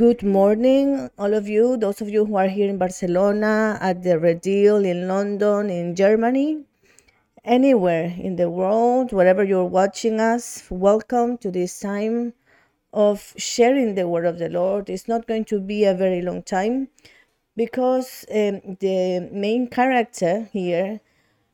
Good 0.00 0.22
morning, 0.22 1.10
all 1.18 1.34
of 1.34 1.46
you, 1.46 1.76
those 1.76 2.00
of 2.00 2.08
you 2.08 2.24
who 2.24 2.36
are 2.36 2.48
here 2.48 2.70
in 2.70 2.78
Barcelona, 2.78 3.76
at 3.82 4.02
the 4.02 4.18
Redil, 4.18 4.82
in 4.82 5.06
London, 5.06 5.68
in 5.68 5.94
Germany, 5.94 6.64
anywhere 7.44 8.14
in 8.18 8.36
the 8.36 8.48
world, 8.48 9.12
wherever 9.12 9.44
you're 9.44 9.66
watching 9.66 10.18
us. 10.18 10.64
Welcome 10.70 11.36
to 11.42 11.50
this 11.50 11.78
time 11.78 12.32
of 12.94 13.34
sharing 13.36 13.94
the 13.94 14.08
word 14.08 14.24
of 14.24 14.38
the 14.38 14.48
Lord. 14.48 14.88
It's 14.88 15.06
not 15.06 15.26
going 15.26 15.44
to 15.52 15.60
be 15.60 15.84
a 15.84 15.92
very 15.92 16.22
long 16.22 16.44
time 16.44 16.88
because 17.54 18.24
um, 18.30 18.78
the 18.80 19.28
main 19.30 19.68
character 19.68 20.48
here 20.50 21.00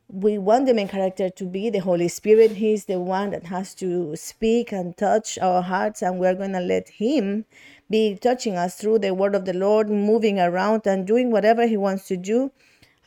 we 0.08 0.38
want 0.38 0.66
the 0.66 0.74
main 0.74 0.86
character 0.86 1.28
to 1.30 1.44
be 1.44 1.68
the 1.68 1.80
Holy 1.80 2.06
Spirit. 2.06 2.52
He's 2.52 2.84
the 2.84 3.00
one 3.00 3.30
that 3.30 3.46
has 3.46 3.74
to 3.76 4.14
speak 4.14 4.72
and 4.72 4.96
touch 4.96 5.36
our 5.38 5.62
hearts, 5.62 6.00
and 6.00 6.20
we're 6.20 6.34
going 6.34 6.52
to 6.52 6.60
let 6.60 6.88
Him 6.88 7.44
be 7.90 8.16
touching 8.16 8.56
us 8.56 8.76
through 8.76 8.98
the 9.00 9.14
word 9.14 9.34
of 9.34 9.44
the 9.44 9.52
Lord, 9.52 9.88
moving 9.88 10.38
around 10.40 10.86
and 10.86 11.06
doing 11.06 11.30
whatever 11.30 11.66
He 11.66 11.76
wants 11.76 12.06
to 12.08 12.16
do. 12.16 12.50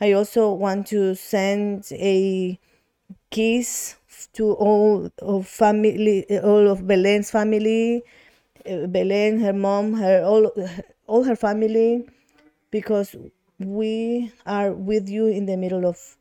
I 0.00 0.12
also 0.12 0.52
want 0.52 0.86
to 0.88 1.14
send 1.14 1.86
a 1.92 2.58
kiss 3.30 3.96
to 4.34 4.52
all 4.52 5.10
of 5.20 5.46
family, 5.46 6.24
all 6.40 6.68
of 6.68 6.86
Belen's 6.86 7.30
family, 7.30 8.02
uh, 8.68 8.86
Belen, 8.86 9.40
her 9.40 9.52
mom, 9.52 9.94
her 9.94 10.22
all, 10.24 10.52
all 11.06 11.24
her 11.24 11.36
family, 11.36 12.06
because 12.70 13.16
we 13.58 14.32
are 14.46 14.72
with 14.72 15.08
you 15.08 15.26
in 15.26 15.46
the 15.46 15.56
middle 15.56 15.86
of 15.86 16.16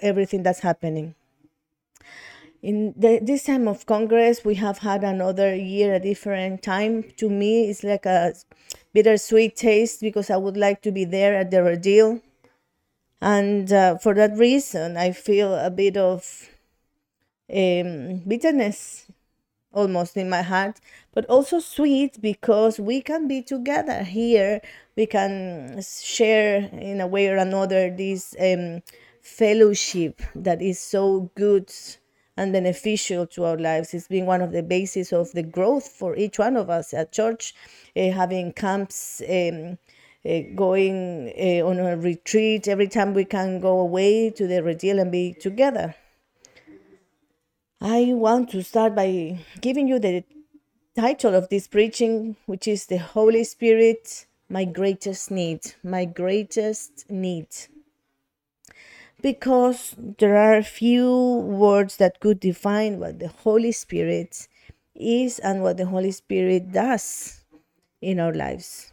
everything 0.00 0.42
that's 0.42 0.60
happening. 0.60 1.14
In 2.66 2.94
the, 2.96 3.20
this 3.22 3.44
time 3.44 3.68
of 3.68 3.86
Congress, 3.86 4.44
we 4.44 4.56
have 4.56 4.78
had 4.78 5.04
another 5.04 5.54
year, 5.54 5.94
a 5.94 6.00
different 6.00 6.64
time. 6.64 7.04
To 7.18 7.30
me, 7.30 7.70
it's 7.70 7.84
like 7.84 8.04
a 8.06 8.34
bittersweet 8.92 9.54
taste 9.54 10.00
because 10.00 10.30
I 10.30 10.36
would 10.36 10.56
like 10.56 10.82
to 10.82 10.90
be 10.90 11.04
there 11.04 11.36
at 11.36 11.52
the 11.52 11.62
ordeal. 11.62 12.20
And 13.20 13.72
uh, 13.72 13.98
for 13.98 14.14
that 14.14 14.36
reason, 14.36 14.96
I 14.96 15.12
feel 15.12 15.54
a 15.54 15.70
bit 15.70 15.96
of 15.96 16.48
um, 17.48 18.22
bitterness 18.26 19.06
almost 19.72 20.16
in 20.16 20.28
my 20.28 20.42
heart, 20.42 20.80
but 21.14 21.24
also 21.26 21.60
sweet 21.60 22.20
because 22.20 22.80
we 22.80 23.00
can 23.00 23.28
be 23.28 23.42
together 23.42 24.02
here. 24.02 24.60
We 24.96 25.06
can 25.06 25.80
share 25.82 26.68
in 26.72 27.00
a 27.00 27.06
way 27.06 27.28
or 27.28 27.36
another 27.36 27.94
this 27.96 28.34
um, 28.40 28.82
fellowship 29.22 30.20
that 30.34 30.60
is 30.60 30.80
so 30.80 31.30
good 31.36 31.70
and 32.36 32.52
beneficial 32.52 33.26
to 33.28 33.44
our 33.44 33.56
lives. 33.56 33.94
It's 33.94 34.08
been 34.08 34.26
one 34.26 34.42
of 34.42 34.52
the 34.52 34.62
bases 34.62 35.12
of 35.12 35.32
the 35.32 35.42
growth 35.42 35.88
for 35.88 36.16
each 36.16 36.38
one 36.38 36.56
of 36.56 36.70
us 36.70 36.92
at 36.92 37.12
church, 37.12 37.54
uh, 37.96 38.10
having 38.10 38.52
camps. 38.52 39.22
Um, 39.28 39.78
uh, 40.26 40.40
going 40.56 41.32
uh, 41.38 41.64
on 41.64 41.78
a 41.78 41.96
retreat 41.96 42.66
every 42.66 42.88
time 42.88 43.14
we 43.14 43.24
can 43.24 43.60
go 43.60 43.78
away 43.78 44.28
to 44.28 44.48
the 44.48 44.60
retreat 44.60 44.96
and 44.96 45.12
be 45.12 45.32
together. 45.32 45.94
I 47.80 48.12
want 48.12 48.50
to 48.50 48.64
start 48.64 48.96
by 48.96 49.38
giving 49.60 49.86
you 49.86 50.00
the 50.00 50.24
title 50.96 51.34
of 51.34 51.48
this 51.48 51.68
preaching, 51.68 52.34
which 52.46 52.66
is 52.66 52.86
The 52.86 52.98
Holy 52.98 53.44
Spirit, 53.44 54.26
My 54.48 54.64
Greatest 54.64 55.30
Need. 55.30 55.60
My 55.84 56.06
Greatest 56.06 57.08
Need 57.08 57.46
because 59.26 59.96
there 59.98 60.36
are 60.36 60.62
few 60.62 61.10
words 61.48 61.96
that 61.96 62.20
could 62.20 62.38
define 62.38 63.00
what 63.00 63.18
the 63.18 63.26
Holy 63.26 63.72
Spirit 63.72 64.46
is 64.94 65.40
and 65.40 65.64
what 65.64 65.78
the 65.78 65.86
Holy 65.86 66.12
Spirit 66.12 66.70
does 66.70 67.40
in 68.00 68.20
our 68.20 68.32
lives. 68.32 68.92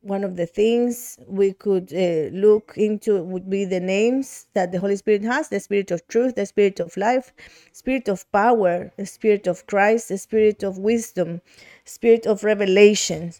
One 0.00 0.24
of 0.24 0.36
the 0.36 0.46
things 0.46 1.18
we 1.26 1.52
could 1.52 1.92
uh, 1.92 2.34
look 2.34 2.72
into 2.78 3.22
would 3.22 3.50
be 3.50 3.66
the 3.66 3.80
names 3.80 4.46
that 4.54 4.72
the 4.72 4.80
Holy 4.80 4.96
Spirit 4.96 5.24
has 5.24 5.50
the 5.50 5.60
Spirit 5.60 5.90
of 5.90 6.08
truth, 6.08 6.36
the 6.36 6.46
Spirit 6.46 6.80
of 6.80 6.96
life, 6.96 7.34
Spirit 7.72 8.08
of 8.08 8.24
power, 8.32 8.90
the 8.96 9.04
Spirit 9.04 9.46
of 9.46 9.66
Christ, 9.66 10.08
the 10.08 10.16
Spirit 10.16 10.62
of 10.62 10.78
wisdom, 10.78 11.42
Spirit 11.84 12.26
of 12.26 12.44
revelation. 12.44 13.34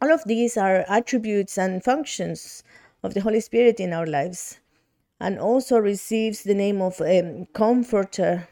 All 0.00 0.12
of 0.12 0.22
these 0.26 0.56
are 0.56 0.84
attributes 0.88 1.58
and 1.58 1.82
functions 1.82 2.62
of 3.02 3.14
the 3.14 3.20
Holy 3.20 3.40
Spirit 3.40 3.80
in 3.80 3.92
our 3.92 4.06
lives, 4.06 4.60
and 5.20 5.38
also 5.38 5.78
receives 5.78 6.42
the 6.42 6.54
name 6.54 6.80
of 6.80 7.00
um, 7.00 7.46
Comforter. 7.52 8.48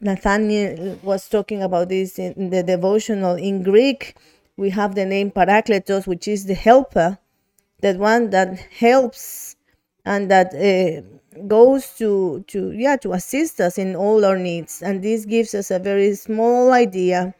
Nathaniel 0.00 0.98
was 1.02 1.28
talking 1.28 1.62
about 1.62 1.88
this 1.88 2.18
in 2.18 2.50
the 2.50 2.62
devotional. 2.62 3.36
In 3.36 3.62
Greek, 3.62 4.16
we 4.56 4.70
have 4.70 4.94
the 4.94 5.06
name 5.06 5.30
Parakletos, 5.30 6.06
which 6.06 6.28
is 6.28 6.44
the 6.44 6.54
helper, 6.54 7.18
that 7.80 7.96
one 7.96 8.30
that 8.30 8.58
helps 8.58 9.56
and 10.04 10.30
that 10.30 10.54
uh, 10.54 11.02
goes 11.46 11.94
to 11.98 12.44
to 12.48 12.72
yeah 12.72 12.96
to 12.96 13.12
assist 13.12 13.60
us 13.60 13.78
in 13.78 13.96
all 13.96 14.24
our 14.24 14.38
needs. 14.38 14.82
And 14.82 15.02
this 15.02 15.24
gives 15.24 15.54
us 15.54 15.70
a 15.70 15.78
very 15.78 16.14
small 16.14 16.72
idea 16.72 17.34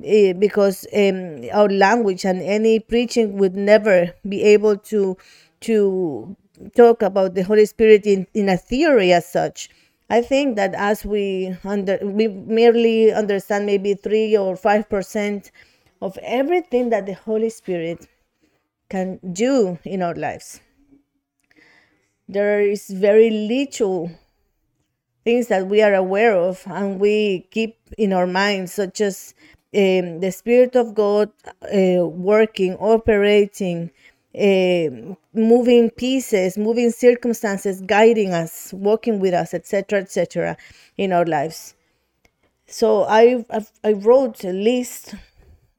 uh, 0.00 0.32
because 0.34 0.86
um, 0.94 1.44
our 1.52 1.68
language 1.68 2.24
and 2.24 2.40
any 2.42 2.80
preaching 2.80 3.38
would 3.38 3.56
never 3.56 4.14
be 4.28 4.42
able 4.42 4.76
to 4.76 5.16
to 5.60 6.36
talk 6.74 7.02
about 7.02 7.34
the 7.34 7.42
Holy 7.42 7.66
Spirit 7.66 8.06
in, 8.06 8.26
in 8.34 8.48
a 8.48 8.56
theory 8.56 9.12
as 9.12 9.26
such. 9.26 9.68
I 10.08 10.22
think 10.22 10.56
that 10.56 10.74
as 10.74 11.04
we 11.04 11.56
under 11.64 11.98
we 12.02 12.28
merely 12.28 13.12
understand 13.12 13.66
maybe 13.66 13.94
three 13.94 14.36
or 14.36 14.56
five 14.56 14.88
percent 14.88 15.50
of 16.00 16.16
everything 16.22 16.90
that 16.90 17.06
the 17.06 17.14
Holy 17.14 17.50
Spirit 17.50 18.06
can 18.88 19.18
do 19.32 19.78
in 19.84 20.02
our 20.02 20.14
lives. 20.14 20.60
There 22.28 22.60
is 22.60 22.88
very 22.88 23.30
little 23.30 24.10
things 25.24 25.48
that 25.48 25.66
we 25.66 25.82
are 25.82 25.94
aware 25.94 26.36
of 26.36 26.62
and 26.66 27.00
we 27.00 27.48
keep 27.50 27.76
in 27.98 28.12
our 28.12 28.26
minds, 28.26 28.72
such 28.72 29.00
as 29.00 29.34
um, 29.74 30.20
the 30.20 30.30
Spirit 30.30 30.76
of 30.76 30.94
God 30.94 31.30
uh, 31.62 32.06
working, 32.06 32.74
operating, 32.76 33.90
uh, 34.36 35.14
moving 35.32 35.90
pieces, 35.90 36.58
moving 36.58 36.90
circumstances, 36.90 37.80
guiding 37.80 38.32
us, 38.34 38.72
walking 38.72 39.18
with 39.20 39.34
us, 39.34 39.54
etc., 39.54 40.00
etc., 40.00 40.56
in 40.96 41.12
our 41.12 41.24
lives. 41.24 41.74
So 42.66 43.04
I 43.04 43.44
I 43.84 43.92
wrote 43.92 44.44
a 44.44 44.52
list 44.52 45.14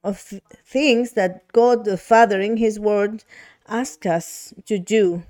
of 0.02 0.18
things 0.66 1.12
that 1.12 1.46
God 1.52 1.84
the 1.84 1.96
Father 1.96 2.40
in 2.40 2.56
His 2.56 2.80
Word 2.80 3.24
asks 3.68 4.06
us 4.06 4.54
to 4.66 4.78
do. 4.78 5.22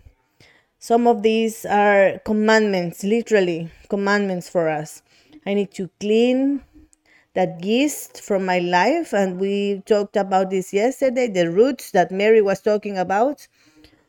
Some 0.79 1.09
of 1.09 1.23
these 1.23 1.67
are 1.67 2.21
commandments, 2.25 3.03
literally 3.03 3.71
commandments 3.89 4.49
for 4.49 4.69
us. 4.69 5.03
I 5.45 5.55
need 5.55 5.73
to 5.73 5.91
clean 5.99 6.63
that 7.35 7.65
yeast 7.65 8.21
from 8.23 8.45
my 8.45 8.59
life. 8.59 9.13
And 9.13 9.41
we 9.41 9.83
talked 9.87 10.17
about 10.17 10.51
this 10.51 10.73
yesterday 10.73 11.29
the 11.29 11.51
roots 11.51 11.91
that 11.93 12.11
Mary 12.11 12.43
was 12.43 12.61
talking 12.61 12.99
about. 12.99 13.47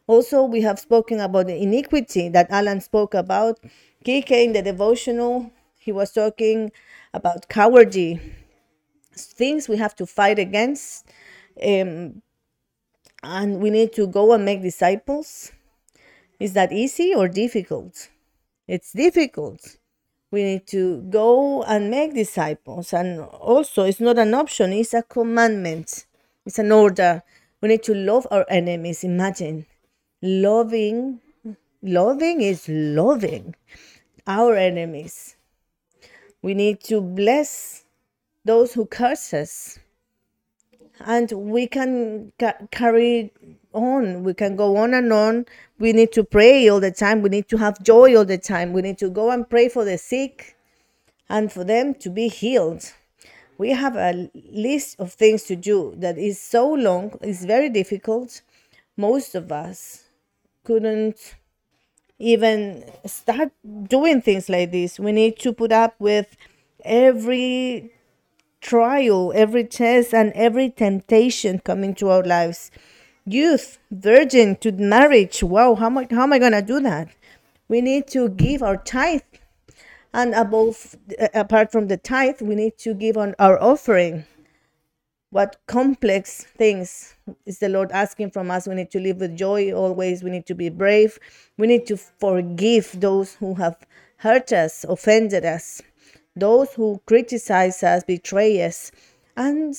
Also, 0.07 0.44
we 0.44 0.62
have 0.62 0.80
spoken 0.80 1.19
about 1.19 1.47
the 1.47 1.56
iniquity 1.62 2.29
that 2.29 2.50
Alan 2.52 2.81
spoke 2.81 3.13
about. 3.13 3.59
Kike 4.06 4.31
in 4.31 4.53
the 4.53 4.62
devotional, 4.62 5.52
he 5.79 5.91
was 5.91 6.12
talking 6.13 6.72
about 7.13 7.50
cowardly 7.50 8.19
things 9.16 9.68
we 9.69 9.78
have 9.78 9.96
to 9.96 10.06
fight 10.06 10.40
against. 10.40 11.06
Um, 11.62 12.22
and 13.24 13.59
we 13.62 13.69
need 13.69 13.94
to 13.94 14.08
go 14.08 14.34
and 14.34 14.46
make 14.46 14.62
disciples. 14.62 15.52
Is 16.40 16.53
that 16.53 16.74
easy 16.74 17.13
or 17.16 17.29
difficult? 17.29 18.09
It's 18.68 18.94
difficult 18.94 19.78
we 20.31 20.44
need 20.44 20.67
to 20.67 21.01
go 21.09 21.63
and 21.63 21.90
make 21.90 22.13
disciples. 22.13 22.94
And 22.94 23.22
also 23.22 23.84
it's 23.84 24.00
not 24.00 24.17
an 24.17 24.34
option 24.34 24.73
it's 24.73 24.93
a 24.93 25.03
commandment. 25.03 26.05
It's 26.46 26.59
an 26.59 26.72
order. 26.72 27.23
We 27.61 27.70
need 27.70 27.84
to 27.84 27.93
love 27.93 28.28
our 28.31 28.46
enemies. 28.49 29.03
Imagine. 29.03 29.66
Loving 30.22 31.22
loving 31.81 32.41
is 32.41 32.67
loving 32.67 33.55
our 34.28 34.55
enemies. 34.55 35.35
We 36.41 36.53
need 36.53 36.82
to 36.82 37.02
bless 37.02 37.85
those 38.46 38.73
who 38.73 38.85
curse 38.85 39.34
us. 39.34 39.79
And 40.99 41.32
we 41.32 41.67
can 41.67 42.34
ca- 42.40 42.67
carry 42.72 43.32
on. 43.74 44.24
We 44.24 44.34
can 44.34 44.56
go 44.56 44.78
on 44.78 44.94
and 44.94 45.12
on. 45.12 45.46
We 45.78 45.94
need 45.94 46.12
to 46.14 46.24
pray 46.24 46.68
all 46.70 46.80
the 46.80 46.92
time. 46.92 47.22
We 47.22 47.30
need 47.30 47.48
to 47.50 47.58
have 47.58 47.82
joy 47.84 48.16
all 48.16 48.26
the 48.26 48.38
time. 48.38 48.74
We 48.74 48.82
need 48.82 48.98
to 49.00 49.10
go 49.10 49.32
and 49.32 49.50
pray 49.50 49.70
for 49.70 49.86
the 49.86 49.98
sick 49.98 50.56
and 51.30 51.52
for 51.52 51.64
them 51.64 51.94
to 51.96 52.10
be 52.10 52.28
healed. 52.28 52.92
We 53.58 53.72
have 53.72 53.96
a 53.96 54.30
list 54.52 55.00
of 55.00 55.14
things 55.14 55.44
to 55.44 55.56
do 55.56 55.94
that 55.98 56.18
is 56.18 56.42
so 56.42 56.72
long, 56.72 57.18
it's 57.22 57.44
very 57.44 57.70
difficult. 57.70 58.42
Most 58.96 59.36
of 59.36 59.52
us 59.52 60.06
couldn't 60.64 61.36
even 62.18 62.84
start 63.06 63.52
doing 63.84 64.22
things 64.22 64.50
like 64.50 64.72
this. 64.72 65.00
We 65.00 65.12
need 65.12 65.40
to 65.40 65.54
put 65.54 65.72
up 65.72 65.96
with 66.00 66.36
every 66.86 67.92
trial, 68.62 69.32
every 69.36 69.66
test, 69.66 70.14
and 70.14 70.32
every 70.34 70.70
temptation 70.70 71.60
coming 71.60 71.96
to 71.96 72.10
our 72.10 72.24
lives. 72.24 72.72
Youth, 73.26 73.78
virgin 73.92 74.56
to 74.58 74.72
marriage. 74.72 75.44
Wow, 75.44 75.76
how, 75.76 75.88
am 75.88 75.98
I, 76.00 76.08
how 76.10 76.24
am 76.24 76.34
I 76.34 76.40
to 76.40 76.62
do 76.62 76.80
that? 76.82 77.10
We 77.68 77.82
need 77.82 78.08
to 78.08 78.30
give 78.30 78.64
our 78.64 78.78
tithe. 78.78 79.22
And 80.14 80.34
above, 80.34 80.96
uh, 81.20 81.28
apart 81.34 81.72
from 81.72 81.88
the 81.88 81.98
tithe, 81.98 82.42
we 82.42 82.56
need 82.56 82.78
to 82.80 82.94
give 82.94 83.18
on 83.18 83.36
our 83.38 83.62
offering. 83.62 84.26
What 85.30 85.58
complex 85.68 86.44
things 86.44 87.16
is 87.46 87.60
the 87.60 87.70
Lord 87.70 87.92
asking 87.92 88.32
from 88.32 88.50
us? 88.50 88.68
We 88.68 88.74
need 88.74 88.90
to 88.92 89.00
live 89.00 89.18
with 89.18 89.38
joy 89.38 89.72
always. 89.72 90.24
We 90.24 90.32
need 90.32 90.48
to 90.48 90.56
be 90.56 90.70
brave. 90.70 91.20
We 91.58 91.68
need 91.68 91.86
to 91.88 91.98
forgive 91.98 93.00
those 93.00 93.36
who 93.36 93.54
have 93.56 93.78
hurt 94.18 94.52
us, 94.52 94.84
offended 94.90 95.46
us 95.46 95.84
those 96.40 96.74
who 96.74 97.02
criticize 97.06 97.84
us, 97.84 98.04
betray 98.04 98.64
us. 98.64 98.92
And 99.36 99.76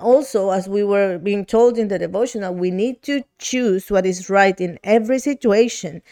also, 0.00 0.50
as 0.50 0.68
we 0.68 0.82
were 0.84 1.18
being 1.18 1.44
told 1.44 1.78
in 1.78 1.88
the 1.88 1.98
devotional, 1.98 2.54
we 2.54 2.70
need 2.70 3.02
to 3.02 3.24
choose 3.38 3.90
what 3.90 4.06
is 4.06 4.30
right 4.30 4.60
in 4.60 4.78
every 4.84 5.18
situation. 5.18 6.02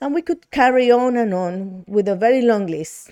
And 0.00 0.14
we 0.14 0.22
could 0.22 0.50
carry 0.50 0.90
on 0.90 1.16
and 1.16 1.34
on 1.34 1.84
with 1.86 2.08
a 2.08 2.16
very 2.16 2.42
long 2.42 2.66
list. 2.66 3.10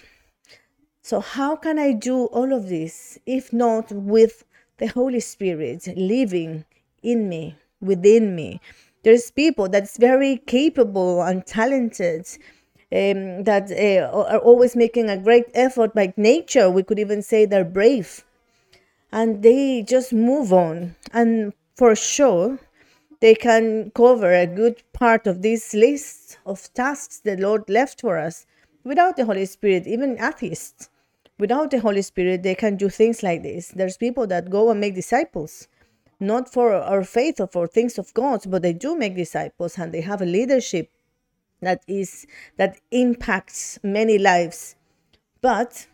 So, 1.03 1.21
how 1.21 1.57
can 1.57 1.79
I 1.79 1.93
do 1.93 2.27
all 2.27 2.53
of 2.53 2.69
this 2.69 3.19
if 3.27 3.53
not 3.53 3.91
with 3.91 4.45
the 4.79 4.87
Holy 4.87 5.21
Spirit 5.21 5.89
living 5.97 6.65
in 7.03 7.29
me, 7.29 7.57
within 7.81 8.35
me? 8.37 8.61
There's 9.03 9.31
people 9.31 9.69
that's 9.69 9.97
very 9.97 10.37
capable 10.47 11.23
and 11.23 11.45
talented 11.45 12.27
um, 12.93 13.45
that 13.45 13.71
uh, 13.73 14.15
are 14.15 14.39
always 14.39 14.77
making 14.77 15.09
a 15.11 15.17
great 15.17 15.47
effort 15.55 15.95
by 15.95 16.13
nature. 16.17 16.71
We 16.71 16.83
could 16.83 16.99
even 16.99 17.23
say 17.23 17.47
they're 17.47 17.65
brave. 17.65 18.25
And 19.13 19.43
they 19.43 19.83
just 19.83 20.13
move 20.13 20.53
on. 20.53 20.97
And 21.13 21.53
for 21.77 21.95
sure, 21.95 22.59
they 23.21 23.35
can 23.35 23.93
cover 23.95 24.33
a 24.33 24.47
good 24.47 24.83
part 24.93 25.27
of 25.27 25.43
this 25.43 25.75
list 25.75 26.39
of 26.47 26.73
tasks 26.75 27.21
the 27.21 27.37
Lord 27.37 27.69
left 27.69 28.01
for 28.01 28.19
us 28.19 28.47
without 28.85 29.17
the 29.17 29.25
Holy 29.25 29.47
Spirit, 29.47 29.87
even 29.87 30.19
atheists. 30.21 30.89
Without 31.39 31.71
the 31.71 31.81
Holy 31.81 32.03
Spirit, 32.03 32.43
they 32.43 32.55
can 32.55 32.77
do 32.77 32.89
things 32.89 33.23
like 33.23 33.43
this. 33.43 33.69
There's 33.69 33.97
people 33.97 34.27
that 34.29 34.51
go 34.51 34.71
and 34.71 34.81
make 34.81 34.95
disciples, 34.95 35.69
not 36.21 36.53
for 36.53 36.75
our 36.75 37.05
faith 37.05 37.41
or 37.41 37.47
for 37.49 37.67
things 37.67 37.99
of 37.99 38.13
God, 38.15 38.43
but 38.49 38.63
they 38.63 38.73
do 38.73 38.97
make 38.97 39.17
disciples 39.17 39.79
and 39.79 39.93
they 39.93 40.01
have 40.03 40.23
a 40.23 40.27
leadership 40.27 40.91
that 41.61 41.83
is 41.87 42.27
that 42.57 42.79
impacts 42.91 43.79
many 43.83 44.19
lives 44.19 44.77
but 45.43 45.89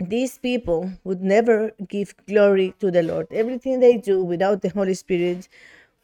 these 0.00 0.38
people 0.38 0.90
would 1.04 1.22
never 1.22 1.72
give 1.88 2.14
glory 2.26 2.74
to 2.78 2.90
the 2.90 3.02
lord 3.02 3.26
everything 3.30 3.80
they 3.80 3.96
do 3.96 4.22
without 4.24 4.62
the 4.62 4.68
holy 4.70 4.94
spirit 4.94 5.48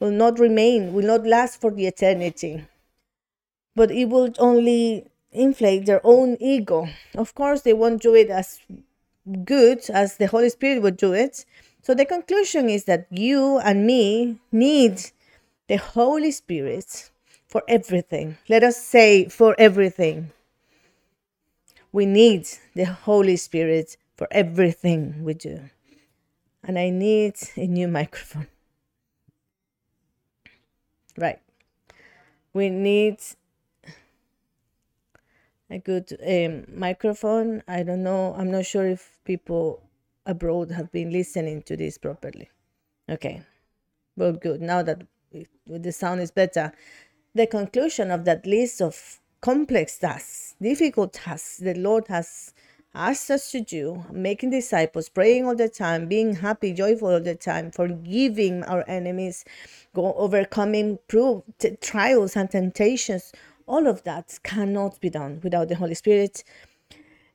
will 0.01 0.11
not 0.11 0.39
remain 0.39 0.93
will 0.93 1.07
not 1.07 1.25
last 1.27 1.61
for 1.61 1.71
the 1.71 1.87
eternity 1.87 2.65
but 3.75 3.91
it 3.91 4.07
will 4.07 4.33
only 4.39 5.07
inflate 5.33 5.87
their 5.87 6.01
own 6.05 6.37
ego 6.41 6.89
of 7.15 7.35
course 7.35 7.63
they 7.63 7.73
won't 7.73 8.03
do 8.03 8.15
it 8.15 8.31
as 8.31 8.61
good 9.45 9.89
as 9.91 10.17
the 10.17 10.27
holy 10.27 10.49
spirit 10.49 10.83
would 10.83 10.97
do 10.97 11.13
it 11.13 11.45
so 11.83 11.95
the 11.95 12.05
conclusion 12.05 12.69
is 12.69 12.85
that 12.85 13.07
you 13.11 13.59
and 13.59 13.87
me 13.87 14.39
need 14.53 15.01
the 15.69 15.77
holy 15.77 16.33
spirit 16.33 17.11
for 17.49 17.63
everything. 17.69 18.39
Let 18.49 18.65
us 18.65 18.77
say 18.77 19.29
for 19.29 19.55
everything. 19.59 20.33
We 21.97 22.05
need 22.05 22.47
the 22.75 22.85
Holy 22.85 23.39
Spirit 23.39 23.97
for 24.19 24.29
everything 24.31 25.25
we 25.25 25.33
do. 25.33 25.71
And 26.63 26.79
I 26.79 26.91
need 26.91 27.37
a 27.57 27.67
new 27.67 27.89
microphone. 27.89 28.49
Right. 31.17 31.41
We 32.53 32.69
need 32.69 33.21
a 35.71 35.79
good 35.79 36.15
um, 36.21 36.67
microphone. 36.79 37.63
I 37.67 37.83
don't 37.83 38.03
know. 38.03 38.35
I'm 38.37 38.51
not 38.51 38.67
sure 38.67 38.87
if 38.87 39.19
people 39.25 39.83
abroad 40.27 40.73
have 40.73 40.93
been 40.93 41.11
listening 41.11 41.63
to 41.63 41.79
this 41.79 41.97
properly. 41.97 42.51
Okay. 43.09 43.41
Well, 44.19 44.33
good. 44.33 44.61
Now 44.61 44.83
that 44.83 45.07
the 45.67 45.93
sound 45.93 46.21
is 46.21 46.31
better, 46.31 46.73
the 47.35 47.47
conclusion 47.47 48.11
of 48.11 48.27
that 48.27 48.45
list 48.45 48.83
of 48.83 49.19
complex 49.47 49.99
tasks, 49.99 50.57
difficult 50.61 51.13
tasks 51.13 51.59
the 51.59 51.75
Lord 51.75 52.09
has 52.09 52.53
asked 52.97 53.31
us 53.31 53.53
to 53.53 53.61
do, 53.61 54.05
making 54.11 54.51
disciples, 54.51 55.09
praying 55.09 55.47
all 55.47 55.55
the 55.55 55.69
time, 55.69 56.09
being 56.09 56.35
happy, 56.35 56.73
joyful 56.73 57.11
all 57.11 57.21
the 57.21 57.37
time, 57.37 57.71
forgiving 57.71 58.65
our 58.65 58.83
enemies, 58.89 59.45
go 59.95 60.15
overcoming 60.15 60.99
proof, 61.07 61.45
trials 61.81 62.35
and 62.35 62.51
temptations, 62.51 63.31
all 63.69 63.87
of 63.87 64.03
that 64.03 64.37
cannot 64.43 65.01
be 65.01 65.11
done 65.11 65.39
without 65.45 65.69
the 65.69 65.77
Holy 65.77 65.95
Spirit. 65.95 66.43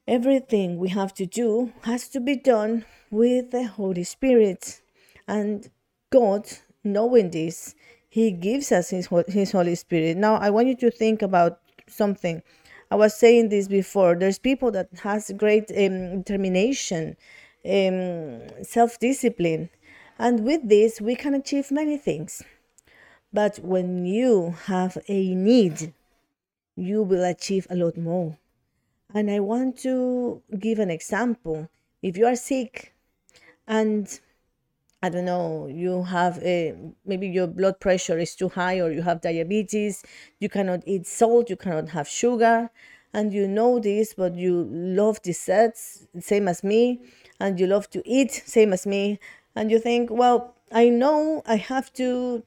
Everything 0.05 0.79
we 0.79 0.89
have 0.89 1.13
to 1.13 1.25
do 1.25 1.71
has 1.83 2.09
to 2.09 2.19
be 2.19 2.35
done 2.35 2.83
with 3.09 3.51
the 3.51 3.63
Holy 3.63 4.03
Spirit. 4.03 4.81
And 5.29 5.69
God, 6.09 6.45
knowing 6.83 7.31
this, 7.31 7.73
he 8.09 8.31
gives 8.31 8.73
us 8.73 8.89
his, 8.89 9.07
his 9.29 9.53
Holy 9.53 9.75
Spirit. 9.75 10.17
Now, 10.17 10.35
I 10.35 10.49
want 10.49 10.67
you 10.67 10.75
to 10.75 10.91
think 10.91 11.21
about 11.21 11.60
something. 11.91 12.41
I 12.89 12.95
was 12.95 13.15
saying 13.15 13.49
this 13.49 13.67
before. 13.67 14.15
There's 14.15 14.39
people 14.39 14.71
that 14.71 14.89
has 15.03 15.31
great 15.37 15.69
um, 15.71 16.21
determination, 16.23 17.15
um, 17.65 18.41
self-discipline, 18.63 19.69
and 20.19 20.43
with 20.43 20.67
this 20.67 20.99
we 20.99 21.15
can 21.15 21.33
achieve 21.33 21.71
many 21.71 21.97
things. 21.97 22.43
But 23.33 23.59
when 23.59 24.05
you 24.05 24.55
have 24.65 24.97
a 25.07 25.33
need, 25.35 25.93
you 26.75 27.01
will 27.03 27.23
achieve 27.23 27.65
a 27.69 27.75
lot 27.75 27.97
more. 27.97 28.37
And 29.13 29.31
I 29.31 29.39
want 29.39 29.77
to 29.79 30.41
give 30.59 30.79
an 30.79 30.89
example. 30.89 31.69
If 32.01 32.17
you 32.17 32.25
are 32.25 32.35
sick 32.35 32.93
and 33.67 34.19
I 35.03 35.09
don't 35.09 35.25
know, 35.25 35.67
you 35.67 36.03
have 36.03 36.37
a, 36.43 36.75
maybe 37.05 37.27
your 37.27 37.47
blood 37.47 37.79
pressure 37.79 38.19
is 38.19 38.35
too 38.35 38.49
high 38.49 38.79
or 38.79 38.91
you 38.91 39.01
have 39.01 39.21
diabetes, 39.21 40.03
you 40.39 40.47
cannot 40.47 40.81
eat 40.85 41.07
salt, 41.07 41.49
you 41.49 41.55
cannot 41.55 41.89
have 41.89 42.07
sugar, 42.07 42.69
and 43.11 43.33
you 43.33 43.47
know 43.47 43.79
this, 43.79 44.13
but 44.13 44.35
you 44.35 44.67
love 44.71 45.21
desserts, 45.23 46.05
same 46.19 46.47
as 46.47 46.63
me, 46.63 47.01
and 47.39 47.59
you 47.59 47.65
love 47.65 47.89
to 47.89 48.01
eat, 48.05 48.31
same 48.31 48.73
as 48.73 48.85
me, 48.85 49.19
and 49.55 49.71
you 49.71 49.79
think, 49.79 50.11
well, 50.11 50.53
I 50.71 50.89
know 50.89 51.41
I 51.47 51.55
have 51.55 51.91
to 51.93 52.43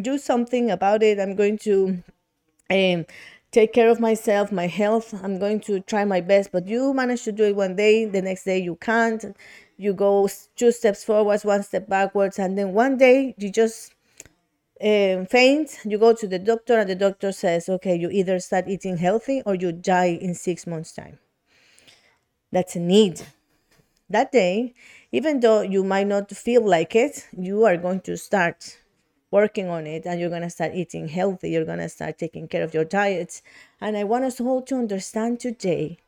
do 0.00 0.16
something 0.16 0.70
about 0.70 1.02
it. 1.02 1.18
I'm 1.18 1.34
going 1.34 1.58
to 1.58 2.02
um, 2.70 3.04
take 3.50 3.72
care 3.72 3.90
of 3.90 4.00
myself, 4.00 4.52
my 4.52 4.66
health. 4.68 5.12
I'm 5.22 5.38
going 5.38 5.60
to 5.60 5.80
try 5.80 6.04
my 6.04 6.20
best, 6.20 6.52
but 6.52 6.66
you 6.66 6.94
manage 6.94 7.24
to 7.24 7.32
do 7.32 7.44
it 7.44 7.56
one 7.56 7.76
day, 7.76 8.04
the 8.04 8.22
next 8.22 8.44
day 8.44 8.58
you 8.58 8.76
can't 8.76 9.36
you 9.76 9.92
go 9.92 10.28
two 10.56 10.72
steps 10.72 11.04
forwards, 11.04 11.44
one 11.44 11.62
step 11.62 11.88
backwards, 11.88 12.38
and 12.38 12.56
then 12.56 12.72
one 12.72 12.96
day 12.96 13.34
you 13.38 13.50
just 13.50 13.92
um, 14.82 15.26
faint. 15.26 15.78
You 15.84 15.98
go 15.98 16.12
to 16.14 16.26
the 16.26 16.38
doctor, 16.38 16.78
and 16.78 16.90
the 16.90 16.94
doctor 16.94 17.32
says, 17.32 17.68
"Okay, 17.68 17.96
you 17.96 18.10
either 18.10 18.38
start 18.40 18.68
eating 18.68 18.96
healthy 18.96 19.42
or 19.46 19.54
you 19.54 19.72
die 19.72 20.18
in 20.20 20.34
six 20.34 20.66
months' 20.66 20.92
time." 20.92 21.18
That's 22.52 22.76
a 22.76 22.80
need. 22.80 23.22
That 24.08 24.30
day, 24.32 24.74
even 25.12 25.40
though 25.40 25.62
you 25.62 25.82
might 25.82 26.06
not 26.06 26.30
feel 26.30 26.64
like 26.64 26.94
it, 26.94 27.26
you 27.36 27.64
are 27.64 27.76
going 27.76 28.00
to 28.02 28.16
start 28.16 28.78
working 29.30 29.68
on 29.68 29.86
it 29.86 30.06
and 30.06 30.20
you're 30.20 30.30
going 30.30 30.42
to 30.42 30.50
start 30.50 30.72
eating 30.74 31.08
healthy. 31.08 31.50
You're 31.50 31.64
going 31.64 31.80
to 31.80 31.88
start 31.88 32.16
taking 32.16 32.46
care 32.46 32.62
of 32.62 32.72
your 32.72 32.84
diets. 32.84 33.42
And 33.80 33.96
I 33.96 34.04
want 34.04 34.24
us 34.24 34.40
all 34.40 34.62
to 34.62 34.76
understand 34.76 35.40
today 35.40 35.98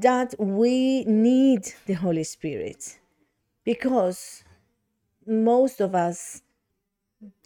that 0.00 0.34
we 0.38 1.04
need 1.04 1.72
the 1.86 1.94
Holy 1.94 2.24
Spirit 2.24 2.98
because 3.64 4.42
most 5.26 5.80
of 5.80 5.94
us 5.94 6.42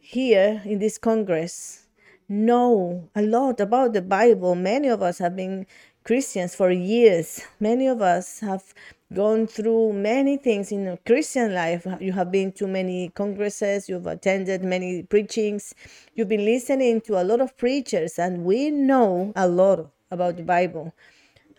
here 0.00 0.62
in 0.64 0.78
this 0.78 0.96
Congress 0.96 1.86
know 2.28 3.08
a 3.14 3.22
lot 3.22 3.60
about 3.60 3.92
the 3.92 4.00
Bible. 4.00 4.54
Many 4.54 4.88
of 4.88 5.02
us 5.02 5.18
have 5.18 5.36
been 5.36 5.66
Christians 6.04 6.54
for 6.54 6.70
years. 6.70 7.42
Many 7.60 7.86
of 7.86 8.00
us 8.00 8.40
have 8.40 8.72
gone 9.12 9.46
through 9.46 9.92
many 9.92 10.38
things 10.38 10.72
in 10.72 10.88
a 10.88 10.96
Christian 10.96 11.54
life. 11.54 11.86
You 12.00 12.12
have 12.12 12.32
been 12.32 12.52
to 12.52 12.66
many 12.66 13.10
congresses, 13.10 13.90
you've 13.90 14.06
attended 14.06 14.64
many 14.64 15.02
preachings, 15.02 15.74
you've 16.14 16.28
been 16.28 16.46
listening 16.46 17.02
to 17.02 17.20
a 17.20 17.24
lot 17.24 17.40
of 17.40 17.56
preachers, 17.58 18.18
and 18.18 18.44
we 18.44 18.70
know 18.70 19.32
a 19.36 19.46
lot 19.46 19.90
about 20.10 20.36
the 20.38 20.42
Bible. 20.42 20.94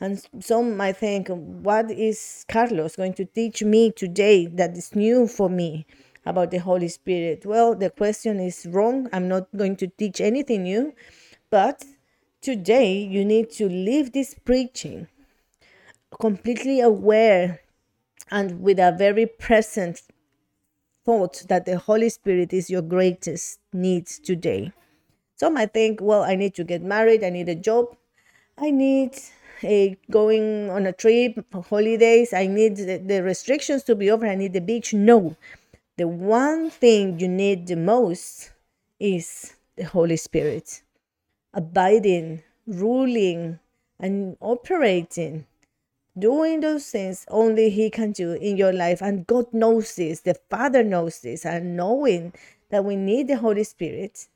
And 0.01 0.21
some 0.39 0.77
might 0.77 0.97
think, 0.97 1.27
what 1.27 1.91
is 1.91 2.45
Carlos 2.47 2.95
going 2.95 3.13
to 3.15 3.25
teach 3.25 3.63
me 3.63 3.91
today 3.91 4.47
that 4.47 4.77
is 4.77 4.95
new 4.95 5.27
for 5.27 5.49
me 5.49 5.85
about 6.25 6.51
the 6.51 6.59
Holy 6.59 6.87
Spirit? 6.87 7.45
Well, 7.45 7.75
the 7.75 7.89
question 7.89 8.39
is 8.39 8.65
wrong. 8.69 9.09
I'm 9.11 9.27
not 9.27 9.47
going 9.55 9.75
to 9.77 9.87
teach 9.87 10.21
anything 10.21 10.63
new. 10.63 10.93
But 11.49 11.83
today, 12.41 12.93
you 12.93 13.25
need 13.25 13.49
to 13.51 13.67
leave 13.67 14.13
this 14.13 14.35
preaching 14.45 15.07
completely 16.19 16.79
aware 16.79 17.61
and 18.31 18.61
with 18.61 18.79
a 18.79 18.95
very 18.97 19.25
present 19.25 20.01
thought 21.05 21.43
that 21.49 21.65
the 21.65 21.77
Holy 21.77 22.09
Spirit 22.09 22.53
is 22.53 22.69
your 22.69 22.81
greatest 22.81 23.59
need 23.73 24.05
today. 24.05 24.71
Some 25.35 25.55
might 25.55 25.73
think, 25.73 25.99
well, 26.01 26.23
I 26.23 26.35
need 26.35 26.53
to 26.55 26.63
get 26.63 26.81
married, 26.81 27.23
I 27.23 27.29
need 27.29 27.49
a 27.49 27.55
job, 27.55 27.95
I 28.57 28.71
need 28.71 29.17
going 30.09 30.69
on 30.69 30.85
a 30.85 30.93
trip, 30.93 31.45
holidays, 31.69 32.33
I 32.33 32.47
need 32.47 32.77
the, 32.77 32.97
the 32.97 33.23
restrictions 33.23 33.83
to 33.83 33.95
be 33.95 34.09
over, 34.11 34.25
I 34.25 34.35
need 34.35 34.53
the 34.53 34.61
beach. 34.61 34.93
No. 34.93 35.35
The 35.97 36.07
one 36.07 36.69
thing 36.69 37.19
you 37.19 37.27
need 37.27 37.67
the 37.67 37.75
most 37.75 38.51
is 38.99 39.55
the 39.75 39.83
Holy 39.83 40.17
Spirit. 40.17 40.81
Abiding, 41.53 42.43
ruling, 42.65 43.59
and 43.99 44.37
operating. 44.39 45.45
Doing 46.17 46.61
those 46.61 46.87
things 46.87 47.25
only 47.29 47.69
he 47.69 47.89
can 47.89 48.11
do 48.11 48.33
in 48.33 48.57
your 48.57 48.73
life. 48.73 49.01
And 49.01 49.27
god 49.27 49.53
knows 49.53 49.95
this. 49.95 50.21
The 50.21 50.35
father 50.49 50.83
knows 50.83 51.19
this. 51.19 51.45
And 51.45 51.75
knowing 51.75 52.33
that 52.69 52.85
we 52.85 52.95
need 52.95 53.27
the 53.27 53.37
holy 53.37 53.63
spirit 53.63 54.27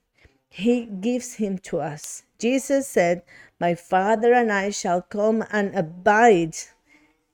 he 0.54 0.86
gives 0.86 1.34
him 1.36 1.58
to 1.58 1.80
us 1.80 2.22
jesus 2.44 2.88
said 2.88 3.18
my 3.60 3.74
father 3.74 4.32
and 4.34 4.52
i 4.52 4.70
shall 4.70 5.02
come 5.02 5.40
and 5.52 5.74
abide 5.84 6.56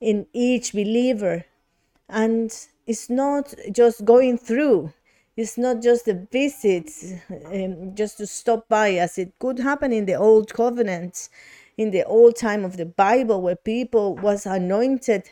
in 0.00 0.26
each 0.32 0.72
believer 0.72 1.44
and 2.08 2.48
it's 2.86 3.08
not 3.10 3.54
just 3.72 4.04
going 4.04 4.36
through 4.38 4.92
it's 5.36 5.56
not 5.56 5.76
just 5.82 6.06
a 6.08 6.14
visit 6.14 6.90
um, 7.46 7.94
just 7.94 8.18
to 8.18 8.26
stop 8.26 8.68
by 8.68 8.88
as 8.94 9.18
it 9.18 9.32
could 9.38 9.58
happen 9.58 9.92
in 9.92 10.04
the 10.06 10.14
old 10.14 10.52
covenant 10.52 11.28
in 11.80 11.90
the 11.90 12.04
old 12.04 12.36
time 12.36 12.62
of 12.64 12.76
the 12.76 12.84
Bible 12.84 13.40
where 13.40 13.56
people 13.56 14.14
was 14.16 14.44
anointed 14.44 15.22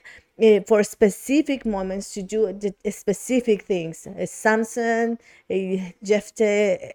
uh, 0.42 0.60
for 0.66 0.82
specific 0.82 1.66
moments 1.66 2.14
to 2.14 2.22
do 2.22 2.58
specific 2.90 3.62
things. 3.62 4.06
Uh, 4.06 4.24
Samson, 4.24 5.18
uh, 5.50 5.54
Jephthah, 6.02 6.92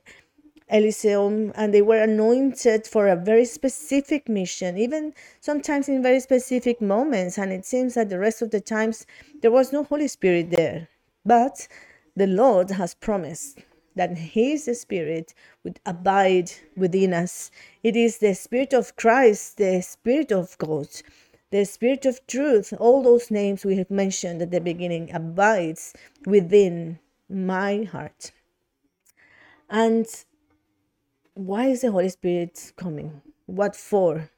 Elysium, 0.74 1.52
and 1.56 1.72
they 1.72 1.84
were 1.84 2.02
anointed 2.02 2.88
for 2.88 3.08
a 3.08 3.16
very 3.16 3.46
specific 3.46 4.28
mission, 4.28 4.76
even 4.78 5.14
sometimes 5.40 5.88
in 5.88 6.02
very 6.02 6.20
specific 6.20 6.82
moments. 6.82 7.38
And 7.38 7.54
it 7.54 7.64
seems 7.64 7.94
that 7.94 8.10
the 8.10 8.18
rest 8.18 8.42
of 8.42 8.50
the 8.50 8.60
times 8.60 9.06
there 9.42 9.52
was 9.52 9.72
no 9.72 9.84
Holy 9.84 10.08
Spirit 10.08 10.50
there. 10.50 10.88
But 11.24 11.68
the 12.16 12.28
Lord 12.28 12.72
has 12.72 12.96
promised 12.96 13.60
that 13.96 14.18
His 14.18 14.66
Spirit 14.82 15.36
would 15.64 15.80
abide 15.86 16.52
within 16.76 17.14
us. 17.14 17.52
It 17.84 17.96
is 17.96 18.18
the 18.18 18.34
Spirit 18.34 18.74
of 18.74 18.96
Christ, 18.96 19.58
the 19.58 19.82
Spirit 19.82 20.32
of 20.32 20.58
God, 20.58 20.88
the 21.52 21.66
Spirit 21.66 22.08
of 22.08 22.26
truth, 22.26 22.74
all 22.80 23.04
those 23.04 23.30
names 23.30 23.64
we 23.64 23.78
have 23.78 23.92
mentioned 23.92 24.42
at 24.42 24.50
the 24.50 24.60
beginning 24.60 25.14
abides 25.14 25.94
within 26.26 26.98
my 27.30 27.84
heart. 27.84 28.32
And 29.70 30.08
why 31.36 31.66
is 31.66 31.82
the 31.82 31.92
Holy 31.92 32.10
Spirit 32.10 32.74
coming? 32.76 33.22
What 33.48 33.76
for? 33.76 34.30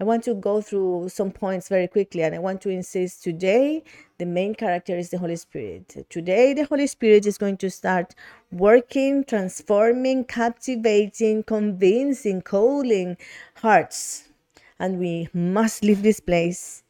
I 0.00 0.04
want 0.04 0.22
to 0.24 0.34
go 0.34 0.60
through 0.60 1.08
some 1.08 1.30
points 1.30 1.68
very 1.68 1.88
quickly 1.88 2.22
and 2.22 2.34
I 2.34 2.38
want 2.38 2.60
to 2.62 2.70
insist 2.70 3.22
today 3.22 3.82
the 4.18 4.24
main 4.24 4.54
character 4.54 4.96
is 4.96 5.10
the 5.10 5.18
Holy 5.18 5.36
Spirit. 5.36 6.06
Today, 6.08 6.54
the 6.54 6.64
Holy 6.64 6.86
Spirit 6.86 7.26
is 7.26 7.36
going 7.36 7.56
to 7.58 7.70
start 7.70 8.14
working, 8.50 9.24
transforming, 9.24 10.24
captivating, 10.24 11.42
convincing, 11.42 12.42
calling 12.42 13.16
hearts. 13.56 14.28
And 14.78 14.98
we 14.98 15.28
must 15.34 15.82
leave 15.82 16.02
this 16.02 16.20
place 16.20 16.84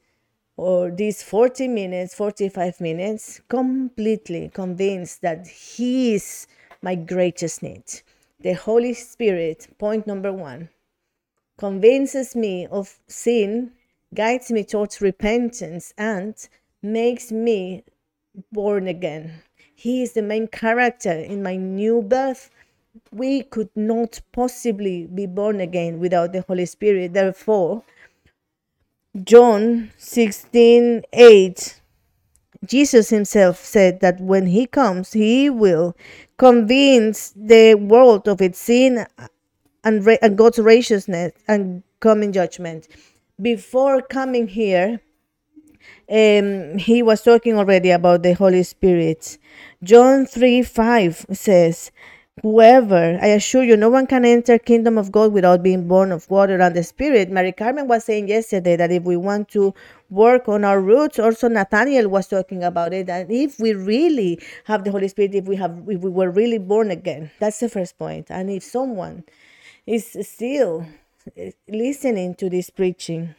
or 0.56 0.90
these 0.90 1.22
40 1.22 1.66
minutes, 1.68 2.14
45 2.14 2.80
minutes, 2.80 3.40
completely 3.48 4.50
convinced 4.52 5.22
that 5.22 5.46
He 5.48 6.14
is 6.14 6.46
my 6.82 6.94
greatest 6.94 7.62
need. 7.62 7.84
The 8.40 8.52
Holy 8.52 8.94
Spirit, 8.94 9.66
point 9.78 10.06
number 10.06 10.32
one 10.32 10.68
convinces 11.58 12.36
me 12.36 12.66
of 12.66 13.00
sin, 13.08 13.72
guides 14.14 14.52
me 14.52 14.62
towards 14.62 15.00
repentance, 15.00 15.92
and 15.98 16.34
makes 16.80 17.32
me 17.32 17.82
born 18.52 18.86
again. 18.86 19.42
He 19.74 20.02
is 20.02 20.12
the 20.12 20.22
main 20.22 20.46
character 20.46 21.10
in 21.10 21.42
my 21.42 21.56
new 21.56 22.00
birth. 22.00 22.50
We 23.12 23.42
could 23.42 23.70
not 23.74 24.20
possibly 24.32 25.06
be 25.06 25.26
born 25.26 25.60
again 25.60 25.98
without 25.98 26.32
the 26.32 26.42
Holy 26.42 26.66
Spirit. 26.66 27.14
Therefore, 27.14 27.82
John 29.24 29.90
16 29.98 31.02
8, 31.12 31.77
Jesus 32.64 33.10
himself 33.10 33.64
said 33.64 34.00
that 34.00 34.20
when 34.20 34.46
he 34.46 34.66
comes, 34.66 35.12
he 35.12 35.48
will 35.48 35.96
convince 36.36 37.32
the 37.36 37.74
world 37.74 38.28
of 38.28 38.40
its 38.40 38.58
sin 38.58 39.06
and, 39.84 40.06
and 40.06 40.38
God's 40.38 40.58
righteousness 40.58 41.32
and 41.46 41.82
coming 42.00 42.32
judgment. 42.32 42.88
Before 43.40 44.02
coming 44.02 44.48
here, 44.48 45.00
um, 46.10 46.78
he 46.78 47.02
was 47.02 47.22
talking 47.22 47.56
already 47.56 47.90
about 47.90 48.22
the 48.22 48.34
Holy 48.34 48.62
Spirit. 48.62 49.38
John 49.82 50.26
3 50.26 50.62
5 50.62 51.26
says, 51.32 51.90
Whoever, 52.42 53.18
I 53.20 53.28
assure 53.28 53.64
you, 53.64 53.76
no 53.76 53.88
one 53.88 54.06
can 54.06 54.24
enter 54.24 54.58
kingdom 54.58 54.96
of 54.98 55.10
God 55.10 55.32
without 55.32 55.62
being 55.62 55.88
born 55.88 56.12
of 56.12 56.28
water 56.30 56.60
and 56.60 56.76
the 56.76 56.84
Spirit. 56.84 57.30
Mary 57.30 57.52
Carmen 57.52 57.88
was 57.88 58.04
saying 58.04 58.28
yesterday 58.28 58.76
that 58.76 58.92
if 58.92 59.02
we 59.02 59.16
want 59.16 59.48
to 59.50 59.74
work 60.10 60.48
on 60.48 60.64
our 60.64 60.80
roots, 60.80 61.18
also 61.18 61.48
Nathaniel 61.48 62.08
was 62.08 62.28
talking 62.28 62.62
about 62.62 62.92
it, 62.92 63.06
that 63.06 63.30
if 63.30 63.58
we 63.58 63.72
really 63.72 64.40
have 64.64 64.84
the 64.84 64.90
Holy 64.90 65.08
Spirit, 65.08 65.34
if 65.34 65.46
we 65.46 65.56
have 65.56 65.82
if 65.88 66.00
we 66.00 66.10
were 66.10 66.30
really 66.30 66.58
born 66.58 66.90
again, 66.90 67.30
that's 67.40 67.60
the 67.60 67.68
first 67.68 67.98
point. 67.98 68.26
And 68.30 68.50
if 68.50 68.62
someone 68.62 69.24
is 69.86 70.16
still 70.22 70.86
eh, 71.36 71.52
listening 71.68 72.34
to 72.36 72.48
this 72.48 72.70
preaching 72.70 73.34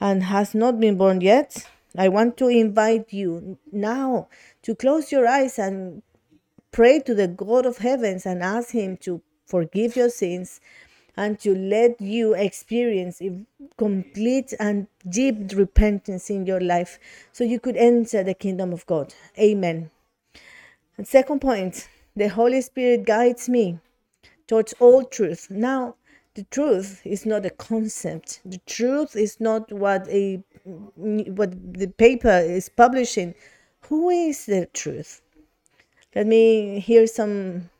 and 0.00 0.24
has 0.24 0.54
not 0.54 0.78
been 0.78 0.96
born 0.96 1.20
yet, 1.20 1.66
I 1.96 2.08
want 2.08 2.36
to 2.38 2.48
invite 2.48 3.12
you 3.12 3.58
now 3.72 4.28
to 4.62 4.74
close 4.74 5.10
your 5.10 5.26
eyes 5.26 5.58
and 5.58 6.02
pray 6.72 7.00
to 7.00 7.14
the 7.14 7.28
God 7.28 7.66
of 7.66 7.78
heavens 7.78 8.26
and 8.26 8.42
ask 8.42 8.70
Him 8.70 8.96
to 8.98 9.22
forgive 9.46 9.96
your 9.96 10.10
sins 10.10 10.60
and 11.16 11.38
to 11.40 11.54
let 11.54 12.00
you 12.00 12.34
experience 12.34 13.20
complete 13.76 14.54
and 14.60 14.86
deep 15.08 15.52
repentance 15.54 16.30
in 16.30 16.46
your 16.46 16.60
life 16.60 16.98
so 17.32 17.44
you 17.44 17.60
could 17.60 17.76
enter 17.76 18.22
the 18.22 18.34
kingdom 18.34 18.72
of 18.72 18.86
God. 18.86 19.14
Amen. 19.38 19.90
And 20.96 21.06
second 21.06 21.40
point, 21.40 21.88
the 22.16 22.28
Holy 22.28 22.60
Spirit 22.60 23.04
guides 23.04 23.48
me 23.48 23.78
towards 24.46 24.72
all 24.80 25.04
truth. 25.04 25.48
Now, 25.50 25.96
the 26.34 26.44
truth 26.44 27.02
is 27.04 27.26
not 27.26 27.44
a 27.44 27.50
concept. 27.50 28.40
The 28.44 28.60
truth 28.66 29.16
is 29.16 29.40
not 29.40 29.72
what 29.72 30.08
a 30.08 30.42
what 30.94 31.50
the 31.74 31.88
paper 31.88 32.38
is 32.38 32.68
publishing. 32.68 33.34
Who 33.88 34.10
is 34.10 34.46
the 34.46 34.66
truth? 34.72 35.22
Let 36.14 36.26
me 36.26 36.80
hear 36.80 37.06
some 37.06 37.70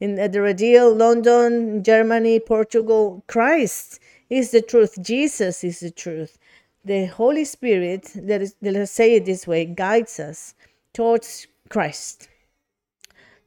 in 0.00 0.16
the 0.16 0.42
radio, 0.42 0.88
London, 0.88 1.82
Germany, 1.82 2.38
Portugal. 2.40 3.22
Christ 3.26 4.00
is 4.28 4.50
the 4.50 4.60
truth. 4.60 4.98
Jesus 5.00 5.64
is 5.64 5.80
the 5.80 5.90
truth. 5.90 6.38
The 6.84 7.06
Holy 7.06 7.44
Spirit, 7.44 8.10
let 8.14 8.42
us, 8.42 8.54
let 8.60 8.76
us 8.76 8.90
say 8.90 9.14
it 9.14 9.24
this 9.24 9.46
way, 9.46 9.64
guides 9.64 10.20
us 10.20 10.54
towards 10.92 11.46
Christ. 11.68 12.28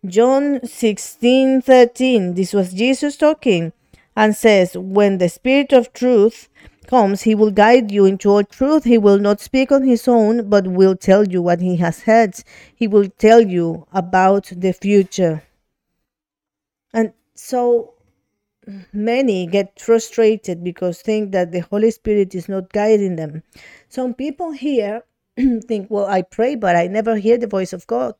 John 0.05 0.65
16 0.65 1.61
13. 1.61 2.33
This 2.33 2.53
was 2.53 2.73
Jesus 2.73 3.17
talking 3.17 3.71
and 4.15 4.35
says, 4.35 4.75
When 4.75 5.17
the 5.19 5.29
Spirit 5.29 5.73
of 5.73 5.93
truth 5.93 6.49
comes, 6.93 7.23
he 7.23 7.33
will 7.33 7.49
guide 7.49 7.91
you 7.91 8.05
into 8.05 8.29
all 8.29 8.43
truth. 8.43 8.83
He 8.83 8.99
will 8.99 9.17
not 9.17 9.41
speak 9.41 9.71
on 9.71 9.83
his 9.83 10.07
own, 10.07 10.47
but 10.47 10.67
will 10.67 10.95
tell 10.95 11.27
you 11.27 11.41
what 11.41 11.59
he 11.59 11.77
has 11.77 12.03
heard. 12.03 12.35
He 12.75 12.87
will 12.87 13.09
tell 13.09 13.41
you 13.41 13.87
about 13.91 14.51
the 14.55 14.73
future. 14.73 15.41
And 16.93 17.13
so 17.33 17.95
many 18.93 19.47
get 19.47 19.79
frustrated 19.79 20.63
because 20.63 21.01
think 21.01 21.31
that 21.31 21.51
the 21.51 21.61
Holy 21.61 21.89
Spirit 21.89 22.35
is 22.35 22.47
not 22.47 22.71
guiding 22.71 23.15
them. 23.15 23.41
Some 23.89 24.13
people 24.13 24.51
here 24.51 25.01
think, 25.67 25.89
well, 25.89 26.05
I 26.05 26.21
pray, 26.21 26.55
but 26.55 26.75
I 26.75 26.85
never 26.85 27.15
hear 27.15 27.37
the 27.39 27.47
voice 27.47 27.73
of 27.73 27.87
God. 27.87 28.15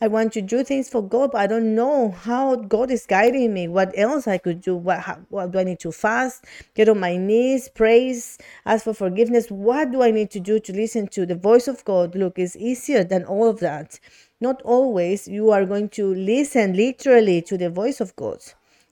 I 0.00 0.08
want 0.08 0.32
to 0.32 0.42
do 0.42 0.64
things 0.64 0.88
for 0.88 1.00
God, 1.00 1.30
but 1.30 1.40
I 1.42 1.46
don't 1.46 1.76
know 1.76 2.10
how 2.10 2.56
God 2.56 2.90
is 2.90 3.06
guiding 3.06 3.54
me. 3.54 3.68
What 3.68 3.96
else 3.96 4.26
I 4.26 4.38
could 4.38 4.60
do? 4.60 4.74
What, 4.74 5.00
how, 5.00 5.18
what 5.28 5.52
do 5.52 5.60
I 5.60 5.64
need 5.64 5.78
to 5.80 5.92
fast? 5.92 6.44
Get 6.74 6.88
on 6.88 6.98
my 6.98 7.16
knees, 7.16 7.68
praise, 7.68 8.36
ask 8.66 8.84
for 8.84 8.94
forgiveness? 8.94 9.48
What 9.48 9.92
do 9.92 10.02
I 10.02 10.10
need 10.10 10.30
to 10.32 10.40
do 10.40 10.58
to 10.58 10.72
listen 10.72 11.06
to 11.08 11.24
the 11.24 11.36
voice 11.36 11.68
of 11.68 11.84
God? 11.84 12.16
Look, 12.16 12.38
it's 12.38 12.56
easier 12.56 13.04
than 13.04 13.24
all 13.24 13.48
of 13.48 13.60
that. 13.60 14.00
Not 14.40 14.60
always 14.62 15.28
you 15.28 15.50
are 15.50 15.64
going 15.64 15.90
to 15.90 16.14
listen 16.14 16.74
literally 16.74 17.42
to 17.42 17.56
the 17.56 17.70
voice 17.70 18.00
of 18.00 18.16
God 18.16 18.38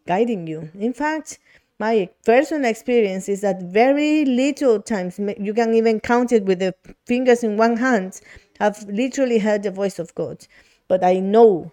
guiding 0.07 0.47
you. 0.47 0.71
In 0.79 0.93
fact, 0.93 1.39
my 1.79 2.09
personal 2.25 2.69
experience 2.69 3.29
is 3.29 3.41
that 3.43 3.63
very 3.63 4.25
little 4.25 4.81
times 4.83 5.19
you 5.39 5.55
can 5.55 5.75
even 5.75 6.01
count 6.01 6.33
it 6.33 6.45
with 6.45 6.59
the 6.59 6.75
fingers 7.07 7.45
in 7.45 7.57
one 7.57 7.77
hand 7.77 8.21
i've 8.61 8.83
literally 8.85 9.39
heard 9.39 9.63
the 9.63 9.71
voice 9.71 9.99
of 9.99 10.15
god. 10.15 10.47
But 10.89 11.05
i 11.05 11.21
know 11.21 11.73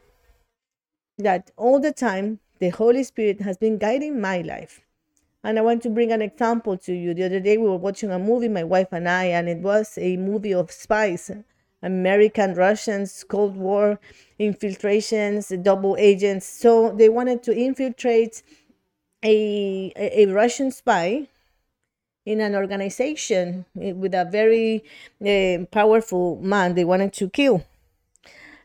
that 1.18 1.52
all 1.58 1.80
the 1.80 1.92
time 1.92 2.40
the 2.60 2.70
holy 2.70 3.04
spirit 3.04 3.42
has 3.42 3.58
been 3.58 3.78
guiding 3.78 4.20
my 4.20 4.42
life. 4.42 4.82
And 5.44 5.60
i 5.60 5.62
want 5.62 5.82
to 5.84 5.90
bring 5.90 6.12
an 6.12 6.22
example 6.22 6.78
to 6.80 6.94
you. 6.94 7.14
The 7.14 7.26
other 7.26 7.40
day 7.40 7.58
we 7.58 7.68
were 7.68 7.78
watching 7.78 8.12
a 8.12 8.20
movie 8.20 8.50
my 8.50 8.64
wife 8.64 8.90
and 8.92 9.08
i 9.08 9.26
and 9.26 9.48
it 9.50 9.60
was 9.60 9.98
a 9.98 10.18
movie 10.18 10.54
of 10.54 10.72
spies 10.72 11.32
american 11.84 12.56
russians 12.56 13.24
cold 13.28 13.56
war 13.56 14.00
infiltrations 14.40 15.52
double 15.62 15.96
agents. 16.00 16.46
So 16.46 16.92
they 16.96 17.10
wanted 17.10 17.44
to 17.44 17.56
infiltrate 17.56 18.44
a, 19.26 19.92
a 19.96 20.26
Russian 20.28 20.72
spy 20.72 21.28
in 22.26 22.42
an 22.42 22.56
organization 22.56 23.66
eh, 23.82 23.92
with 23.92 24.14
a 24.14 24.26
very 24.26 24.84
uh, 25.26 25.66
powerful 25.72 26.38
man 26.42 26.76
they 26.76 26.86
wanted 26.86 27.14
to 27.14 27.30
kill. 27.30 27.64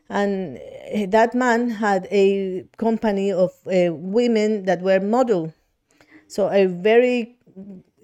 And 0.09 0.59
eh, 0.59 1.05
that 1.09 1.33
man 1.33 1.69
had 1.69 2.07
a 2.11 2.65
company 2.77 3.31
of 3.31 3.51
uh, 3.67 3.93
women 3.93 4.65
that 4.65 4.81
were 4.81 4.99
model. 4.99 5.53
So 6.27 6.49
a 6.49 6.65
very 6.65 7.35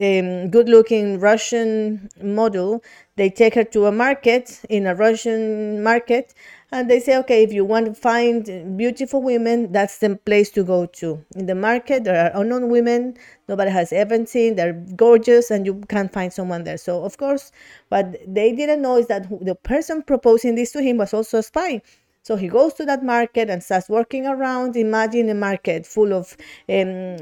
um, 0.01 0.49
good-looking 0.49 1.19
Russian 1.19 2.09
model. 2.21 2.83
They 3.15 3.29
take 3.29 3.55
her 3.55 3.63
to 3.65 3.85
a 3.85 3.91
market 3.91 4.61
in 4.69 4.85
a 4.85 4.95
Russian 4.95 5.81
market, 5.83 6.33
and 6.71 6.89
they 6.89 6.99
say, 6.99 7.17
okay, 7.17 7.43
if 7.43 7.53
you 7.53 7.63
want 7.63 7.85
to 7.85 7.93
find 7.93 8.77
beautiful 8.77 9.21
women, 9.21 9.71
that's 9.71 9.99
the 9.99 10.17
place 10.17 10.49
to 10.51 10.63
go 10.63 10.85
to. 10.85 11.23
In 11.35 11.45
the 11.45 11.55
market, 11.55 12.03
there 12.03 12.25
are 12.25 12.41
unknown 12.41 12.69
women 12.69 13.17
nobody 13.47 13.71
has 13.71 13.93
ever 13.93 14.25
seen. 14.25 14.55
They're 14.55 14.73
gorgeous, 14.95 15.49
and 15.49 15.65
you 15.65 15.81
can't 15.87 16.11
find 16.11 16.31
someone 16.33 16.65
there. 16.65 16.77
So, 16.77 17.03
of 17.03 17.17
course, 17.17 17.51
what 17.89 18.17
they 18.27 18.53
didn't 18.53 18.81
know 18.81 18.97
is 18.97 19.07
that 19.07 19.29
the 19.45 19.55
person 19.55 20.01
proposing 20.01 20.55
this 20.55 20.71
to 20.73 20.81
him 20.81 20.97
was 20.97 21.13
also 21.13 21.37
a 21.37 21.43
spy. 21.43 21.81
So 22.27 22.35
he 22.35 22.49
goes 22.49 22.73
to 22.73 22.83
that 22.83 23.05
market 23.05 23.49
and 23.49 23.63
starts 23.63 23.87
working 23.87 24.27
around. 24.27 24.75
Imagine 24.75 25.29
a 25.29 25.33
market 25.33 25.87
full 25.87 26.11
of 26.11 26.35
um, 26.67 27.15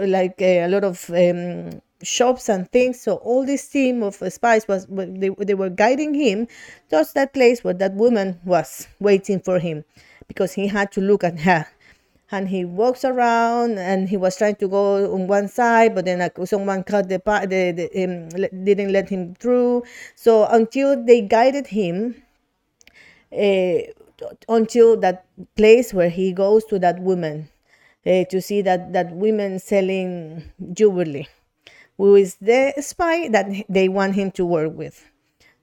like 0.00 0.42
a 0.42 0.66
lot 0.66 0.82
of 0.82 1.08
um, 1.10 1.80
shops 2.02 2.48
and 2.48 2.70
things. 2.70 3.00
So 3.00 3.16
all 3.16 3.44
this 3.44 3.68
team 3.68 4.02
of 4.02 4.16
spies 4.32 4.68
was 4.68 4.86
they, 4.88 5.30
they 5.30 5.54
were 5.54 5.70
guiding 5.70 6.14
him 6.14 6.48
towards 6.90 7.12
that 7.14 7.32
place 7.32 7.64
where 7.64 7.74
that 7.74 7.94
woman 7.94 8.40
was 8.44 8.88
waiting 9.00 9.40
for 9.40 9.58
him 9.58 9.84
because 10.28 10.52
he 10.52 10.66
had 10.66 10.92
to 10.92 11.00
look 11.00 11.24
at 11.24 11.40
her. 11.40 11.66
And 12.32 12.48
he 12.48 12.64
walks 12.64 13.04
around 13.04 13.78
and 13.78 14.08
he 14.08 14.16
was 14.16 14.36
trying 14.36 14.56
to 14.56 14.66
go 14.66 15.14
on 15.14 15.28
one 15.28 15.46
side, 15.46 15.94
but 15.94 16.06
then 16.06 16.28
someone 16.44 16.82
cut 16.82 17.08
the, 17.08 17.22
the, 17.24 17.70
the 17.70 18.04
um, 18.04 18.64
didn't 18.64 18.92
let 18.92 19.08
him 19.08 19.36
through. 19.36 19.84
So 20.16 20.44
until 20.46 21.04
they 21.04 21.20
guided 21.20 21.68
him, 21.68 22.20
uh, 23.32 23.78
until 24.48 24.96
that 24.96 25.26
place 25.56 25.92
where 25.94 26.08
he 26.08 26.32
goes 26.32 26.64
to 26.64 26.78
that 26.80 26.98
woman 27.00 27.48
uh, 28.06 28.24
to 28.24 28.40
see 28.40 28.62
that 28.62 28.92
that 28.92 29.12
woman 29.12 29.58
selling 29.58 30.50
jewelry 30.72 31.28
who 31.96 32.14
is 32.14 32.36
the 32.36 32.72
spy 32.80 33.28
that 33.28 33.46
they 33.68 33.88
want 33.88 34.14
him 34.14 34.30
to 34.32 34.44
work 34.44 34.72
with. 34.74 35.04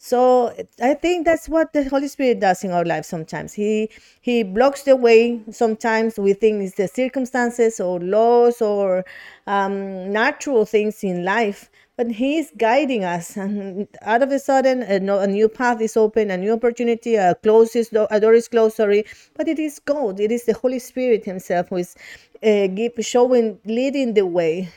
So 0.05 0.53
I 0.81 0.95
think 0.95 1.23
that's 1.23 1.47
what 1.47 1.71
the 1.71 1.87
Holy 1.87 2.09
Spirit 2.09 2.41
does 2.41 2.65
in 2.65 2.71
our 2.71 2.83
lives 2.83 3.07
sometimes. 3.07 3.53
He 3.53 3.89
he 4.19 4.43
blocks 4.43 4.83
the 4.83 4.97
way. 4.97 5.39
Sometimes 5.49 6.19
we 6.19 6.33
think 6.33 6.61
it's 6.61 6.75
the 6.75 6.89
circumstances 6.89 7.79
or 7.79 8.01
laws 8.01 8.61
or 8.61 9.05
um, 9.47 10.11
natural 10.11 10.65
things 10.65 11.05
in 11.05 11.23
life, 11.23 11.71
but 11.95 12.11
He 12.11 12.37
is 12.37 12.51
guiding 12.57 13.05
us. 13.05 13.37
And 13.43 13.87
out 14.01 14.21
of 14.21 14.29
a 14.33 14.39
sudden, 14.39 14.83
a, 14.83 14.99
new 15.25 15.47
path 15.47 15.79
is 15.79 15.95
open, 15.95 16.31
a 16.31 16.37
new 16.37 16.51
opportunity, 16.51 17.15
a 17.15 17.35
closes 17.35 17.87
a 17.93 18.19
door 18.19 18.33
is 18.33 18.49
closed. 18.49 18.75
Sorry, 18.75 19.05
but 19.35 19.47
it 19.47 19.57
is 19.57 19.79
God. 19.79 20.19
It 20.19 20.33
is 20.33 20.43
the 20.43 20.53
Holy 20.53 20.79
Spirit 20.79 21.23
Himself 21.23 21.69
who 21.69 21.77
is 21.77 21.95
uh, 22.43 22.67
give, 22.67 22.91
showing, 22.99 23.57
leading 23.63 24.15
the 24.15 24.25
way 24.25 24.69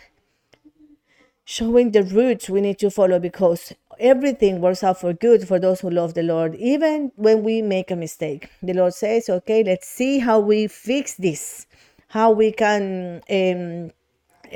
showing 1.46 1.92
the 1.92 2.02
routes 2.02 2.50
we 2.50 2.60
need 2.60 2.76
to 2.76 2.90
follow 2.90 3.20
because 3.20 3.72
everything 4.00 4.60
works 4.60 4.82
out 4.82 5.00
for 5.00 5.12
good 5.12 5.46
for 5.46 5.60
those 5.60 5.80
who 5.80 5.88
love 5.88 6.12
the 6.14 6.22
Lord, 6.24 6.56
even 6.56 7.12
when 7.14 7.44
we 7.44 7.62
make 7.62 7.90
a 7.92 7.96
mistake. 7.96 8.50
The 8.62 8.74
Lord 8.74 8.94
says, 8.94 9.30
okay, 9.30 9.62
let's 9.62 9.88
see 9.88 10.18
how 10.18 10.40
we 10.40 10.66
fix 10.66 11.14
this, 11.14 11.66
how 12.08 12.32
we 12.32 12.52
can. 12.52 13.22
Um, 13.30 13.92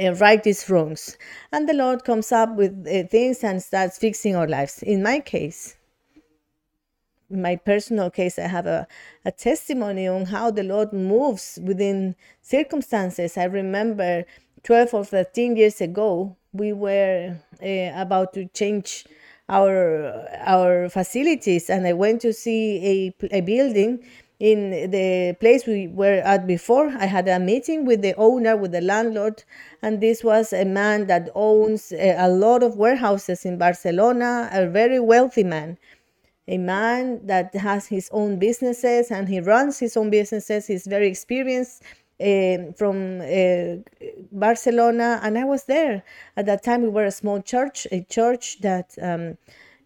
uh, 0.00 0.14
right 0.14 0.44
these 0.44 0.70
wrongs 0.70 1.18
and 1.50 1.68
the 1.68 1.72
lord 1.72 2.05
comes 2.05 2.31
up 2.31 2.55
with 2.55 2.87
uh, 2.87 3.03
things 3.09 3.42
and 3.42 3.61
starts 3.61 3.98
fixing 3.98 4.37
our 4.37 4.46
lives 4.46 4.85
in 4.85 5.03
my 5.03 5.18
case 5.18 5.74
in 7.29 7.42
my 7.42 7.57
personal 7.57 8.09
case 8.09 8.38
i 8.38 8.46
have 8.46 8.66
a, 8.66 8.87
a 9.24 9.33
testimony 9.33 10.07
on 10.07 10.26
how 10.26 10.48
the 10.48 10.62
lord 10.62 10.92
moves 10.92 11.59
within 11.64 12.14
circumstances 12.40 13.37
i 13.37 13.42
remember 13.42 14.24
12 14.62 14.94
or 14.94 15.05
13 15.05 15.57
years 15.57 15.81
ago 15.81 16.37
we 16.53 16.73
were 16.73 17.37
uh, 17.62 18.01
about 18.01 18.33
to 18.33 18.46
change 18.46 19.05
our 19.49 20.27
our 20.44 20.88
facilities 20.88 21.70
and 21.70 21.87
i 21.87 21.92
went 21.92 22.20
to 22.20 22.33
see 22.33 23.12
a, 23.23 23.37
a 23.37 23.40
building 23.40 24.03
in 24.40 24.90
the 24.90 25.37
place 25.38 25.66
we 25.66 25.87
were 25.87 26.23
at 26.25 26.46
before. 26.46 26.88
I 26.88 27.05
had 27.05 27.29
a 27.29 27.38
meeting 27.38 27.85
with 27.85 28.01
the 28.01 28.14
owner 28.16 28.57
with 28.57 28.73
the 28.73 28.81
landlord 28.81 29.44
and 29.83 30.01
this 30.01 30.25
was 30.25 30.53
a 30.55 30.64
man 30.64 31.07
that 31.09 31.29
owns 31.35 31.92
a, 31.92 32.16
a 32.16 32.29
lot 32.29 32.62
of 32.62 32.77
warehouses 32.77 33.44
in 33.44 33.59
barcelona 33.59 34.49
a 34.51 34.66
very 34.66 34.99
wealthy 34.99 35.44
man. 35.44 35.77
A 36.49 36.57
man 36.59 37.25
that 37.27 37.55
has 37.55 37.87
his 37.87 38.09
own 38.12 38.38
businesses 38.38 39.11
and 39.11 39.29
he 39.29 39.40
runs 39.40 39.79
his 39.79 39.96
own 39.96 40.11
businesses. 40.11 40.66
He's 40.66 40.87
very 40.87 41.07
experienced 41.07 41.83
uh, 42.20 42.72
from 42.76 43.20
uh, 43.20 43.76
Barcelona, 44.33 45.20
and 45.22 45.38
I 45.38 45.44
was 45.44 45.64
there 45.64 46.02
at 46.37 46.46
that 46.46 46.62
time. 46.62 46.83
We 46.83 46.88
were 46.88 47.04
a 47.04 47.11
small 47.11 47.40
church, 47.40 47.87
a 47.90 48.02
church 48.02 48.61
that 48.61 48.94
um, 49.00 49.38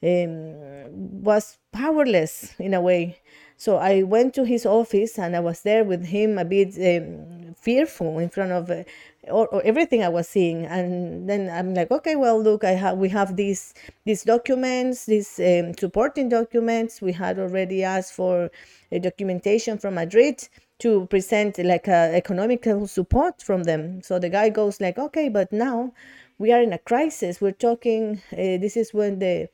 um, 0.03 1.23
was 1.23 1.59
powerless 1.73 2.55
in 2.59 2.75
a 2.75 2.81
way. 2.81 3.19
So 3.57 3.77
I 3.77 4.03
went 4.03 4.35
to 4.35 4.45
his 4.45 4.67
office 4.67 5.19
and 5.19 5.37
I 5.37 5.41
was 5.41 5.63
there 5.63 5.85
with 5.85 6.05
him 6.07 6.39
a 6.39 6.45
bit 6.45 6.75
um, 6.77 7.55
fearful 7.55 8.19
in 8.19 8.29
front 8.29 8.53
of 8.53 8.69
uh, 8.69 8.83
or, 9.29 9.47
or, 9.49 9.63
everything 9.63 10.03
I 10.03 10.09
was 10.09 10.29
seeing. 10.29 10.67
And 10.67 11.29
then 11.29 11.49
I'm 11.49 11.73
like, 11.73 11.91
okay, 11.91 12.17
well, 12.17 12.43
look, 12.43 12.65
I 12.65 12.73
have 12.73 12.99
we 12.99 13.09
have 13.11 13.37
these 13.37 13.73
these 14.05 14.25
documents, 14.25 15.07
these 15.07 15.39
um, 15.39 15.73
supporting 15.79 16.29
documents. 16.29 17.01
We 17.01 17.13
had 17.13 17.39
already 17.39 17.85
asked 17.85 18.13
for 18.13 18.51
a 18.91 18.99
documentation 18.99 19.79
from 19.79 19.95
Madrid 19.95 20.49
to 20.85 21.07
present 21.07 21.57
like 21.65 21.89
a 21.89 22.15
economical 22.15 22.87
support 22.87 23.41
from 23.41 23.63
them. 23.63 24.03
So 24.03 24.19
the 24.19 24.29
guy 24.29 24.51
goes 24.51 24.83
like, 24.83 24.99
okay, 24.99 25.31
but 25.31 25.51
now 25.51 25.95
we 26.37 26.53
are 26.53 26.61
in 26.61 26.75
a 26.75 26.79
crisis. 26.79 27.41
We're 27.41 27.53
talking. 27.53 28.21
Uh, 28.31 28.61
this 28.61 28.77
is 28.77 28.93
when 28.93 29.19
the 29.19 29.49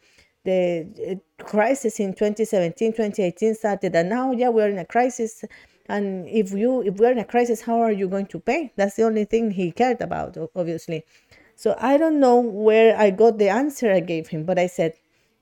the 0.45 1.21
uh, 1.38 1.45
crisis 1.45 2.01
in 2.01 2.14
2017 2.14 2.93
2018 2.95 3.55
started 3.55 3.95
and 3.95 4.09
now 4.09 4.33
yeah 4.33 4.49
we're 4.49 4.71
in 4.71 4.79
a 4.79 4.87
crisis 4.87 5.45
and 5.90 6.27
if 6.27 6.51
you 6.53 6.81
if 6.81 6.95
we're 6.95 7.12
in 7.12 7.19
a 7.19 7.27
crisis 7.27 7.61
how 7.61 7.79
are 7.79 7.93
you 7.93 8.09
going 8.09 8.25
to 8.25 8.40
pay 8.40 8.73
that's 8.75 8.97
the 8.97 9.03
only 9.03 9.27
thing 9.27 9.51
he 9.51 9.71
cared 9.71 10.01
about 10.01 10.38
obviously 10.57 11.05
so 11.57 11.77
i 11.79 11.99
don't 11.99 12.19
know 12.19 12.40
where 12.40 12.97
i 12.99 13.11
got 13.11 13.37
the 13.37 13.51
answer 13.51 13.93
i 13.93 14.01
gave 14.01 14.29
him 14.29 14.47
but 14.47 14.59
i 14.59 14.66
said 14.66 14.95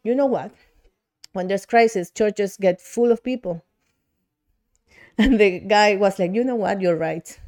you 0.03 0.17
know 0.17 0.27
what 0.27 0.51
when 1.33 1.47
there's 1.47 1.65
crisis 1.65 2.11
churches 2.11 2.57
get 2.57 2.81
full 2.81 3.13
of 3.13 3.23
people 3.23 3.63
and 5.19 5.39
the 5.41 5.61
guy 5.61 5.97
was 5.97 6.19
like, 6.19 6.35
you 6.35 6.45
know 6.45 6.57
what, 6.57 6.81
you're 6.81 6.97
right. 6.97 7.39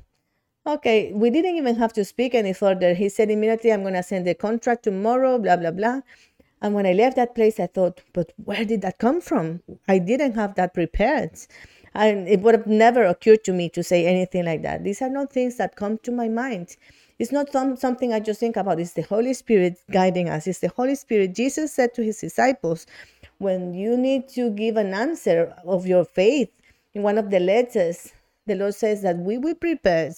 Okay, 0.66 1.12
we 1.14 1.30
didn't 1.30 1.56
even 1.56 1.76
have 1.76 1.92
to 1.94 2.04
speak 2.04 2.34
any 2.34 2.52
further. 2.52 2.92
He 2.94 3.08
said 3.08 3.30
immediately, 3.30 3.72
I'm 3.72 3.82
going 3.82 3.94
to 3.94 4.02
send 4.02 4.26
the 4.26 4.34
contract 4.34 4.82
tomorrow, 4.82 5.38
blah, 5.38 5.56
blah, 5.56 5.70
blah. 5.70 6.00
And 6.60 6.74
when 6.74 6.84
I 6.84 6.92
left 6.92 7.16
that 7.16 7.34
place, 7.34 7.58
I 7.58 7.66
thought, 7.66 8.02
but 8.12 8.32
where 8.44 8.64
did 8.66 8.82
that 8.82 8.98
come 8.98 9.22
from? 9.22 9.62
I 9.88 9.98
didn't 9.98 10.34
have 10.34 10.56
that 10.56 10.74
prepared. 10.74 11.30
And 11.94 12.28
it 12.28 12.40
would 12.40 12.54
have 12.54 12.66
never 12.66 13.04
occurred 13.04 13.42
to 13.44 13.52
me 13.52 13.70
to 13.70 13.82
say 13.82 14.06
anything 14.06 14.44
like 14.44 14.62
that. 14.62 14.84
These 14.84 15.00
are 15.00 15.08
not 15.08 15.32
things 15.32 15.56
that 15.56 15.76
come 15.76 15.98
to 16.02 16.12
my 16.12 16.28
mind. 16.28 16.76
It's 17.18 17.32
not 17.32 17.50
some, 17.50 17.76
something 17.76 18.12
I 18.12 18.20
just 18.20 18.40
think 18.40 18.56
about. 18.56 18.78
It's 18.78 18.92
the 18.92 19.02
Holy 19.02 19.34
Spirit 19.34 19.78
guiding 19.90 20.28
us. 20.28 20.46
It's 20.46 20.60
the 20.60 20.68
Holy 20.68 20.94
Spirit. 20.94 21.34
Jesus 21.34 21.72
said 21.72 21.94
to 21.94 22.02
his 22.02 22.20
disciples, 22.20 22.86
when 23.38 23.72
you 23.74 23.96
need 23.96 24.28
to 24.30 24.50
give 24.50 24.76
an 24.76 24.92
answer 24.92 25.54
of 25.64 25.86
your 25.86 26.04
faith, 26.04 26.50
in 26.94 27.02
one 27.02 27.18
of 27.18 27.30
the 27.30 27.40
letters, 27.40 28.12
the 28.46 28.54
Lord 28.54 28.74
says 28.74 29.02
that 29.02 29.18
we 29.18 29.38
will 29.38 29.54
prepare. 29.54 30.12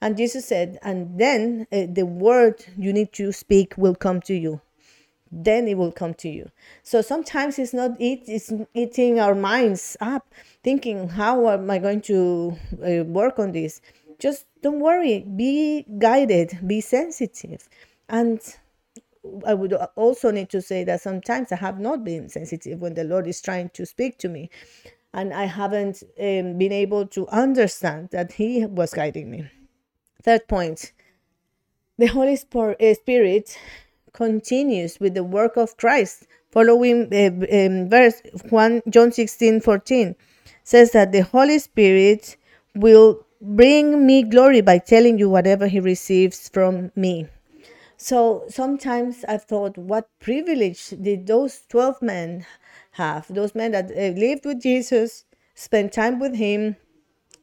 And 0.00 0.16
Jesus 0.16 0.46
said, 0.46 0.78
and 0.82 1.18
then 1.18 1.66
uh, 1.72 1.86
the 1.90 2.04
word 2.04 2.64
you 2.76 2.92
need 2.92 3.12
to 3.14 3.32
speak 3.32 3.74
will 3.76 3.94
come 3.94 4.20
to 4.22 4.34
you. 4.34 4.60
Then 5.30 5.66
it 5.66 5.76
will 5.76 5.92
come 5.92 6.14
to 6.14 6.28
you. 6.28 6.50
So 6.82 7.02
sometimes 7.02 7.58
it's 7.58 7.74
not 7.74 7.96
it's 7.98 8.52
eating 8.72 9.18
our 9.18 9.34
minds 9.34 9.96
up, 10.00 10.32
thinking, 10.62 11.08
how 11.08 11.48
am 11.48 11.70
I 11.70 11.78
going 11.78 12.02
to 12.02 12.56
uh, 12.74 13.04
work 13.04 13.38
on 13.38 13.52
this? 13.52 13.80
Just 14.18 14.46
don't 14.62 14.78
worry, 14.80 15.20
be 15.20 15.84
guided, 15.98 16.58
be 16.66 16.80
sensitive. 16.80 17.68
And 18.08 18.40
I 19.46 19.54
would 19.54 19.72
also 19.96 20.30
need 20.30 20.50
to 20.50 20.62
say 20.62 20.84
that 20.84 21.00
sometimes 21.00 21.50
I 21.50 21.56
have 21.56 21.80
not 21.80 22.04
been 22.04 22.28
sensitive 22.28 22.80
when 22.80 22.94
the 22.94 23.04
Lord 23.04 23.26
is 23.26 23.40
trying 23.40 23.70
to 23.70 23.86
speak 23.86 24.18
to 24.18 24.28
me, 24.28 24.50
and 25.14 25.32
I 25.32 25.44
haven't 25.44 26.02
um, 26.20 26.58
been 26.58 26.72
able 26.72 27.06
to 27.06 27.26
understand 27.28 28.10
that 28.10 28.32
He 28.32 28.66
was 28.66 28.92
guiding 28.92 29.30
me. 29.30 29.48
Third 30.22 30.46
point 30.48 30.92
the 31.96 32.06
Holy 32.06 32.36
uh, 32.36 32.94
Spirit 32.94 33.56
continues 34.12 34.98
with 34.98 35.14
the 35.14 35.22
work 35.22 35.56
of 35.56 35.76
Christ. 35.76 36.26
Following 36.50 37.08
uh, 37.12 37.66
um, 37.66 37.88
verse 37.88 38.20
1 38.48 38.82
John 38.90 39.12
16 39.12 39.60
14 39.60 40.16
says 40.64 40.90
that 40.92 41.12
the 41.12 41.22
Holy 41.22 41.58
Spirit 41.58 42.36
will 42.74 43.24
bring 43.40 44.06
me 44.06 44.22
glory 44.22 44.60
by 44.60 44.78
telling 44.78 45.18
you 45.18 45.28
whatever 45.28 45.68
he 45.68 45.78
receives 45.78 46.48
from 46.48 46.90
me. 46.96 47.28
So 47.96 48.44
sometimes 48.48 49.24
I've 49.28 49.44
thought, 49.44 49.78
what 49.78 50.08
privilege 50.18 50.88
did 51.00 51.26
those 51.26 51.62
12 51.68 52.02
men 52.02 52.46
have? 52.94 53.26
Those 53.32 53.54
men 53.54 53.72
that 53.72 53.90
uh, 53.90 54.18
lived 54.18 54.44
with 54.44 54.60
Jesus, 54.60 55.24
spent 55.54 55.92
time 55.92 56.18
with 56.18 56.34
him, 56.34 56.76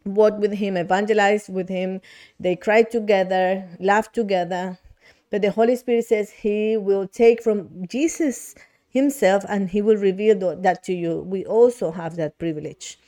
walked 0.05 0.39
with 0.39 0.53
him, 0.53 0.77
evangelized 0.77 1.53
with 1.53 1.69
him, 1.69 2.01
they 2.39 2.55
cried 2.55 2.91
together, 2.91 3.67
laughed 3.79 4.13
together. 4.13 4.79
But 5.29 5.41
the 5.41 5.51
Holy 5.51 5.75
Spirit 5.75 6.05
says 6.05 6.31
he 6.31 6.75
will 6.77 7.07
take 7.07 7.41
from 7.41 7.87
Jesus 7.87 8.55
himself 8.89 9.45
and 9.47 9.69
he 9.69 9.81
will 9.81 9.95
reveal 9.95 10.55
that 10.55 10.83
to 10.83 10.93
you. 10.93 11.19
We 11.21 11.45
also 11.45 11.91
have 11.91 12.15
that 12.17 12.37
privilege. 12.37 12.99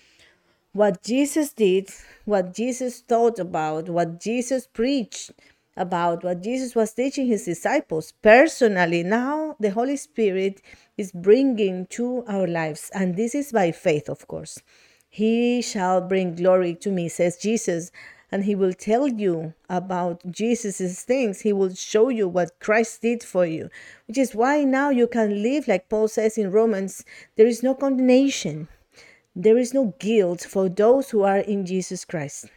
What 0.72 1.04
Jesus 1.04 1.54
did, 1.54 1.90
what 2.26 2.54
Jesus 2.56 3.02
thought 3.02 3.38
about, 3.38 3.90
what 3.90 4.20
Jesus 4.20 4.66
preached, 4.66 5.32
about 5.76 6.24
what 6.24 6.42
Jesus 6.42 6.76
was 6.76 6.94
teaching 6.94 7.28
his 7.28 7.46
disciples 7.46 8.14
personally. 8.22 9.04
Now 9.04 9.56
the 9.60 9.72
Holy 9.72 9.98
Spirit 9.98 10.62
is 10.98 11.12
bringing 11.12 11.88
to 11.88 12.24
our 12.28 12.48
lives, 12.48 12.92
and 12.94 13.16
this 13.16 13.34
is 13.34 13.52
by 13.52 13.72
faith, 13.72 14.10
of 14.10 14.28
course. 14.28 14.60
He 15.10 15.62
shall 15.62 16.02
bring 16.02 16.36
glory 16.36 16.76
to 16.76 16.92
me, 16.92 17.10
says 17.10 17.38
Jesus, 17.38 17.92
and 18.32 18.46
he 18.46 18.56
will 18.56 18.74
tell 18.74 19.08
you 19.08 19.54
about 19.70 20.24
Jesus' 20.32 21.04
things. 21.04 21.42
He 21.42 21.54
will 21.54 21.74
show 21.76 22.10
you 22.10 22.28
what 22.28 22.60
Christ 22.60 23.02
did 23.04 23.24
for 23.24 23.46
you, 23.46 23.70
which 24.08 24.18
is 24.18 24.34
why 24.34 24.64
now 24.64 24.90
you 24.90 25.08
can 25.08 25.44
live 25.44 25.68
like 25.68 25.90
Paul 25.90 26.08
says 26.08 26.38
in 26.38 26.52
Romans 26.52 27.06
there 27.36 27.46
is 27.46 27.62
no 27.62 27.76
condemnation, 27.76 28.70
there 29.36 29.58
is 29.58 29.74
no 29.74 29.94
guilt 30.00 30.42
for 30.42 30.68
those 30.70 31.12
who 31.12 31.22
are 31.22 31.38
in 31.38 31.66
Jesus 31.66 32.06
Christ. 32.06 32.48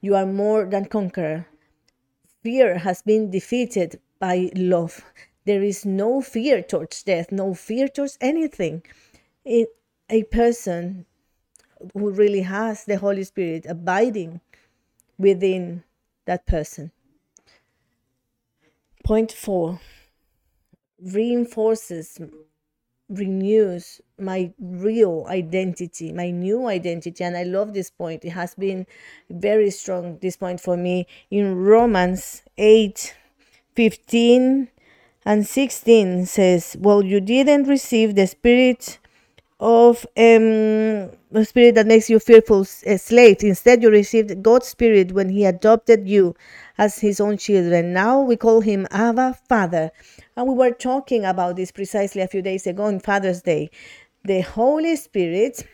You 0.00 0.14
are 0.14 0.26
more 0.26 0.64
than 0.64 0.86
conqueror 0.86 1.46
fear 2.46 2.78
has 2.78 3.02
been 3.02 3.28
defeated 3.28 3.98
by 4.20 4.52
love. 4.54 5.04
There 5.46 5.64
is 5.64 5.84
no 5.84 6.20
fear 6.20 6.62
towards 6.62 7.02
death, 7.02 7.32
no 7.32 7.54
fear 7.54 7.88
towards 7.88 8.16
anything. 8.20 8.84
A 9.44 10.22
person 10.30 11.06
who 11.92 12.12
really 12.12 12.42
has 12.42 12.84
the 12.84 12.98
Holy 12.98 13.24
Spirit 13.24 13.66
abiding 13.68 14.40
within 15.18 15.82
that 16.26 16.46
person. 16.46 16.92
Point 19.02 19.32
four 19.32 19.80
reinforces 21.02 22.20
renews 23.08 24.00
my 24.18 24.52
real 24.58 25.26
identity, 25.28 26.12
my 26.12 26.30
new 26.30 26.66
identity. 26.66 27.22
And 27.22 27.36
I 27.36 27.44
love 27.44 27.72
this 27.72 27.90
point. 27.90 28.24
It 28.24 28.30
has 28.30 28.54
been 28.54 28.86
very 29.30 29.70
strong, 29.70 30.18
this 30.18 30.36
point 30.36 30.60
for 30.60 30.76
me 30.76 31.06
in 31.30 31.56
Romans 31.56 32.42
8 32.58 33.14
15 33.74 34.68
and 35.26 35.46
16 35.46 36.26
says, 36.26 36.76
Well, 36.80 37.04
you 37.04 37.20
didn't 37.20 37.64
receive 37.68 38.14
the 38.14 38.26
spirit 38.26 38.98
of 39.58 40.04
um, 40.16 41.10
the 41.30 41.44
spirit 41.44 41.74
that 41.74 41.86
makes 41.86 42.10
you 42.10 42.18
fearful 42.18 42.60
uh, 42.60 42.96
slaves. 42.96 43.42
Instead, 43.42 43.82
you 43.82 43.90
received 43.90 44.42
God's 44.42 44.68
spirit 44.68 45.12
when 45.12 45.30
He 45.30 45.44
adopted 45.44 46.06
you 46.06 46.34
as 46.76 46.98
His 46.98 47.20
own 47.20 47.38
children. 47.38 47.92
Now 47.92 48.20
we 48.20 48.36
call 48.36 48.60
Him 48.60 48.86
Abba 48.90 49.38
Father. 49.48 49.90
And 50.36 50.46
we 50.46 50.54
were 50.54 50.72
talking 50.72 51.24
about 51.24 51.56
this 51.56 51.72
precisely 51.72 52.20
a 52.20 52.28
few 52.28 52.42
days 52.42 52.66
ago 52.66 52.84
on 52.84 53.00
Father's 53.00 53.42
Day. 53.42 53.70
The 54.24 54.42
Holy 54.42 54.96
Spirit 54.96 55.66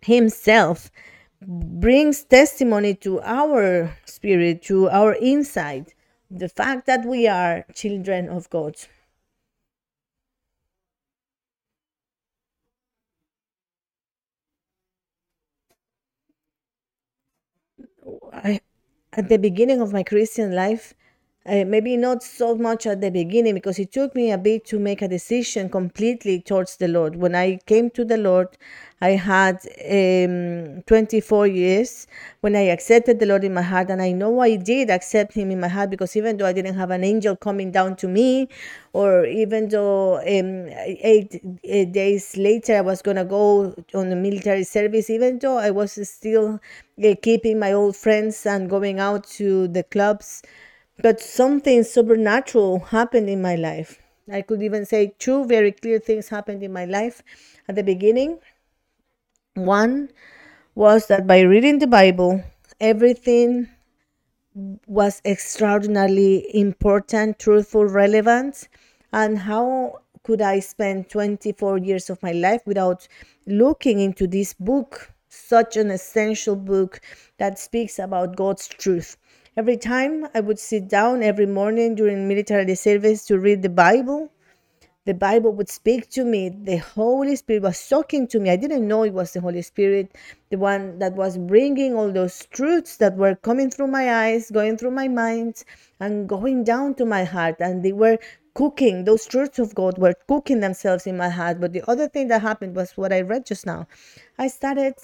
Himself 0.00 0.90
brings 1.42 2.24
testimony 2.24 2.94
to 2.94 3.20
our 3.20 3.96
spirit, 4.06 4.62
to 4.62 4.88
our 4.90 5.12
inside, 5.12 5.92
the 6.30 6.48
fact 6.48 6.86
that 6.86 7.04
we 7.04 7.26
are 7.26 7.64
children 7.74 8.28
of 8.28 8.48
God. 8.50 8.76
I, 18.44 18.60
at 19.12 19.28
the 19.28 19.38
beginning 19.38 19.80
of 19.80 19.92
my 19.92 20.02
Christian 20.02 20.54
life, 20.54 20.94
uh, 21.48 21.64
maybe 21.64 21.96
not 21.96 22.22
so 22.22 22.54
much 22.54 22.86
at 22.86 23.00
the 23.00 23.10
beginning 23.10 23.54
because 23.54 23.78
it 23.78 23.90
took 23.90 24.14
me 24.14 24.30
a 24.30 24.36
bit 24.36 24.66
to 24.66 24.78
make 24.78 25.00
a 25.00 25.08
decision 25.08 25.70
completely 25.70 26.40
towards 26.40 26.76
the 26.76 26.88
Lord. 26.88 27.16
When 27.16 27.34
I 27.34 27.58
came 27.66 27.88
to 27.90 28.04
the 28.04 28.18
Lord, 28.18 28.48
I 29.00 29.10
had 29.10 29.60
um, 29.90 30.82
24 30.82 31.46
years 31.46 32.06
when 32.40 32.54
I 32.54 32.68
accepted 32.68 33.18
the 33.18 33.26
Lord 33.26 33.44
in 33.44 33.54
my 33.54 33.62
heart, 33.62 33.88
and 33.90 34.02
I 34.02 34.12
know 34.12 34.40
I 34.40 34.56
did 34.56 34.90
accept 34.90 35.34
Him 35.34 35.50
in 35.50 35.60
my 35.60 35.68
heart 35.68 35.88
because 35.88 36.16
even 36.16 36.36
though 36.36 36.46
I 36.46 36.52
didn't 36.52 36.74
have 36.74 36.90
an 36.90 37.02
angel 37.02 37.34
coming 37.34 37.70
down 37.70 37.96
to 37.96 38.08
me, 38.08 38.48
or 38.92 39.24
even 39.24 39.68
though 39.70 40.18
um, 40.18 40.68
eight, 40.68 41.40
eight 41.64 41.92
days 41.92 42.36
later 42.36 42.76
I 42.76 42.82
was 42.82 43.00
gonna 43.00 43.24
go 43.24 43.74
on 43.94 44.10
the 44.10 44.16
military 44.16 44.64
service, 44.64 45.08
even 45.08 45.38
though 45.38 45.56
I 45.56 45.70
was 45.70 45.92
still 46.08 46.60
uh, 47.02 47.14
keeping 47.22 47.58
my 47.58 47.72
old 47.72 47.96
friends 47.96 48.44
and 48.44 48.68
going 48.68 49.00
out 49.00 49.26
to 49.38 49.68
the 49.68 49.84
clubs 49.84 50.42
but 51.02 51.20
something 51.20 51.82
supernatural 51.84 52.80
happened 52.80 53.28
in 53.28 53.42
my 53.42 53.54
life. 53.56 53.98
I 54.30 54.42
could 54.42 54.62
even 54.62 54.84
say 54.84 55.14
two 55.18 55.44
very 55.46 55.72
clear 55.72 55.98
things 55.98 56.28
happened 56.28 56.62
in 56.62 56.72
my 56.72 56.84
life 56.84 57.22
at 57.68 57.74
the 57.76 57.82
beginning. 57.82 58.38
One 59.56 60.10
was 60.74 61.06
that 61.08 61.26
by 61.26 61.40
reading 61.40 61.80
the 61.80 61.86
Bible, 61.86 62.44
everything 62.80 63.68
was 64.86 65.20
extraordinarily 65.24 66.54
important, 66.54 67.38
truthful, 67.38 67.84
relevant. 67.84 68.68
And 69.12 69.38
how 69.38 70.00
could 70.22 70.40
I 70.42 70.60
spend 70.60 71.08
24 71.08 71.78
years 71.78 72.10
of 72.10 72.22
my 72.22 72.32
life 72.32 72.62
without 72.66 73.06
looking 73.46 74.00
into 74.00 74.26
this 74.26 74.54
book, 74.54 75.12
such 75.28 75.76
an 75.76 75.90
essential 75.90 76.56
book 76.56 77.00
that 77.38 77.58
speaks 77.58 77.98
about 77.98 78.36
God's 78.36 78.66
truth? 78.68 79.16
Every 79.58 79.76
time 79.76 80.28
I 80.36 80.38
would 80.38 80.60
sit 80.60 80.86
down 80.86 81.24
every 81.24 81.44
morning 81.44 81.96
during 81.96 82.28
military 82.28 82.76
service 82.76 83.26
to 83.26 83.40
read 83.40 83.62
the 83.62 83.68
Bible, 83.68 84.30
the 85.04 85.14
Bible 85.14 85.50
would 85.50 85.68
speak 85.68 86.08
to 86.10 86.24
me. 86.24 86.48
The 86.48 86.76
Holy 86.76 87.34
Spirit 87.34 87.64
was 87.64 87.88
talking 87.88 88.28
to 88.28 88.38
me. 88.38 88.50
I 88.50 88.54
didn't 88.56 88.86
know 88.86 89.02
it 89.02 89.12
was 89.12 89.32
the 89.32 89.40
Holy 89.40 89.62
Spirit, 89.62 90.14
the 90.50 90.58
one 90.58 91.00
that 91.00 91.14
was 91.14 91.36
bringing 91.36 91.96
all 91.96 92.12
those 92.12 92.46
truths 92.52 92.98
that 92.98 93.16
were 93.16 93.34
coming 93.34 93.68
through 93.68 93.88
my 93.88 94.26
eyes, 94.26 94.48
going 94.48 94.78
through 94.78 94.92
my 94.92 95.08
mind, 95.08 95.64
and 95.98 96.28
going 96.28 96.62
down 96.62 96.94
to 96.94 97.04
my 97.04 97.24
heart. 97.24 97.56
And 97.58 97.84
they 97.84 97.90
were 97.90 98.18
cooking, 98.54 99.06
those 99.06 99.26
truths 99.26 99.58
of 99.58 99.74
God 99.74 99.98
were 99.98 100.14
cooking 100.28 100.60
themselves 100.60 101.04
in 101.04 101.16
my 101.16 101.30
heart. 101.30 101.60
But 101.60 101.72
the 101.72 101.82
other 101.90 102.06
thing 102.06 102.28
that 102.28 102.42
happened 102.42 102.76
was 102.76 102.96
what 102.96 103.12
I 103.12 103.22
read 103.22 103.44
just 103.44 103.66
now. 103.66 103.88
I 104.38 104.46
started 104.46 104.94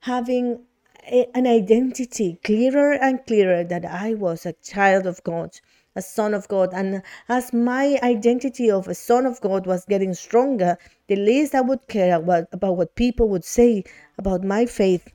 having 0.00 0.60
an 1.06 1.46
identity 1.46 2.38
clearer 2.44 2.92
and 2.92 3.24
clearer 3.26 3.64
that 3.64 3.84
I 3.84 4.14
was 4.14 4.44
a 4.44 4.52
child 4.54 5.06
of 5.06 5.22
God, 5.24 5.58
a 5.96 6.02
son 6.02 6.34
of 6.34 6.48
God. 6.48 6.70
And 6.72 7.02
as 7.28 7.52
my 7.52 7.98
identity 8.02 8.70
of 8.70 8.88
a 8.88 8.94
son 8.94 9.26
of 9.26 9.40
God 9.40 9.66
was 9.66 9.84
getting 9.84 10.14
stronger, 10.14 10.78
the 11.06 11.16
least 11.16 11.54
I 11.54 11.60
would 11.60 11.86
care 11.88 12.16
about, 12.16 12.48
about 12.52 12.76
what 12.76 12.94
people 12.94 13.28
would 13.28 13.44
say 13.44 13.84
about 14.18 14.44
my 14.44 14.66
faith 14.66 15.12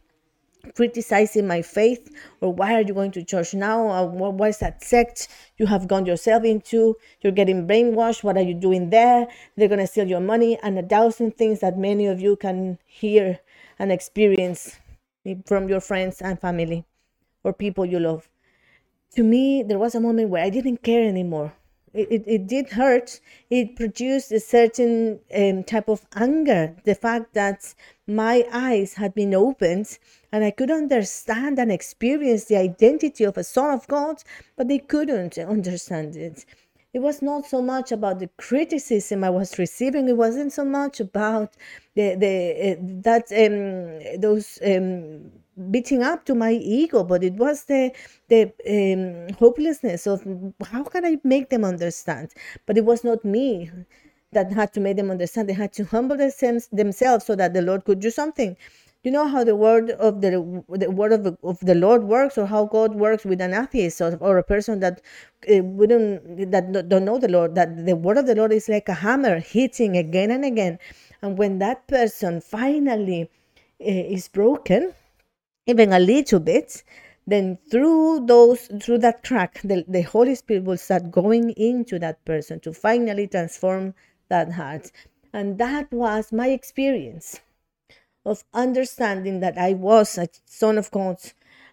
criticizing 0.76 1.46
my 1.46 1.62
faith 1.62 2.10
or 2.42 2.54
why 2.54 2.74
are 2.74 2.82
you 2.82 2.94
going 2.94 3.12
to 3.12 3.24
church 3.24 3.54
now? 3.54 3.90
Uh, 3.90 4.04
or 4.06 4.32
what 4.32 4.50
is 4.50 4.60
that 4.60 4.84
sect 4.84 5.28
you 5.58 5.66
have 5.66 5.88
gone 5.88 6.06
yourself 6.06 6.44
into? 6.44 6.96
You're 7.22 7.34
getting 7.34 7.68
brainwashed. 7.68 8.24
What 8.24 8.38
are 8.38 8.44
you 8.44 8.54
doing 8.54 8.90
there? 8.90 9.28
They're 9.58 9.68
going 9.68 9.80
to 9.82 9.88
steal 9.88 10.08
your 10.08 10.22
money 10.22 10.58
and 10.64 10.80
a 10.80 10.84
thousand 10.84 11.36
things 11.38 11.60
that 11.60 11.78
many 11.78 12.08
of 12.08 12.22
you 12.22 12.36
can 12.36 12.80
hear 12.86 13.40
and 13.78 13.92
experience 13.92 14.78
from 15.46 15.70
your 15.70 15.80
friends 15.82 16.22
and 16.22 16.40
family 16.40 16.86
or 17.44 17.54
people 17.54 17.86
you 17.86 18.00
love. 18.00 18.30
To 19.16 19.24
me, 19.24 19.64
there 19.64 19.80
was 19.80 19.96
a 19.96 20.00
moment 20.00 20.30
where 20.30 20.44
I 20.44 20.50
didn't 20.50 20.84
care 20.84 21.08
anymore. 21.08 21.54
it, 21.94 22.08
it, 22.12 22.24
it 22.26 22.48
did 22.48 22.70
hurt. 22.70 23.20
It 23.50 23.76
produced 23.76 24.32
a 24.32 24.40
certain 24.40 25.20
um, 25.36 25.64
type 25.64 25.88
of 25.88 26.06
anger. 26.16 26.76
The 26.84 26.96
fact 26.96 27.34
that 27.34 27.74
my 28.08 28.46
eyes 28.52 28.96
had 28.96 29.14
been 29.14 29.34
opened 29.34 30.00
and 30.32 30.44
I 30.44 30.52
could 30.52 30.72
understand 30.72 31.60
and 31.60 31.72
experience 31.72 32.46
the 32.46 32.58
identity 32.58 33.24
of 33.24 33.38
a 33.38 33.44
son 33.44 33.74
of 33.74 33.88
God, 33.88 34.24
but 34.56 34.68
they 34.68 34.80
couldn't 34.80 35.38
understand 35.38 36.16
it. 36.16 36.46
It 36.94 37.00
was 37.02 37.22
not 37.24 37.46
so 37.48 37.62
much 37.62 37.92
about 37.92 38.20
the 38.20 38.30
criticism 38.38 39.24
I 39.24 39.30
was 39.32 39.58
receiving. 39.58 40.08
It 40.10 40.18
wasn't 40.18 40.54
so 40.54 40.64
much 40.66 41.00
about 41.00 41.56
the 41.96 42.16
the 42.16 42.36
uh, 42.68 42.76
that 43.08 43.26
um, 43.44 44.22
those 44.22 44.60
um, 44.64 45.32
beating 45.72 46.04
up 46.04 46.26
to 46.26 46.36
my 46.36 46.52
ego, 46.52 47.04
but 47.04 47.24
it 47.24 47.34
was 47.34 47.66
the 47.66 47.92
the 48.30 48.42
um, 48.76 49.34
hopelessness 49.36 50.06
of 50.08 50.22
how 50.72 50.84
can 50.84 51.04
I 51.06 51.18
make 51.24 51.50
them 51.50 51.66
understand. 51.66 52.34
But 52.68 52.78
it 52.78 52.86
was 52.86 53.04
not 53.04 53.26
me 53.26 53.72
that 54.32 54.52
had 54.52 54.74
to 54.74 54.80
make 54.80 54.98
them 54.98 55.12
understand. 55.12 55.50
They 55.50 55.54
had 55.54 55.74
to 55.74 55.86
humble 55.86 56.18
themselves, 56.18 56.68
themselves 56.72 57.26
so 57.26 57.36
that 57.36 57.54
the 57.54 57.62
Lord 57.62 57.86
could 57.86 58.00
do 58.00 58.10
something. 58.12 58.58
You 59.04 59.12
know 59.12 59.28
how 59.28 59.44
the 59.44 59.56
word 59.56 59.90
of 59.92 60.22
the 60.22 60.64
the 60.70 60.90
word 60.90 61.12
of 61.12 61.38
of 61.44 61.60
the 61.60 61.76
Lord 61.76 62.06
works, 62.06 62.38
or 62.38 62.46
how 62.46 62.66
God 62.66 62.96
works 62.96 63.26
with 63.26 63.42
an 63.42 63.54
atheist 63.54 64.00
or, 64.00 64.16
or 64.22 64.38
a 64.38 64.44
person 64.44 64.80
that 64.80 65.02
uh, 65.54 65.62
wouldn't 65.62 66.52
that 66.52 66.72
don't 66.88 67.04
know 67.04 67.20
the 67.20 67.28
Lord. 67.28 67.56
That 67.56 67.86
the 67.86 67.98
word 67.98 68.18
of 68.18 68.28
the 68.28 68.36
Lord 68.36 68.54
is 68.54 68.70
like 68.70 68.88
a 68.88 68.94
hammer 68.94 69.40
hitting 69.40 69.98
again 69.98 70.32
and 70.32 70.46
again, 70.46 70.80
and 71.22 71.38
when 71.38 71.60
that 71.60 71.86
person 71.88 72.40
finally 72.40 73.30
uh, 73.82 74.14
is 74.16 74.30
broken, 74.30 74.94
even 75.68 75.92
a 75.92 76.00
little 76.00 76.40
bit, 76.40 76.84
then 77.28 77.58
through 77.70 78.26
those 78.26 78.68
through 78.82 79.00
that 79.00 79.24
crack, 79.24 79.60
the, 79.66 79.84
the 79.86 80.04
Holy 80.04 80.36
Spirit 80.36 80.64
will 80.64 80.78
start 80.78 81.12
going 81.12 81.52
into 81.52 82.00
that 82.00 82.24
person 82.24 82.62
to 82.62 82.72
finally 82.72 83.28
transform 83.28 83.96
that 84.30 84.54
heart. 84.54 84.92
And 85.34 85.58
that 85.58 85.92
was 85.92 86.32
my 86.32 86.50
experience 86.50 87.42
of 88.26 88.44
understanding 88.54 89.40
that 89.42 89.58
I 89.58 89.74
was 89.74 90.18
a 90.18 90.28
son 90.46 90.78
of 90.78 90.92
God. 90.92 91.18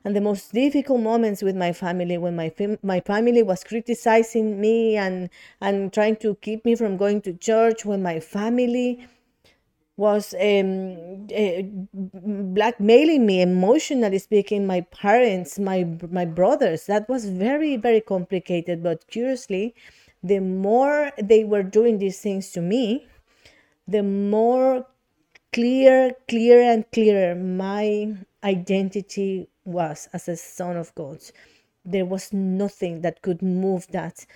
And 0.05 0.17
the 0.17 0.21
most 0.21 0.53
difficult 0.53 1.01
moments 1.01 1.43
with 1.43 1.55
my 1.57 1.73
family, 1.73 2.17
when 2.17 2.35
my 2.35 2.49
fam- 2.49 2.79
my 2.83 3.01
family 3.01 3.43
was 3.43 3.63
criticizing 3.65 4.59
me 4.61 4.97
and 4.97 5.29
and 5.61 5.93
trying 5.93 6.17
to 6.17 6.37
keep 6.37 6.65
me 6.65 6.75
from 6.75 6.97
going 6.97 7.21
to 7.23 7.35
church, 7.35 7.85
when 7.85 8.03
my 8.03 8.19
family 8.19 9.07
was 9.97 10.35
um, 10.41 11.27
uh, 11.37 11.63
blackmailing 12.59 13.27
me 13.27 13.43
emotionally 13.43 14.19
speaking 14.19 14.67
my 14.67 14.81
parents 14.81 15.59
my 15.59 15.85
my 16.11 16.25
brothers 16.25 16.87
that 16.87 17.07
was 17.09 17.27
very 17.29 17.77
very 17.77 18.01
complicated 18.01 18.83
but 18.83 19.07
curiously 19.09 19.75
the 20.23 20.39
more 20.39 21.11
they 21.23 21.45
were 21.45 21.63
doing 21.63 21.99
these 21.99 22.19
things 22.19 22.51
to 22.51 22.63
me 22.63 23.07
the 23.87 24.03
more 24.03 24.87
clear, 25.53 26.15
clearer 26.29 26.63
and 26.63 26.91
clearer 26.93 27.35
my 27.35 28.15
identity 28.45 29.49
was 29.65 30.09
as 30.13 30.29
a 30.29 30.37
son 30.37 30.77
of 30.77 30.95
God. 30.95 31.19
There 31.85 32.05
was 32.07 32.33
nothing 32.33 33.01
that 33.03 33.23
could 33.23 33.43
move 33.43 33.87
that 33.89 34.27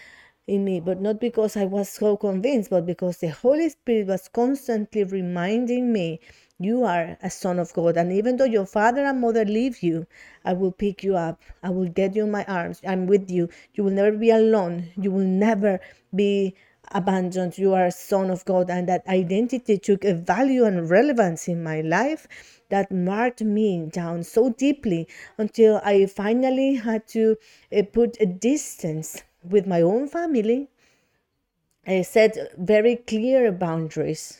in 0.46 0.64
me, 0.64 0.80
but 0.80 1.00
not 1.00 1.20
because 1.20 1.56
I 1.56 1.64
was 1.64 1.88
so 1.88 2.16
convinced, 2.16 2.70
but 2.70 2.84
because 2.86 3.18
the 3.18 3.28
Holy 3.28 3.68
Spirit 3.68 4.08
was 4.08 4.28
constantly 4.28 5.04
reminding 5.04 5.92
me, 5.92 6.20
You 6.58 6.84
are 6.84 7.16
a 7.22 7.30
son 7.30 7.58
of 7.58 7.72
God. 7.72 7.96
And 7.96 8.12
even 8.12 8.36
though 8.36 8.44
your 8.44 8.66
father 8.66 9.04
and 9.04 9.20
mother 9.20 9.44
leave 9.44 9.82
you, 9.82 10.06
I 10.44 10.52
will 10.52 10.72
pick 10.72 11.02
you 11.02 11.16
up. 11.16 11.40
I 11.62 11.70
will 11.70 11.88
get 11.88 12.14
you 12.14 12.24
in 12.24 12.30
my 12.30 12.44
arms. 12.44 12.80
I'm 12.86 13.06
with 13.06 13.30
you. 13.30 13.48
You 13.74 13.84
will 13.84 13.92
never 13.92 14.16
be 14.16 14.30
alone. 14.30 14.90
You 14.96 15.10
will 15.10 15.26
never 15.26 15.80
be 16.14 16.54
abandoned. 16.94 17.58
You 17.58 17.74
are 17.74 17.86
a 17.86 17.90
son 17.90 18.30
of 18.30 18.44
God. 18.44 18.70
And 18.70 18.88
that 18.88 19.06
identity 19.06 19.76
took 19.78 20.04
a 20.04 20.14
value 20.14 20.64
and 20.64 20.88
relevance 20.88 21.48
in 21.48 21.62
my 21.62 21.80
life 21.80 22.62
that 22.70 22.90
marked 22.90 23.42
me 23.42 23.86
down 23.86 24.22
so 24.22 24.50
deeply 24.50 25.08
until 25.36 25.80
I 25.84 26.06
finally 26.06 26.76
had 26.76 27.06
to 27.08 27.36
uh, 27.76 27.82
put 27.92 28.16
a 28.20 28.26
distance 28.26 29.22
with 29.42 29.66
my 29.66 29.82
own 29.82 30.08
family. 30.08 30.68
I 31.86 32.02
set 32.02 32.38
very 32.56 32.96
clear 32.96 33.52
boundaries 33.52 34.38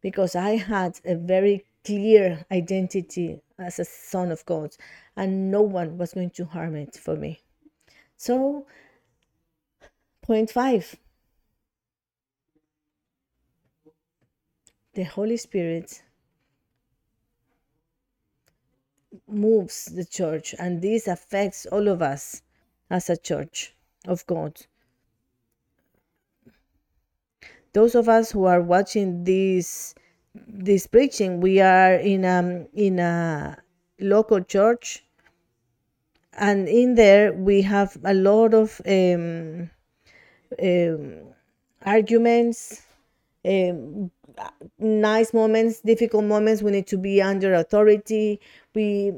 because 0.00 0.34
I 0.34 0.56
had 0.56 0.98
a 1.04 1.16
very 1.16 1.66
clear 1.84 2.46
identity 2.50 3.42
as 3.58 3.78
a 3.78 3.84
son 3.84 4.30
of 4.30 4.46
God, 4.46 4.76
and 5.16 5.50
no 5.50 5.62
one 5.62 5.98
was 5.98 6.14
going 6.14 6.30
to 6.30 6.44
harm 6.44 6.76
it 6.76 6.94
for 6.94 7.16
me. 7.16 7.40
So, 8.16 8.66
point 10.22 10.50
five 10.50 10.96
the 14.98 15.04
Holy 15.04 15.36
Spirit 15.36 16.02
moves 19.28 19.84
the 19.84 20.04
church, 20.04 20.56
and 20.58 20.82
this 20.82 21.06
affects 21.06 21.66
all 21.66 21.86
of 21.86 22.02
us 22.02 22.42
as 22.90 23.08
a 23.08 23.16
church 23.16 23.76
of 24.08 24.26
God. 24.26 24.60
Those 27.74 27.94
of 27.94 28.08
us 28.08 28.32
who 28.32 28.46
are 28.46 28.60
watching 28.60 29.22
this 29.22 29.94
this 30.48 30.88
preaching, 30.88 31.40
we 31.40 31.60
are 31.60 31.94
in 31.94 32.24
a 32.24 32.66
in 32.74 32.98
a 32.98 33.56
local 34.00 34.42
church, 34.42 35.04
and 36.32 36.66
in 36.66 36.96
there 36.96 37.32
we 37.32 37.62
have 37.62 37.96
a 38.02 38.14
lot 38.14 38.52
of 38.52 38.80
um, 38.84 39.70
um, 40.60 41.20
arguments, 41.86 42.87
um, 43.44 44.10
nice 44.78 45.32
moments, 45.32 45.80
difficult 45.80 46.24
moments. 46.24 46.62
We 46.62 46.70
need 46.70 46.86
to 46.88 46.98
be 46.98 47.20
under 47.22 47.54
authority. 47.54 48.40
We 48.74 49.12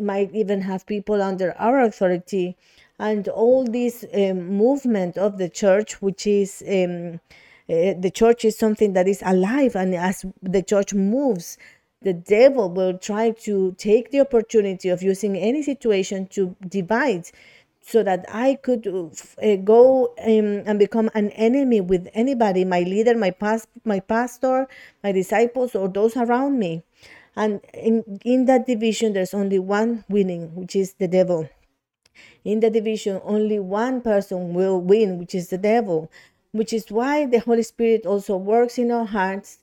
might 0.00 0.34
even 0.34 0.60
have 0.62 0.86
people 0.86 1.22
under 1.22 1.52
our 1.58 1.80
authority. 1.82 2.56
And 2.98 3.28
all 3.28 3.64
this 3.64 4.04
um, 4.14 4.46
movement 4.56 5.18
of 5.18 5.38
the 5.38 5.48
church, 5.48 6.00
which 6.00 6.26
is 6.26 6.62
um, 6.68 7.20
uh, 7.68 7.94
the 7.98 8.10
church 8.12 8.44
is 8.44 8.58
something 8.58 8.92
that 8.92 9.08
is 9.08 9.22
alive, 9.24 9.74
and 9.76 9.94
as 9.94 10.24
the 10.42 10.62
church 10.62 10.94
moves, 10.94 11.58
the 12.02 12.12
devil 12.12 12.70
will 12.70 12.98
try 12.98 13.30
to 13.30 13.72
take 13.78 14.10
the 14.10 14.20
opportunity 14.20 14.88
of 14.88 15.02
using 15.02 15.36
any 15.36 15.62
situation 15.62 16.26
to 16.28 16.56
divide 16.68 17.30
so 17.82 18.02
that 18.04 18.24
I 18.28 18.54
could 18.54 18.86
uh, 18.86 19.56
go 19.56 20.14
um, 20.22 20.62
and 20.66 20.78
become 20.78 21.10
an 21.14 21.30
enemy 21.30 21.80
with 21.80 22.08
anybody, 22.14 22.64
my 22.64 22.80
leader, 22.80 23.16
my 23.16 23.32
past, 23.32 23.68
my 23.84 24.00
pastor, 24.00 24.68
my 25.02 25.12
disciples, 25.12 25.74
or 25.74 25.88
those 25.88 26.16
around 26.16 26.58
me. 26.58 26.82
And 27.34 27.60
in, 27.74 28.20
in 28.24 28.46
that 28.46 28.66
division, 28.66 29.14
there's 29.14 29.34
only 29.34 29.58
one 29.58 30.04
winning, 30.08 30.54
which 30.54 30.76
is 30.76 30.94
the 30.94 31.08
devil. 31.08 31.48
In 32.44 32.60
the 32.60 32.70
division, 32.70 33.20
only 33.24 33.58
one 33.58 34.00
person 34.00 34.54
will 34.54 34.80
win, 34.80 35.18
which 35.18 35.34
is 35.34 35.48
the 35.48 35.58
devil, 35.58 36.10
which 36.52 36.72
is 36.72 36.90
why 36.90 37.26
the 37.26 37.40
Holy 37.40 37.62
Spirit 37.62 38.06
also 38.06 38.36
works 38.36 38.78
in 38.78 38.92
our 38.92 39.06
hearts, 39.06 39.58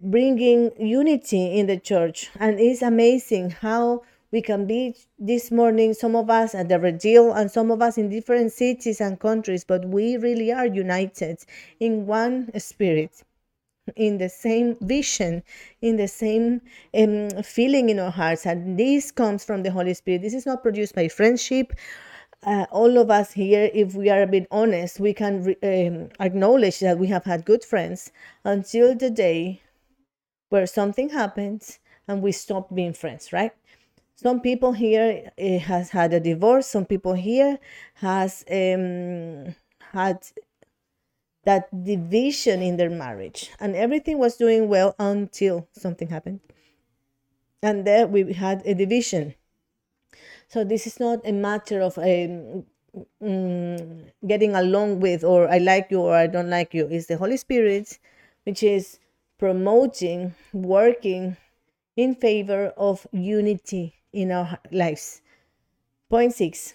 bringing 0.00 0.70
unity 0.78 1.58
in 1.58 1.66
the 1.66 1.76
church. 1.76 2.30
And 2.38 2.58
it's 2.60 2.82
amazing 2.82 3.50
how 3.50 4.02
we 4.36 4.42
can 4.42 4.66
be 4.66 4.94
this 5.18 5.50
morning, 5.50 5.94
some 5.94 6.14
of 6.14 6.28
us 6.28 6.54
at 6.54 6.68
the 6.68 6.74
Redil 6.74 7.34
and 7.34 7.50
some 7.50 7.70
of 7.70 7.80
us 7.80 7.96
in 7.96 8.10
different 8.10 8.52
cities 8.52 9.00
and 9.00 9.18
countries, 9.18 9.64
but 9.64 9.88
we 9.88 10.18
really 10.18 10.52
are 10.52 10.66
united 10.66 11.38
in 11.80 12.04
one 12.04 12.50
spirit, 12.60 13.22
in 13.96 14.18
the 14.18 14.28
same 14.28 14.76
vision, 14.82 15.42
in 15.80 15.96
the 15.96 16.06
same 16.06 16.60
um, 16.94 17.30
feeling 17.42 17.88
in 17.88 17.98
our 17.98 18.10
hearts. 18.10 18.44
And 18.44 18.78
this 18.78 19.10
comes 19.10 19.42
from 19.42 19.62
the 19.62 19.70
Holy 19.70 19.94
Spirit. 19.94 20.20
This 20.20 20.34
is 20.34 20.44
not 20.44 20.62
produced 20.62 20.94
by 20.94 21.08
friendship. 21.08 21.72
Uh, 22.42 22.66
all 22.70 22.98
of 22.98 23.10
us 23.10 23.32
here, 23.32 23.70
if 23.72 23.94
we 23.94 24.10
are 24.10 24.20
a 24.20 24.26
bit 24.26 24.46
honest, 24.50 25.00
we 25.00 25.14
can 25.14 25.44
re- 25.44 25.86
um, 25.86 26.10
acknowledge 26.20 26.80
that 26.80 26.98
we 26.98 27.06
have 27.06 27.24
had 27.24 27.46
good 27.46 27.64
friends 27.64 28.12
until 28.44 28.94
the 28.94 29.08
day 29.08 29.62
where 30.50 30.66
something 30.66 31.08
happens 31.08 31.78
and 32.06 32.20
we 32.20 32.32
stop 32.32 32.74
being 32.74 32.92
friends, 32.92 33.32
right? 33.32 33.52
Some 34.16 34.40
people 34.40 34.72
here 34.72 35.30
uh, 35.38 35.58
has 35.58 35.90
had 35.90 36.14
a 36.14 36.20
divorce. 36.20 36.66
Some 36.66 36.86
people 36.86 37.12
here 37.12 37.58
has 37.96 38.44
um, 38.50 39.54
had 39.92 40.26
that 41.44 41.68
division 41.84 42.62
in 42.62 42.78
their 42.78 42.88
marriage. 42.88 43.50
And 43.60 43.76
everything 43.76 44.18
was 44.18 44.36
doing 44.36 44.68
well 44.68 44.94
until 44.98 45.68
something 45.72 46.08
happened. 46.08 46.40
And 47.62 47.86
there 47.86 48.06
we 48.06 48.32
had 48.32 48.62
a 48.64 48.74
division. 48.74 49.34
So 50.48 50.64
this 50.64 50.86
is 50.86 50.98
not 50.98 51.20
a 51.26 51.32
matter 51.32 51.82
of 51.82 51.98
um, 51.98 52.64
getting 54.26 54.54
along 54.54 55.00
with 55.00 55.22
or 55.22 55.50
i 55.50 55.58
like 55.58 55.88
you 55.90 56.00
or 56.00 56.14
i 56.14 56.26
don't 56.26 56.48
like 56.48 56.72
you. 56.72 56.88
It's 56.90 57.06
the 57.06 57.18
holy 57.18 57.36
spirit 57.36 57.98
which 58.44 58.62
is 58.62 58.98
promoting 59.38 60.34
working 60.54 61.36
in 61.96 62.14
favor 62.14 62.72
of 62.78 63.06
unity 63.12 63.95
in 64.16 64.32
our 64.32 64.58
lives. 64.72 65.20
Point 66.08 66.32
six, 66.32 66.72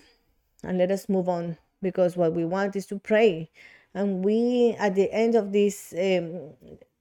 and 0.63 0.77
let 0.77 0.91
us 0.91 1.09
move 1.09 1.27
on 1.27 1.57
because 1.81 2.15
what 2.15 2.33
we 2.33 2.45
want 2.45 2.75
is 2.75 2.85
to 2.87 2.99
pray. 2.99 3.49
And 3.93 4.23
we, 4.23 4.75
at 4.79 4.95
the 4.95 5.11
end 5.11 5.35
of 5.35 5.51
this 5.51 5.93
um, 5.97 6.51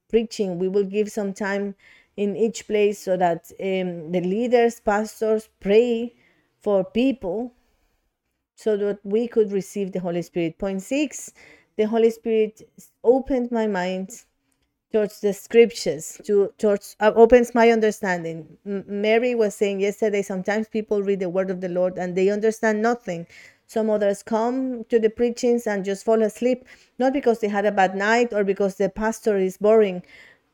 preaching, 0.09 0.59
we 0.59 0.69
will 0.69 0.85
give 0.85 1.11
some 1.11 1.33
time 1.33 1.75
in 2.17 2.37
each 2.37 2.67
place 2.67 2.99
so 2.99 3.17
that 3.17 3.53
um, 3.61 4.11
the 4.11 4.21
leaders, 4.21 4.81
pastors 4.81 5.49
pray 5.61 6.15
for 6.61 6.85
people 6.85 7.53
so 8.57 8.77
that 8.77 8.99
we 9.05 9.29
could 9.29 9.53
receive 9.53 9.93
the 9.93 10.01
Holy 10.01 10.23
Spirit. 10.23 10.59
Point 10.59 10.83
six, 10.83 11.33
the 11.77 11.85
Holy 11.85 12.11
Spirit 12.11 12.63
opened 13.05 13.51
my 13.53 13.67
mind 13.67 14.11
towards 14.93 15.21
the 15.21 15.33
scriptures 15.33 16.21
to 16.25 16.53
towards 16.59 16.97
uh, 17.01 17.13
opens 17.15 17.55
my 17.55 17.71
understanding. 17.71 18.47
M- 18.67 18.85
mary 18.89 19.35
was 19.35 19.55
saying 19.55 19.81
yesterday 19.81 20.23
sometimes 20.23 20.69
people 20.69 21.03
read 21.03 21.21
the 21.21 21.29
word 21.29 21.51
of 21.51 21.61
the 21.61 21.69
lord 21.69 21.99
and 21.99 22.17
they 22.17 22.29
understand 22.31 22.83
nothing. 22.83 23.27
Some 23.67 23.91
others 23.91 24.23
come 24.25 24.85
to 24.91 24.99
the 24.99 25.11
preachings 25.11 25.67
and 25.67 25.85
just 25.85 26.05
fall 26.05 26.23
asleep 26.23 26.65
not 26.99 27.13
because 27.13 27.41
they 27.41 27.49
had 27.49 27.67
a 27.67 27.73
bad 27.73 27.95
night 27.97 28.33
or 28.33 28.45
because 28.45 28.77
the 28.77 28.89
pastor 28.89 29.37
is 29.39 29.59
boring 29.59 30.03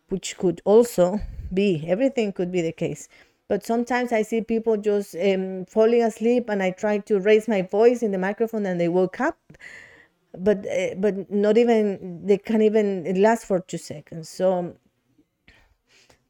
which 0.08 0.36
could 0.38 0.60
also 0.64 1.20
be 1.52 1.84
everything 1.88 2.32
could 2.32 2.52
be 2.52 2.62
the 2.62 2.72
case. 2.72 3.08
But 3.48 3.64
sometimes 3.64 4.12
i 4.12 4.22
see 4.22 4.40
people 4.42 4.76
just 4.76 5.16
um, 5.16 5.64
falling 5.66 6.02
asleep 6.02 6.48
and 6.50 6.62
i 6.62 6.70
try 6.72 6.98
to 6.98 7.20
raise 7.20 7.48
my 7.48 7.62
voice 7.62 8.02
in 8.02 8.10
the 8.12 8.18
microphone 8.18 8.66
and 8.66 8.80
they 8.80 8.88
woke 8.88 9.20
up 9.20 9.38
but 10.38 10.66
uh, 10.66 10.94
but 10.96 11.30
not 11.30 11.58
even 11.58 12.26
they 12.26 12.38
can 12.38 12.62
even 12.62 13.20
last 13.20 13.46
for 13.46 13.60
two 13.60 13.78
seconds. 13.78 14.28
So 14.28 14.76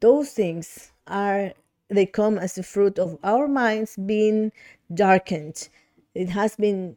those 0.00 0.30
things 0.30 0.92
are 1.06 1.52
they 1.88 2.06
come 2.06 2.38
as 2.38 2.58
a 2.58 2.62
fruit 2.62 2.98
of 2.98 3.18
our 3.22 3.48
minds 3.48 3.96
being 3.96 4.52
darkened. 4.92 5.68
It 6.14 6.30
has 6.30 6.56
been 6.56 6.96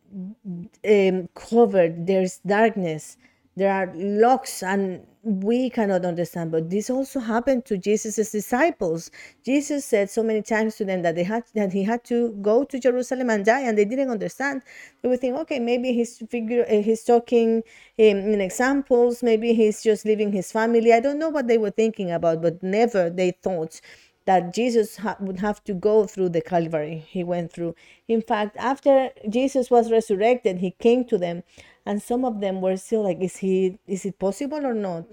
um, 0.87 1.29
covered. 1.35 2.07
There's 2.07 2.39
darkness. 2.39 3.17
There 3.55 3.71
are 3.71 3.91
locks 3.95 4.63
and 4.63 5.05
we 5.23 5.69
cannot 5.69 6.05
understand 6.05 6.51
but 6.51 6.69
this 6.69 6.89
also 6.89 7.19
happened 7.19 7.65
to 7.65 7.77
jesus' 7.77 8.31
disciples. 8.31 9.11
Jesus 9.45 9.83
said 9.85 10.09
so 10.09 10.23
many 10.23 10.41
times 10.41 10.75
to 10.77 10.85
them 10.85 11.01
that 11.01 11.15
they 11.15 11.23
had 11.23 11.43
that 11.55 11.73
he 11.73 11.83
had 11.83 12.03
to 12.05 12.31
go 12.41 12.63
to 12.63 12.79
jerusalem 12.79 13.29
and 13.29 13.45
die 13.45 13.61
and 13.61 13.77
they 13.77 13.85
didn't 13.85 14.09
understand. 14.09 14.61
They 15.01 15.09
would 15.09 15.19
think 15.19 15.37
okay 15.39 15.59
maybe 15.59 15.91
he's 15.93 16.17
figure 16.29 16.65
uh, 16.69 16.81
he's 16.81 17.03
talking 17.03 17.57
um, 17.57 17.63
in 17.97 18.39
examples. 18.41 19.21
Maybe 19.21 19.53
he's 19.53 19.83
just 19.83 20.05
leaving 20.05 20.31
his 20.31 20.51
family. 20.51 20.93
I 20.93 21.01
don't 21.01 21.19
know 21.19 21.29
what 21.29 21.47
they 21.47 21.57
were 21.57 21.71
thinking 21.71 22.11
about 22.11 22.41
but 22.41 22.63
never 22.63 23.09
they 23.09 23.31
thought 23.43 23.81
that 24.29 24.53
Jesus 24.53 24.97
ha- 24.97 25.17
would 25.19 25.39
have 25.39 25.63
to 25.63 25.73
go 25.73 26.05
through 26.05 26.29
the 26.29 26.41
Calvary 26.41 27.03
he 27.09 27.23
went 27.23 27.51
through. 27.51 27.73
In 28.07 28.21
fact, 28.21 28.55
after 28.57 29.09
Jesus 29.27 29.71
was 29.71 29.91
resurrected, 29.91 30.59
he 30.59 30.71
came 30.71 31.03
to 31.05 31.17
them, 31.17 31.41
and 31.89 32.03
some 32.03 32.23
of 32.23 32.39
them 32.39 32.61
were 32.61 32.77
still 32.77 33.03
like, 33.09 33.19
"Is 33.19 33.37
he? 33.37 33.79
Is 33.87 34.05
it 34.05 34.19
possible 34.19 34.63
or 34.71 34.75
not? 34.75 35.05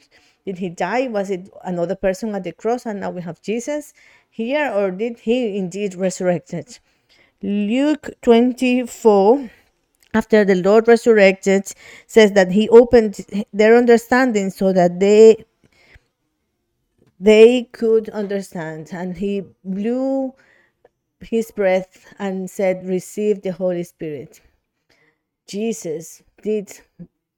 Did 0.44 0.58
he 0.58 0.68
die? 0.68 1.08
Was 1.08 1.30
it 1.30 1.48
another 1.64 1.96
person 1.96 2.34
at 2.34 2.44
the 2.44 2.52
cross, 2.52 2.84
and 2.84 3.00
now 3.00 3.10
we 3.10 3.22
have 3.22 3.40
Jesus 3.40 3.94
here, 4.28 4.70
or 4.70 4.90
did 4.90 5.20
he 5.20 5.56
indeed 5.56 5.94
resurrected?" 5.94 6.78
Luke 7.42 8.10
twenty 8.20 8.74
four 8.86 9.48
after 10.12 10.44
the 10.44 10.54
Lord 10.68 10.86
resurrected, 10.86 11.72
says 12.06 12.32
that 12.32 12.52
He 12.52 12.68
opened 12.68 13.14
their 13.52 13.74
understanding 13.76 14.50
so 14.50 14.72
that 14.74 15.00
they 15.00 15.44
they 17.18 17.64
could 17.80 18.10
understand, 18.10 18.90
and 18.92 19.16
He 19.16 19.44
blew 19.64 20.34
His 21.20 21.50
breath 21.50 21.92
and 22.18 22.50
said, 22.50 22.86
"Receive 22.96 23.40
the 23.40 23.52
Holy 23.52 23.84
Spirit." 23.84 24.42
Jesus 25.46 26.22
did 26.46 26.80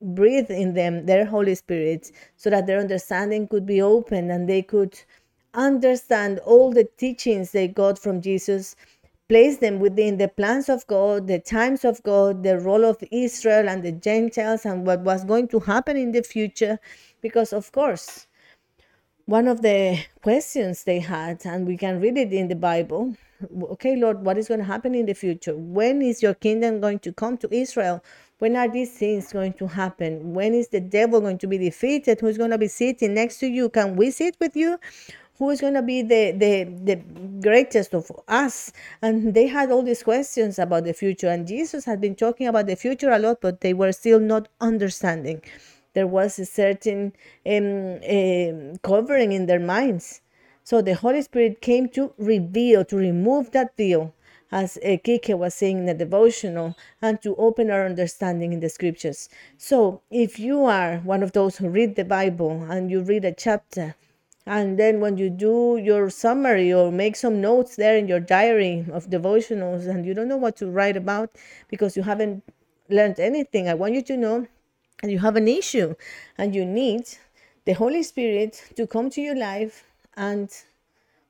breathe 0.00 0.50
in 0.50 0.74
them 0.74 1.06
their 1.06 1.24
Holy 1.24 1.54
Spirit 1.54 2.12
so 2.36 2.50
that 2.50 2.66
their 2.66 2.80
understanding 2.80 3.48
could 3.48 3.66
be 3.66 3.80
open 3.80 4.30
and 4.30 4.48
they 4.48 4.62
could 4.62 4.94
understand 5.54 6.38
all 6.40 6.70
the 6.70 6.88
teachings 6.98 7.50
they 7.50 7.66
got 7.66 7.98
from 7.98 8.20
Jesus 8.20 8.76
place 9.28 9.58
them 9.58 9.78
within 9.78 10.16
the 10.18 10.28
plans 10.28 10.68
of 10.68 10.86
God, 10.86 11.26
the 11.26 11.38
times 11.38 11.84
of 11.84 12.02
God, 12.02 12.42
the 12.42 12.58
role 12.58 12.84
of 12.84 13.02
Israel 13.10 13.68
and 13.68 13.82
the 13.82 13.92
Gentiles, 13.92 14.64
and 14.64 14.86
what 14.86 15.00
was 15.00 15.24
going 15.24 15.48
to 15.48 15.60
happen 15.60 15.96
in 15.98 16.12
the 16.12 16.22
future. 16.22 16.78
Because, 17.20 17.52
of 17.52 17.70
course, 17.72 18.26
one 19.26 19.46
of 19.46 19.60
the 19.60 19.98
questions 20.22 20.84
they 20.84 21.00
had, 21.00 21.44
and 21.44 21.66
we 21.66 21.76
can 21.76 22.00
read 22.00 22.16
it 22.16 22.32
in 22.32 22.48
the 22.48 22.56
Bible 22.56 23.14
okay, 23.70 23.96
Lord, 23.96 24.24
what 24.24 24.38
is 24.38 24.48
going 24.48 24.60
to 24.60 24.66
happen 24.66 24.94
in 24.94 25.06
the 25.06 25.14
future? 25.14 25.56
When 25.56 26.02
is 26.02 26.22
your 26.22 26.34
kingdom 26.34 26.80
going 26.80 26.98
to 27.00 27.12
come 27.12 27.36
to 27.38 27.48
Israel? 27.54 28.02
When 28.38 28.56
are 28.56 28.68
these 28.68 28.92
things 28.92 29.32
going 29.32 29.54
to 29.54 29.66
happen? 29.66 30.32
When 30.32 30.54
is 30.54 30.68
the 30.68 30.80
devil 30.80 31.20
going 31.20 31.38
to 31.38 31.46
be 31.46 31.58
defeated? 31.58 32.20
Who's 32.20 32.38
going 32.38 32.50
to 32.50 32.58
be 32.58 32.68
sitting 32.68 33.14
next 33.14 33.38
to 33.40 33.46
you? 33.46 33.68
Can 33.68 33.96
we 33.96 34.10
sit 34.10 34.36
with 34.40 34.56
you? 34.56 34.78
who 35.38 35.50
is 35.50 35.60
going 35.60 35.74
to 35.74 35.82
be 35.82 36.02
the, 36.02 36.32
the, 36.32 36.64
the 36.82 36.96
greatest 37.40 37.94
of 37.94 38.10
us? 38.26 38.72
And 39.02 39.34
they 39.34 39.46
had 39.46 39.70
all 39.70 39.82
these 39.82 40.02
questions 40.02 40.58
about 40.58 40.84
the 40.84 40.92
future. 40.92 41.28
And 41.28 41.46
Jesus 41.46 41.84
had 41.84 42.00
been 42.00 42.16
talking 42.16 42.48
about 42.48 42.66
the 42.66 42.74
future 42.76 43.10
a 43.10 43.18
lot, 43.18 43.40
but 43.40 43.60
they 43.60 43.72
were 43.72 43.92
still 43.92 44.18
not 44.18 44.48
understanding. 44.60 45.42
There 45.94 46.08
was 46.08 46.38
a 46.38 46.44
certain 46.44 47.12
um, 47.46 48.00
um, 48.08 48.76
covering 48.82 49.32
in 49.32 49.46
their 49.46 49.60
minds. 49.60 50.20
So 50.64 50.82
the 50.82 50.94
Holy 50.94 51.22
Spirit 51.22 51.62
came 51.62 51.88
to 51.90 52.12
reveal, 52.18 52.84
to 52.86 52.96
remove 52.96 53.52
that 53.52 53.76
veil, 53.76 54.12
as 54.50 54.78
uh, 54.78 54.96
Kike 55.04 55.36
was 55.36 55.54
saying 55.54 55.78
in 55.78 55.86
the 55.86 55.94
devotional, 55.94 56.76
and 57.02 57.20
to 57.22 57.36
open 57.36 57.70
our 57.70 57.84
understanding 57.84 58.52
in 58.52 58.60
the 58.60 58.68
scriptures. 58.68 59.28
So 59.56 60.02
if 60.10 60.38
you 60.38 60.64
are 60.64 60.98
one 60.98 61.22
of 61.22 61.32
those 61.32 61.58
who 61.58 61.68
read 61.68 61.96
the 61.96 62.04
Bible 62.04 62.66
and 62.70 62.90
you 62.90 63.00
read 63.00 63.24
a 63.24 63.32
chapter, 63.32 63.94
and 64.46 64.78
then 64.78 65.00
when 65.00 65.18
you 65.18 65.28
do 65.28 65.78
your 65.82 66.08
summary 66.08 66.72
or 66.72 66.90
make 66.90 67.16
some 67.16 67.40
notes 67.40 67.76
there 67.76 67.98
in 67.98 68.08
your 68.08 68.20
diary 68.20 68.86
of 68.90 69.10
devotionals 69.10 69.86
and 69.86 70.06
you 70.06 70.14
don't 70.14 70.28
know 70.28 70.38
what 70.38 70.56
to 70.56 70.70
write 70.70 70.96
about 70.96 71.30
because 71.68 71.98
you 71.98 72.02
haven't 72.02 72.42
learned 72.88 73.20
anything, 73.20 73.68
I 73.68 73.74
want 73.74 73.92
you 73.92 74.02
to 74.02 74.16
know 74.16 74.46
that 75.02 75.10
you 75.10 75.18
have 75.18 75.36
an 75.36 75.48
issue 75.48 75.94
and 76.38 76.54
you 76.54 76.64
need 76.64 77.02
the 77.66 77.74
Holy 77.74 78.02
Spirit 78.02 78.72
to 78.76 78.86
come 78.86 79.10
to 79.10 79.20
your 79.20 79.36
life 79.36 79.84
and 80.16 80.50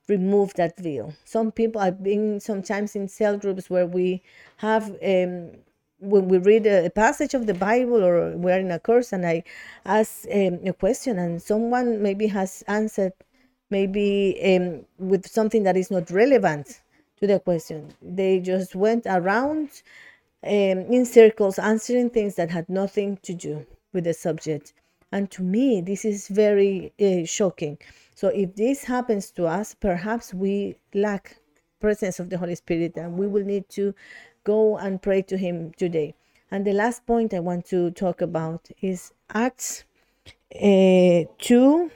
remove 0.09 0.53
that 0.55 0.77
veil. 0.77 1.13
Some 1.23 1.51
people, 1.51 1.81
I've 1.81 2.03
been 2.03 2.39
sometimes 2.39 2.95
in 2.95 3.07
cell 3.07 3.37
groups 3.37 3.69
where 3.69 3.85
we 3.85 4.21
have 4.57 4.89
um, 5.03 5.51
when 5.99 6.27
we 6.27 6.37
read 6.37 6.65
a, 6.65 6.89
passage 6.89 7.33
of 7.33 7.45
the 7.45 7.53
Bible 7.53 8.03
or 8.03 8.35
we're 8.37 8.59
in 8.59 8.71
a 8.71 8.79
course 8.79 9.11
and 9.13 9.25
I 9.25 9.43
ask 9.85 10.25
um, 10.33 10.59
a 10.65 10.73
question 10.73 11.19
and 11.19 11.41
someone 11.41 12.01
maybe 12.01 12.27
has 12.27 12.63
answered 12.67 13.13
maybe 13.69 14.39
um, 14.45 14.85
with 14.97 15.27
something 15.27 15.63
that 15.63 15.77
is 15.77 15.91
not 15.91 16.09
relevant 16.09 16.81
to 17.19 17.27
the 17.27 17.39
question. 17.39 17.93
They 18.01 18.39
just 18.39 18.75
went 18.75 19.05
around 19.05 19.81
um, 20.43 20.51
in 20.51 21.05
circles 21.05 21.59
answering 21.59 22.09
things 22.09 22.35
that 22.35 22.49
had 22.49 22.69
nothing 22.69 23.19
to 23.23 23.33
do 23.33 23.65
with 23.93 24.05
the 24.05 24.13
subject. 24.13 24.73
And 25.11 25.29
to 25.31 25.43
me, 25.43 25.81
this 25.81 26.05
is 26.05 26.27
very 26.27 26.93
uh, 27.01 27.25
shocking. 27.25 27.77
So 28.15 28.27
if 28.27 28.55
this 28.55 28.83
happens 28.83 29.31
to 29.31 29.47
us, 29.47 29.73
perhaps 29.73 30.33
we 30.33 30.75
lack 30.93 31.37
presence 31.79 32.19
of 32.19 32.29
the 32.29 32.37
Holy 32.37 32.55
Spirit 32.55 32.97
and 32.97 33.17
we 33.17 33.27
will 33.27 33.45
need 33.45 33.69
to 33.69 33.95
go 34.43 34.77
and 34.77 35.01
pray 35.01 35.21
to 35.23 35.37
him 35.37 35.71
today. 35.77 36.15
And 36.51 36.65
the 36.65 36.73
last 36.73 37.05
point 37.05 37.33
I 37.33 37.39
want 37.39 37.65
to 37.67 37.91
talk 37.91 38.21
about 38.21 38.69
is 38.81 39.13
Acts 39.33 39.83
uh, 40.55 41.23
2 41.37 41.91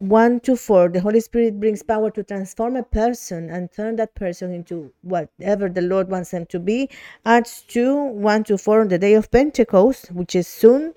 1 0.00 0.40
to 0.40 0.56
4. 0.56 0.88
The 0.88 1.00
Holy 1.00 1.20
Spirit 1.20 1.60
brings 1.60 1.82
power 1.82 2.10
to 2.10 2.22
transform 2.22 2.74
a 2.74 2.82
person 2.82 3.50
and 3.50 3.70
turn 3.70 3.96
that 3.96 4.14
person 4.14 4.50
into 4.50 4.90
whatever 5.02 5.68
the 5.68 5.82
Lord 5.82 6.08
wants 6.08 6.30
them 6.30 6.46
to 6.46 6.58
be. 6.58 6.88
Acts 7.26 7.62
2 7.68 7.94
1 8.04 8.44
to 8.44 8.56
4 8.56 8.80
on 8.80 8.88
the 8.88 8.98
day 8.98 9.12
of 9.12 9.30
Pentecost, 9.30 10.10
which 10.12 10.34
is 10.34 10.48
soon. 10.48 10.94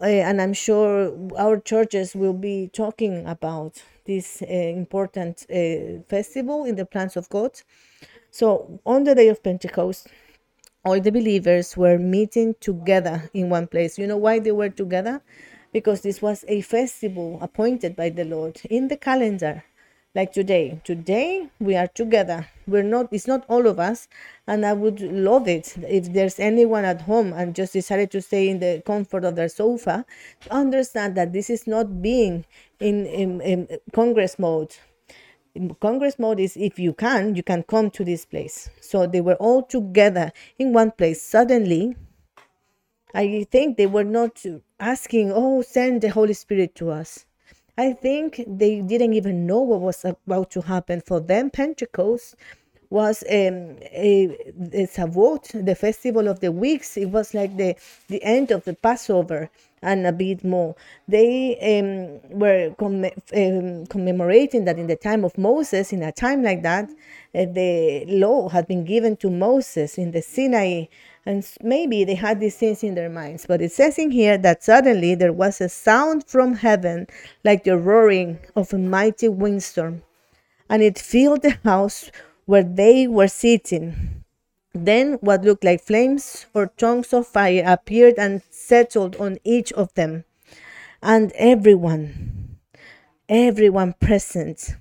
Uh, 0.00 0.06
and 0.06 0.40
I'm 0.40 0.52
sure 0.52 1.12
our 1.36 1.58
churches 1.58 2.14
will 2.14 2.32
be 2.32 2.70
talking 2.72 3.26
about 3.26 3.82
this 4.06 4.42
uh, 4.42 4.46
important 4.46 5.44
uh, 5.50 6.00
festival 6.08 6.64
in 6.64 6.76
the 6.76 6.86
plans 6.86 7.16
of 7.16 7.28
God. 7.28 7.60
So, 8.30 8.80
on 8.86 9.02
the 9.02 9.16
day 9.16 9.28
of 9.28 9.42
Pentecost, 9.42 10.06
all 10.84 11.00
the 11.00 11.10
believers 11.10 11.76
were 11.76 11.98
meeting 11.98 12.54
together 12.60 13.28
in 13.34 13.50
one 13.50 13.66
place. 13.66 13.98
You 13.98 14.06
know 14.06 14.16
why 14.16 14.38
they 14.38 14.52
were 14.52 14.70
together? 14.70 15.20
Because 15.72 16.00
this 16.00 16.20
was 16.20 16.44
a 16.48 16.60
festival 16.62 17.38
appointed 17.40 17.94
by 17.94 18.10
the 18.10 18.24
Lord 18.24 18.60
in 18.68 18.88
the 18.88 18.96
calendar, 18.96 19.64
like 20.14 20.32
today. 20.32 20.80
Today 20.84 21.48
we 21.60 21.76
are 21.76 21.86
together. 21.86 22.48
We're 22.66 22.82
not, 22.82 23.08
it's 23.12 23.26
not 23.26 23.44
all 23.48 23.66
of 23.66 23.78
us. 23.78 24.08
And 24.46 24.66
I 24.66 24.72
would 24.72 25.00
love 25.00 25.46
it 25.46 25.76
if 25.78 26.12
there's 26.12 26.40
anyone 26.40 26.84
at 26.84 27.02
home 27.02 27.32
and 27.32 27.54
just 27.54 27.72
decided 27.72 28.10
to 28.12 28.22
stay 28.22 28.48
in 28.48 28.58
the 28.58 28.82
comfort 28.84 29.24
of 29.24 29.36
their 29.36 29.48
sofa 29.48 30.04
to 30.40 30.52
understand 30.52 31.16
that 31.16 31.32
this 31.32 31.48
is 31.48 31.66
not 31.66 32.02
being 32.02 32.44
in, 32.80 33.06
in, 33.06 33.40
in 33.40 33.68
Congress 33.92 34.38
mode 34.38 34.74
Congress 35.80 36.18
mode 36.18 36.38
is 36.38 36.56
if 36.56 36.78
you 36.78 36.92
can, 36.92 37.34
you 37.34 37.42
can 37.42 37.62
come 37.64 37.90
to 37.90 38.04
this 38.04 38.24
place. 38.24 38.70
So 38.80 39.06
they 39.06 39.20
were 39.20 39.34
all 39.34 39.62
together 39.62 40.32
in 40.58 40.72
one 40.72 40.92
place. 40.92 41.22
Suddenly, 41.22 41.96
I 43.14 43.46
think 43.50 43.76
they 43.76 43.86
were 43.86 44.04
not 44.04 44.44
asking, 44.78 45.32
oh, 45.32 45.62
send 45.62 46.02
the 46.02 46.08
Holy 46.10 46.34
Spirit 46.34 46.74
to 46.76 46.90
us. 46.90 47.26
I 47.76 47.92
think 47.92 48.44
they 48.46 48.80
didn't 48.82 49.14
even 49.14 49.46
know 49.46 49.60
what 49.60 49.80
was 49.80 50.04
about 50.04 50.50
to 50.52 50.62
happen. 50.62 51.00
For 51.00 51.20
them, 51.20 51.50
Pentecost 51.50 52.36
was 52.90 53.22
um, 53.30 53.76
a, 53.92 54.36
a 54.72 54.86
Shavuot, 54.86 55.64
the 55.64 55.74
festival 55.76 56.26
of 56.26 56.40
the 56.40 56.50
weeks. 56.50 56.96
It 56.96 57.06
was 57.06 57.32
like 57.34 57.56
the, 57.56 57.76
the 58.08 58.22
end 58.22 58.50
of 58.50 58.64
the 58.64 58.74
Passover 58.74 59.48
and 59.82 60.06
a 60.06 60.12
bit 60.12 60.44
more. 60.44 60.74
They 61.08 61.56
um, 61.80 62.38
were 62.38 62.74
um, 62.78 63.86
commemorating 63.86 64.64
that 64.64 64.78
in 64.78 64.88
the 64.88 64.96
time 64.96 65.24
of 65.24 65.38
Moses, 65.38 65.92
in 65.92 66.02
a 66.02 66.12
time 66.12 66.42
like 66.42 66.62
that, 66.62 66.90
uh, 67.34 67.46
the 67.46 68.04
law 68.08 68.48
had 68.48 68.66
been 68.66 68.84
given 68.84 69.16
to 69.18 69.30
Moses 69.30 69.96
in 69.96 70.10
the 70.10 70.20
Sinai, 70.20 70.86
and 71.24 71.46
maybe 71.62 72.04
they 72.04 72.16
had 72.16 72.40
these 72.40 72.56
things 72.56 72.82
in 72.82 72.94
their 72.94 73.08
minds. 73.08 73.46
But 73.46 73.62
it 73.62 73.72
says 73.72 73.98
in 73.98 74.10
here 74.10 74.36
that 74.38 74.64
suddenly 74.64 75.14
there 75.14 75.32
was 75.32 75.60
a 75.60 75.68
sound 75.68 76.26
from 76.26 76.54
heaven 76.54 77.06
like 77.44 77.64
the 77.64 77.78
roaring 77.78 78.38
of 78.56 78.74
a 78.74 78.78
mighty 78.78 79.28
windstorm, 79.28 80.02
and 80.68 80.82
it 80.82 80.98
filled 80.98 81.42
the 81.42 81.56
house 81.64 82.10
where 82.50 82.64
they 82.64 83.06
were 83.06 83.28
sitting. 83.28 84.24
Then 84.74 85.18
what 85.20 85.44
looked 85.44 85.62
like 85.62 85.80
flames 85.80 86.46
or 86.52 86.66
tongues 86.66 87.12
of 87.12 87.28
fire 87.28 87.62
appeared 87.64 88.14
and 88.18 88.42
settled 88.50 89.14
on 89.16 89.38
each 89.44 89.72
of 89.74 89.94
them. 89.94 90.24
And 91.00 91.30
everyone, 91.36 92.58
everyone 93.28 93.94
present 94.00 94.74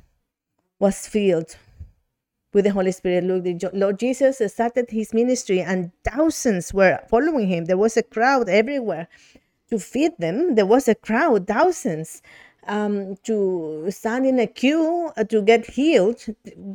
was 0.79 1.05
filled 1.05 1.57
with 2.53 2.65
the 2.65 2.71
Holy 2.71 2.91
Spirit. 2.91 3.25
Look, 3.25 3.43
the 3.43 3.69
Lord 3.71 3.99
Jesus 3.99 4.41
started 4.51 4.89
his 4.89 5.13
ministry 5.13 5.61
and 5.61 5.91
thousands 6.03 6.73
were 6.73 6.99
following 7.07 7.49
him. 7.49 7.65
There 7.65 7.77
was 7.77 7.95
a 7.97 8.01
crowd 8.01 8.49
everywhere 8.49 9.07
to 9.69 9.77
feed 9.77 10.13
them. 10.17 10.55
There 10.55 10.65
was 10.65 10.87
a 10.87 10.95
crowd, 10.95 11.45
thousands 11.45 12.23
um, 12.69 13.17
to 13.23 13.87
stand 13.89 14.25
in 14.25 14.39
a 14.39 14.47
queue 14.47 15.11
uh, 15.17 15.23
to 15.25 15.41
get 15.41 15.65
healed, 15.65 16.23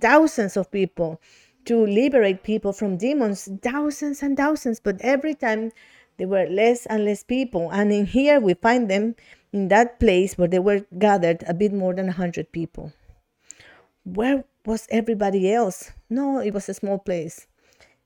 thousands 0.00 0.56
of 0.56 0.70
people, 0.70 1.20
to 1.64 1.86
liberate 1.86 2.42
people 2.42 2.72
from 2.72 2.98
demons, 2.98 3.48
thousands 3.62 4.22
and 4.22 4.36
thousands. 4.36 4.80
But 4.80 5.00
every 5.00 5.34
time 5.34 5.72
there 6.16 6.28
were 6.28 6.46
less 6.46 6.86
and 6.86 7.04
less 7.04 7.22
people. 7.22 7.70
And 7.70 7.92
in 7.92 8.06
here 8.06 8.40
we 8.40 8.54
find 8.54 8.90
them 8.90 9.14
in 9.52 9.68
that 9.68 9.98
place 10.00 10.36
where 10.36 10.48
they 10.48 10.58
were 10.58 10.84
gathered 10.98 11.44
a 11.46 11.54
bit 11.54 11.72
more 11.72 11.94
than 11.94 12.06
100 12.06 12.52
people. 12.52 12.92
Where 14.04 14.44
was 14.66 14.86
everybody 14.90 15.52
else? 15.52 15.92
No, 16.10 16.38
it 16.38 16.52
was 16.52 16.68
a 16.68 16.74
small 16.74 16.98
place. 16.98 17.46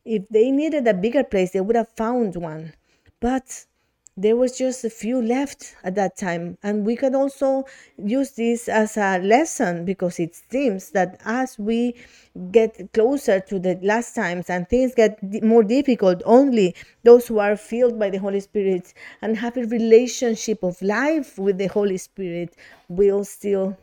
If 0.04 0.28
they 0.28 0.50
needed 0.50 0.86
a 0.86 0.94
bigger 0.94 1.24
place, 1.24 1.50
they 1.50 1.60
would 1.60 1.76
have 1.76 1.88
found 1.96 2.36
one. 2.36 2.74
But 3.20 3.66
there 4.18 4.34
was 4.34 4.58
just 4.58 4.84
a 4.84 4.90
few 4.90 5.22
left 5.22 5.76
at 5.84 5.94
that 5.94 6.16
time. 6.16 6.58
And 6.64 6.84
we 6.84 6.96
can 6.96 7.14
also 7.14 7.64
use 7.96 8.32
this 8.32 8.68
as 8.68 8.96
a 8.96 9.18
lesson 9.18 9.84
because 9.84 10.18
it 10.18 10.34
seems 10.50 10.90
that 10.90 11.20
as 11.24 11.56
we 11.56 11.94
get 12.50 12.92
closer 12.92 13.38
to 13.40 13.60
the 13.60 13.78
last 13.80 14.16
times 14.16 14.50
and 14.50 14.68
things 14.68 14.92
get 14.94 15.18
more 15.42 15.64
difficult 15.64 16.22
only 16.24 16.74
those 17.02 17.26
who 17.26 17.38
are 17.38 17.56
filled 17.56 17.98
by 17.98 18.10
the 18.10 18.18
holy 18.18 18.38
spirit 18.38 18.94
and 19.22 19.36
have 19.36 19.56
a 19.56 19.64
relationship 19.66 20.62
of 20.62 20.80
life 20.82 21.36
with 21.36 21.58
the 21.58 21.66
holy 21.66 21.96
spirit 21.96 22.54
will 22.88 23.24
still 23.24 23.76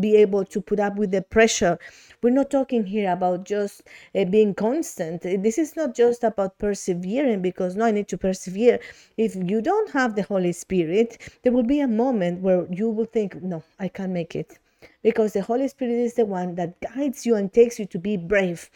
be 0.00 0.16
able 0.16 0.44
to 0.44 0.60
put 0.60 0.80
up 0.80 0.96
with 0.96 1.10
the 1.10 1.22
pressure 1.22 1.78
we're 2.22 2.30
not 2.30 2.50
talking 2.50 2.84
here 2.84 3.10
about 3.10 3.44
just 3.44 3.82
uh, 4.14 4.24
being 4.26 4.54
constant. 4.54 5.22
This 5.22 5.56
is 5.56 5.74
not 5.74 5.94
just 5.94 6.22
about 6.22 6.58
persevering 6.58 7.40
because 7.40 7.76
no, 7.76 7.86
I 7.86 7.92
need 7.92 8.08
to 8.08 8.18
persevere. 8.18 8.78
If 9.16 9.34
you 9.36 9.62
don't 9.62 9.90
have 9.92 10.16
the 10.16 10.22
Holy 10.22 10.52
Spirit, 10.52 11.18
there 11.42 11.52
will 11.52 11.62
be 11.62 11.80
a 11.80 11.88
moment 11.88 12.42
where 12.42 12.66
you 12.70 12.90
will 12.90 13.06
think, 13.06 13.42
no, 13.42 13.62
I 13.78 13.88
can't 13.88 14.12
make 14.12 14.36
it. 14.36 14.58
Because 15.02 15.32
the 15.32 15.42
Holy 15.42 15.68
Spirit 15.68 15.94
is 15.94 16.14
the 16.14 16.26
one 16.26 16.56
that 16.56 16.80
guides 16.80 17.24
you 17.24 17.36
and 17.36 17.52
takes 17.52 17.78
you 17.78 17.86
to 17.86 17.98
be 17.98 18.16
brave. 18.16 18.68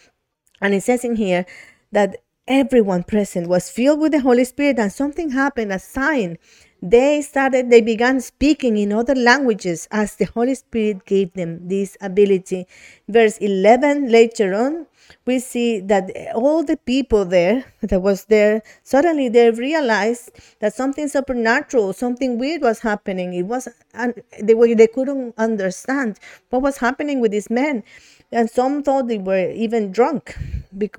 And 0.60 0.72
it 0.72 0.82
says 0.82 1.04
in 1.04 1.16
here 1.16 1.44
that 1.92 2.22
everyone 2.48 3.02
present 3.02 3.48
was 3.48 3.70
filled 3.70 4.00
with 4.00 4.12
the 4.12 4.20
Holy 4.20 4.44
Spirit 4.44 4.78
and 4.78 4.92
something 4.92 5.30
happened, 5.30 5.72
a 5.72 5.78
sign 5.78 6.38
they 6.84 7.22
started 7.22 7.70
they 7.70 7.80
began 7.80 8.20
speaking 8.20 8.76
in 8.76 8.92
other 8.92 9.14
languages 9.14 9.88
as 9.90 10.16
the 10.16 10.26
holy 10.26 10.54
spirit 10.54 11.06
gave 11.06 11.32
them 11.32 11.66
this 11.66 11.96
ability. 12.02 12.66
Verse 13.08 13.38
11 13.38 14.10
later 14.10 14.52
on 14.52 14.86
we 15.24 15.38
see 15.38 15.80
that 15.80 16.10
all 16.34 16.62
the 16.62 16.76
people 16.76 17.24
there 17.24 17.64
that 17.80 18.00
was 18.00 18.26
there 18.26 18.62
suddenly 18.82 19.30
they 19.30 19.50
realized 19.50 20.30
that 20.60 20.74
something 20.74 21.08
supernatural 21.08 21.94
something 21.94 22.38
weird 22.38 22.60
was 22.60 22.80
happening. 22.80 23.32
It 23.32 23.46
was 23.46 23.66
and 23.94 24.22
they 24.42 24.52
were 24.52 24.74
they 24.74 24.86
couldn't 24.86 25.32
understand 25.38 26.20
what 26.50 26.60
was 26.60 26.76
happening 26.76 27.18
with 27.18 27.30
these 27.32 27.48
men. 27.48 27.82
And 28.30 28.50
some 28.50 28.82
thought 28.82 29.08
they 29.08 29.18
were 29.18 29.50
even 29.52 29.90
drunk 29.90 30.36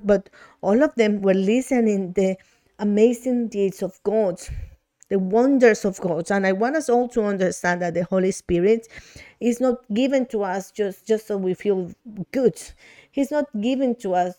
but 0.02 0.30
all 0.62 0.82
of 0.82 0.92
them 0.96 1.22
were 1.22 1.34
listening 1.34 2.12
the 2.14 2.36
amazing 2.78 3.48
deeds 3.48 3.82
of 3.82 4.02
god 4.02 4.40
the 5.08 5.18
wonders 5.18 5.84
of 5.84 6.00
God. 6.00 6.30
And 6.30 6.46
I 6.46 6.52
want 6.52 6.76
us 6.76 6.88
all 6.88 7.08
to 7.10 7.24
understand 7.24 7.82
that 7.82 7.94
the 7.94 8.04
Holy 8.04 8.30
Spirit 8.32 8.88
is 9.40 9.60
not 9.60 9.78
given 9.92 10.26
to 10.26 10.42
us 10.42 10.70
just, 10.70 11.06
just 11.06 11.26
so 11.26 11.36
we 11.36 11.54
feel 11.54 11.90
good. 12.32 12.60
He's 13.10 13.30
not 13.30 13.46
given 13.60 13.94
to 13.96 14.14
us 14.14 14.34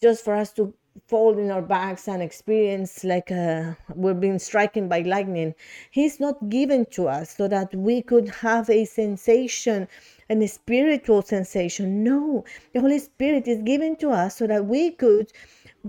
just 0.00 0.24
for 0.24 0.34
us 0.34 0.52
to 0.54 0.72
fall 1.06 1.38
in 1.38 1.50
our 1.50 1.62
backs 1.62 2.08
and 2.08 2.22
experience 2.22 3.04
like 3.04 3.30
uh, 3.30 3.72
we're 3.94 4.14
being 4.14 4.38
stricken 4.38 4.88
by 4.88 5.00
lightning. 5.02 5.54
He's 5.90 6.18
not 6.18 6.48
given 6.48 6.86
to 6.92 7.08
us 7.08 7.36
so 7.36 7.46
that 7.48 7.74
we 7.74 8.02
could 8.02 8.28
have 8.28 8.68
a 8.68 8.84
sensation 8.84 9.86
a 10.30 10.46
spiritual 10.46 11.22
sensation. 11.22 12.04
No, 12.04 12.44
the 12.72 12.80
Holy 12.80 12.98
Spirit 12.98 13.48
is 13.48 13.62
given 13.62 13.96
to 13.96 14.10
us 14.10 14.36
so 14.36 14.46
that 14.46 14.66
we 14.66 14.90
could, 14.90 15.32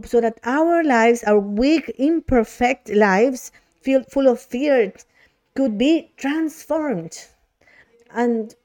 so 0.05 0.22
that 0.22 0.39
our 0.43 0.84
lives, 0.84 1.24
our 1.24 1.39
weak, 1.39 1.91
imperfect 1.97 2.89
lives, 2.89 3.51
full 3.82 4.28
of 4.28 4.40
fear 4.40 4.94
could 5.56 5.78
be 5.78 6.12
transformed 6.18 7.28
and 8.12 8.56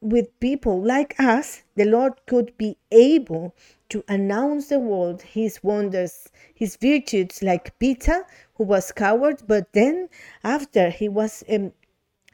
with 0.00 0.38
people 0.40 0.82
like 0.82 1.18
us 1.18 1.62
the 1.74 1.84
lord 1.84 2.12
could 2.26 2.56
be 2.58 2.76
able 2.92 3.54
to 3.88 4.04
announce 4.08 4.68
the 4.68 4.78
world 4.78 5.22
his 5.22 5.62
wonders 5.62 6.28
his 6.54 6.76
virtues 6.76 7.42
like 7.42 7.78
peter 7.78 8.24
who 8.54 8.64
was 8.64 8.92
coward 8.92 9.42
but 9.46 9.72
then 9.72 10.08
after 10.44 10.90
he 10.90 11.08
was 11.08 11.42
um, 11.48 11.72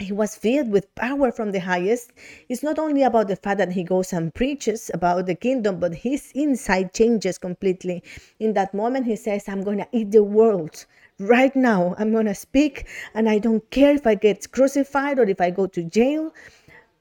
he 0.02 0.12
was 0.12 0.34
filled 0.34 0.70
with 0.70 0.92
power 0.94 1.30
from 1.30 1.52
the 1.52 1.60
highest. 1.60 2.12
It's 2.48 2.62
not 2.62 2.78
only 2.78 3.02
about 3.02 3.28
the 3.28 3.36
fact 3.36 3.58
that 3.58 3.72
he 3.72 3.84
goes 3.84 4.12
and 4.12 4.34
preaches 4.34 4.90
about 4.92 5.26
the 5.26 5.34
kingdom, 5.34 5.78
but 5.78 5.94
his 5.94 6.32
inside 6.34 6.92
changes 6.92 7.38
completely. 7.38 8.02
In 8.40 8.52
that 8.54 8.74
moment, 8.74 9.06
he 9.06 9.16
says, 9.16 9.48
I'm 9.48 9.62
going 9.62 9.78
to 9.78 9.88
eat 9.92 10.10
the 10.10 10.24
world 10.24 10.86
right 11.28 11.54
now. 11.54 11.94
I'm 11.98 12.12
going 12.12 12.26
to 12.26 12.34
speak, 12.34 12.86
and 13.14 13.28
I 13.28 13.38
don't 13.38 13.68
care 13.70 13.94
if 13.94 14.06
I 14.06 14.14
get 14.14 14.50
crucified 14.52 15.18
or 15.18 15.24
if 15.24 15.40
I 15.40 15.50
go 15.50 15.66
to 15.66 15.82
jail. 15.82 16.32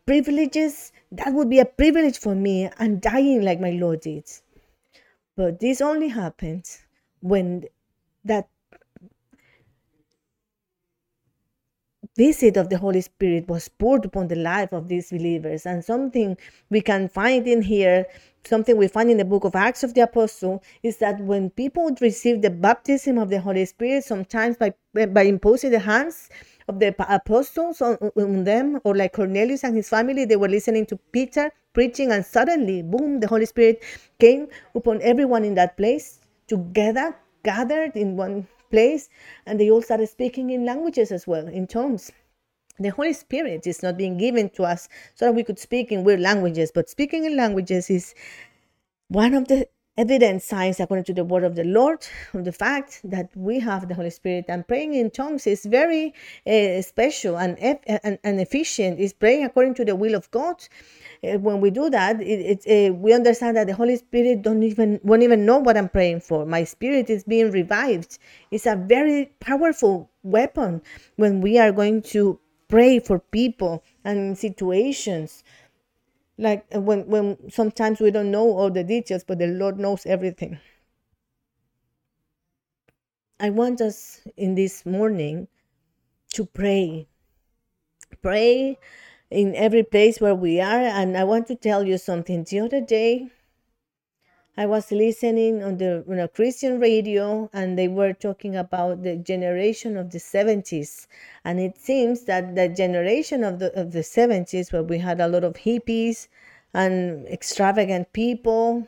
Privileges, 0.05 0.91
that 1.11 1.33
would 1.33 1.49
be 1.49 1.59
a 1.59 1.65
privilege 1.65 2.17
for 2.17 2.35
me, 2.35 2.69
and 2.79 3.01
dying 3.01 3.41
like 3.41 3.59
my 3.59 3.71
Lord 3.71 4.01
did. 4.01 4.25
But 5.35 5.59
this 5.59 5.81
only 5.81 6.09
happens 6.09 6.79
when 7.21 7.65
that 8.25 8.47
visit 12.17 12.57
of 12.57 12.69
the 12.69 12.77
Holy 12.77 13.01
Spirit 13.01 13.47
was 13.47 13.67
poured 13.67 14.05
upon 14.05 14.27
the 14.27 14.35
life 14.35 14.73
of 14.73 14.87
these 14.87 15.09
believers. 15.11 15.65
And 15.65 15.83
something 15.83 16.37
we 16.69 16.81
can 16.81 17.07
find 17.07 17.47
in 17.47 17.61
here, 17.61 18.05
something 18.45 18.77
we 18.77 18.87
find 18.87 19.09
in 19.09 19.17
the 19.17 19.25
book 19.25 19.43
of 19.43 19.55
Acts 19.55 19.83
of 19.83 19.93
the 19.93 20.01
Apostle, 20.01 20.61
is 20.83 20.97
that 20.97 21.19
when 21.21 21.49
people 21.49 21.95
receive 22.01 22.41
the 22.41 22.49
baptism 22.49 23.17
of 23.17 23.29
the 23.29 23.39
Holy 23.39 23.65
Spirit, 23.65 24.03
sometimes 24.03 24.57
by, 24.57 24.73
by 24.93 25.23
imposing 25.23 25.71
the 25.71 25.79
hands 25.79 26.29
of 26.67 26.79
the 26.79 26.95
apostles 27.09 27.81
on, 27.81 27.95
on 28.15 28.43
them, 28.43 28.79
or 28.83 28.95
like 28.95 29.13
Cornelius 29.13 29.63
and 29.63 29.75
his 29.75 29.89
family, 29.89 30.25
they 30.25 30.35
were 30.35 30.49
listening 30.49 30.85
to 30.87 30.97
Peter 31.11 31.51
preaching, 31.73 32.11
and 32.11 32.25
suddenly, 32.25 32.81
boom, 32.81 33.19
the 33.19 33.27
Holy 33.27 33.45
Spirit 33.45 33.83
came 34.19 34.47
upon 34.75 35.01
everyone 35.01 35.43
in 35.43 35.55
that 35.55 35.77
place 35.77 36.19
together, 36.47 37.15
gathered 37.43 37.95
in 37.95 38.17
one 38.17 38.47
place 38.71 39.09
and 39.45 39.59
they 39.59 39.69
all 39.69 39.81
started 39.83 40.07
speaking 40.09 40.49
in 40.49 40.65
languages 40.65 41.11
as 41.11 41.27
well 41.27 41.47
in 41.47 41.67
tongues. 41.67 42.11
The 42.79 42.89
holy 42.89 43.13
spirit 43.13 43.67
is 43.67 43.83
not 43.83 43.97
being 43.97 44.17
given 44.17 44.49
to 44.51 44.63
us 44.63 44.89
so 45.15 45.25
that 45.25 45.35
we 45.35 45.43
could 45.43 45.59
speak 45.59 45.91
in 45.91 46.03
weird 46.03 46.21
languages 46.21 46.71
but 46.73 46.89
speaking 46.89 47.25
in 47.25 47.35
languages 47.37 47.89
is 47.89 48.15
one 49.09 49.33
of 49.33 49.47
the 49.47 49.67
evident 49.97 50.41
signs 50.41 50.79
according 50.79 51.03
to 51.03 51.13
the 51.13 51.23
word 51.23 51.43
of 51.43 51.55
the 51.55 51.63
Lord 51.63 52.07
of 52.33 52.45
the 52.45 52.51
fact 52.51 53.01
that 53.03 53.29
we 53.35 53.59
have 53.59 53.87
the 53.87 53.95
Holy 53.95 54.09
Spirit 54.09 54.45
and 54.47 54.67
praying 54.67 54.93
in 54.93 55.11
tongues 55.11 55.45
is 55.45 55.65
very 55.65 56.13
uh, 56.47 56.81
special 56.81 57.37
and, 57.37 57.57
and, 57.59 58.17
and 58.23 58.39
efficient. 58.39 58.99
Is 58.99 59.13
praying 59.13 59.43
according 59.43 59.73
to 59.75 59.85
the 59.85 59.95
will 59.95 60.15
of 60.15 60.31
God. 60.31 60.63
Uh, 61.23 61.37
when 61.37 61.61
we 61.61 61.69
do 61.69 61.89
that, 61.89 62.21
it, 62.21 62.63
it 62.65 62.91
uh, 62.91 62.93
we 62.93 63.13
understand 63.13 63.57
that 63.57 63.67
the 63.67 63.75
Holy 63.75 63.97
Spirit 63.97 64.41
don't 64.41 64.63
even 64.63 64.99
won't 65.03 65.23
even 65.23 65.45
know 65.45 65.57
what 65.57 65.77
I'm 65.77 65.89
praying 65.89 66.21
for. 66.21 66.45
My 66.45 66.63
spirit 66.63 67.09
is 67.09 67.23
being 67.23 67.51
revived. 67.51 68.17
It's 68.49 68.65
a 68.65 68.75
very 68.75 69.31
powerful 69.39 70.09
weapon 70.23 70.81
when 71.17 71.41
we 71.41 71.59
are 71.59 71.71
going 71.71 72.01
to 72.03 72.39
pray 72.71 72.99
for 72.99 73.19
people 73.19 73.83
and 74.05 74.37
situations 74.37 75.43
like 76.41 76.65
uh, 76.75 76.81
when 76.81 77.07
when 77.07 77.37
sometimes 77.49 77.99
we 78.01 78.11
don't 78.11 78.31
know 78.31 78.49
all 78.57 78.71
the 78.71 78.83
details 78.83 79.23
but 79.23 79.39
the 79.39 79.47
lord 79.47 79.79
knows 79.79 80.05
everything. 80.05 80.59
I 83.39 83.49
want 83.49 83.81
us 83.81 84.21
in 84.37 84.55
this 84.55 84.85
morning 84.85 85.47
to 86.33 86.45
pray. 86.45 87.07
Pray 88.21 88.77
in 89.29 89.55
every 89.55 89.83
place 89.83 90.19
where 90.19 90.35
we 90.35 90.59
are 90.59 90.81
and 90.81 91.17
i 91.17 91.23
want 91.23 91.47
to 91.47 91.55
tell 91.55 91.85
you 91.85 91.97
something. 91.97 92.43
The 92.43 92.59
other 92.59 92.81
day 92.81 93.31
I 94.57 94.65
was 94.65 94.91
listening 94.91 95.63
on 95.63 95.77
the 95.77 96.29
Christian 96.33 96.79
radio 96.81 97.49
and 97.53 97.79
they 97.79 97.87
were 97.87 98.11
talking 98.11 98.57
about 98.57 99.01
the 99.01 99.15
generation 99.15 99.95
of 99.95 100.11
the 100.11 100.17
70s 100.17 101.07
and 101.45 101.57
it 101.59 101.77
seems 101.77 102.23
that 102.25 102.55
the 102.55 102.67
generation 102.67 103.45
of 103.45 103.59
the 103.59 103.71
of 103.79 103.93
the 103.93 103.99
70s 103.99 104.73
where 104.73 104.83
we 104.83 104.97
had 104.97 105.21
a 105.21 105.29
lot 105.29 105.45
of 105.45 105.53
hippies 105.53 106.27
and 106.73 107.25
extravagant 107.27 108.11
people 108.11 108.87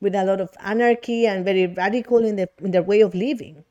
with 0.00 0.14
a 0.14 0.24
lot 0.24 0.40
of 0.40 0.56
anarchy 0.60 1.26
and 1.26 1.44
very 1.44 1.66
radical 1.66 2.24
in, 2.24 2.36
the, 2.36 2.48
in 2.62 2.70
their 2.70 2.82
way 2.82 3.02
of 3.02 3.14
living. 3.14 3.64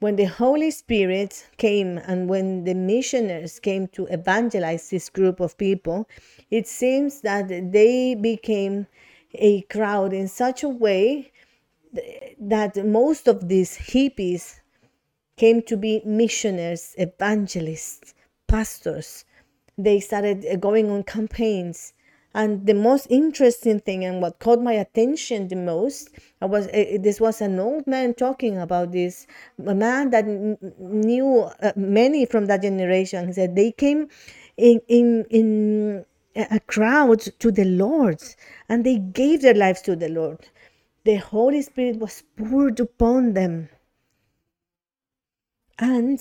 When 0.00 0.16
the 0.16 0.24
Holy 0.24 0.70
Spirit 0.70 1.46
came 1.56 1.96
and 1.98 2.28
when 2.28 2.64
the 2.64 2.74
missionaries 2.74 3.58
came 3.58 3.88
to 3.88 4.06
evangelize 4.06 4.90
this 4.90 5.08
group 5.08 5.40
of 5.40 5.56
people, 5.56 6.08
it 6.50 6.66
seems 6.68 7.22
that 7.22 7.48
they 7.48 8.14
became 8.14 8.86
a 9.34 9.62
crowd 9.62 10.12
in 10.12 10.28
such 10.28 10.62
a 10.62 10.68
way 10.68 11.32
that 12.40 12.76
most 12.86 13.28
of 13.28 13.48
these 13.48 13.76
hippies 13.76 14.60
came 15.36 15.62
to 15.62 15.76
be 15.76 16.02
missionaries, 16.04 16.94
evangelists, 16.98 18.14
pastors. 18.46 19.24
They 19.76 20.00
started 20.00 20.60
going 20.60 20.90
on 20.90 21.04
campaigns. 21.04 21.94
And 22.34 22.66
the 22.66 22.74
most 22.74 23.06
interesting 23.10 23.80
thing 23.80 24.04
and 24.04 24.20
what 24.20 24.38
caught 24.38 24.60
my 24.60 24.74
attention 24.74 25.48
the 25.48 25.56
most 25.56 26.10
was 26.40 26.66
uh, 26.68 26.98
this 27.00 27.20
was 27.20 27.40
an 27.40 27.58
old 27.58 27.86
man 27.86 28.14
talking 28.14 28.58
about 28.58 28.92
this 28.92 29.26
a 29.66 29.74
man 29.74 30.10
that 30.10 30.26
knew 30.26 31.48
uh, 31.62 31.72
many 31.74 32.26
from 32.26 32.46
that 32.46 32.62
generation. 32.62 33.28
He 33.28 33.32
said 33.32 33.56
they 33.56 33.72
came 33.72 34.08
in 34.56 34.80
in 34.88 35.24
in 35.30 36.04
a 36.38 36.60
crowd 36.60 37.20
to 37.40 37.50
the 37.50 37.64
Lord 37.64 38.22
and 38.68 38.84
they 38.84 38.98
gave 38.98 39.42
their 39.42 39.54
lives 39.54 39.82
to 39.82 39.96
the 39.96 40.08
Lord. 40.08 40.46
The 41.04 41.16
Holy 41.16 41.62
Spirit 41.62 41.96
was 41.98 42.22
poured 42.36 42.78
upon 42.80 43.34
them. 43.34 43.68
And 45.78 46.20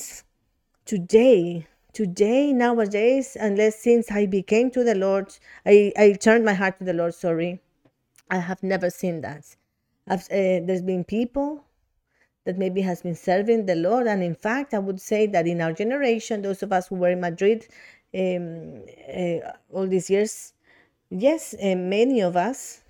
today, 0.86 1.68
today, 1.94 2.54
nowadays, 2.54 3.38
unless 3.40 3.80
since 3.80 4.12
I 4.12 4.26
became 4.26 4.72
to 4.72 4.84
the 4.84 4.96
Lord, 4.96 5.36
I, 5.66 5.92
I 5.98 6.14
turned 6.14 6.46
my 6.46 6.54
heart 6.54 6.80
to 6.80 6.86
the 6.86 6.94
Lord, 6.94 7.14
sorry, 7.14 7.60
I 8.30 8.38
have 8.38 8.64
never 8.64 8.90
seen 8.90 9.22
that. 9.22 9.56
Uh, 10.10 10.18
there's 10.30 10.82
been 10.82 11.04
people 11.04 11.64
that 12.46 12.58
maybe 12.58 12.82
has 12.82 13.02
been 13.02 13.16
serving 13.16 13.66
the 13.66 13.76
Lord. 13.76 14.08
And 14.08 14.24
in 14.24 14.34
fact, 14.34 14.74
I 14.74 14.80
would 14.80 15.02
say 15.02 15.28
that 15.28 15.48
in 15.48 15.60
our 15.60 15.74
generation, 15.74 16.42
those 16.42 16.64
of 16.64 16.72
us 16.72 16.88
who 16.88 16.96
were 16.96 17.10
in 17.10 17.20
Madrid 17.20 17.68
um, 18.18 18.84
uh, 19.16 19.52
all 19.74 19.88
these 19.88 20.10
years, 20.10 20.54
yes, 21.10 21.54
uh, 21.54 21.76
many 21.76 22.22
of 22.22 22.36
us, 22.36 22.82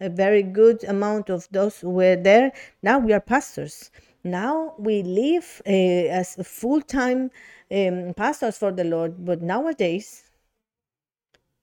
a 0.00 0.08
very 0.08 0.42
good 0.42 0.84
amount 0.84 1.28
of 1.28 1.48
those 1.50 1.80
who 1.80 1.90
were 1.90 2.16
there, 2.16 2.52
now 2.82 2.98
we 2.98 3.12
are 3.12 3.20
pastors. 3.20 3.90
Now 4.24 4.74
we 4.78 5.02
live 5.02 5.62
uh, 5.66 5.70
as 5.70 6.36
full 6.42 6.80
time 6.80 7.30
um, 7.70 8.14
pastors 8.14 8.58
for 8.58 8.72
the 8.72 8.84
Lord, 8.84 9.24
but 9.24 9.42
nowadays 9.42 10.24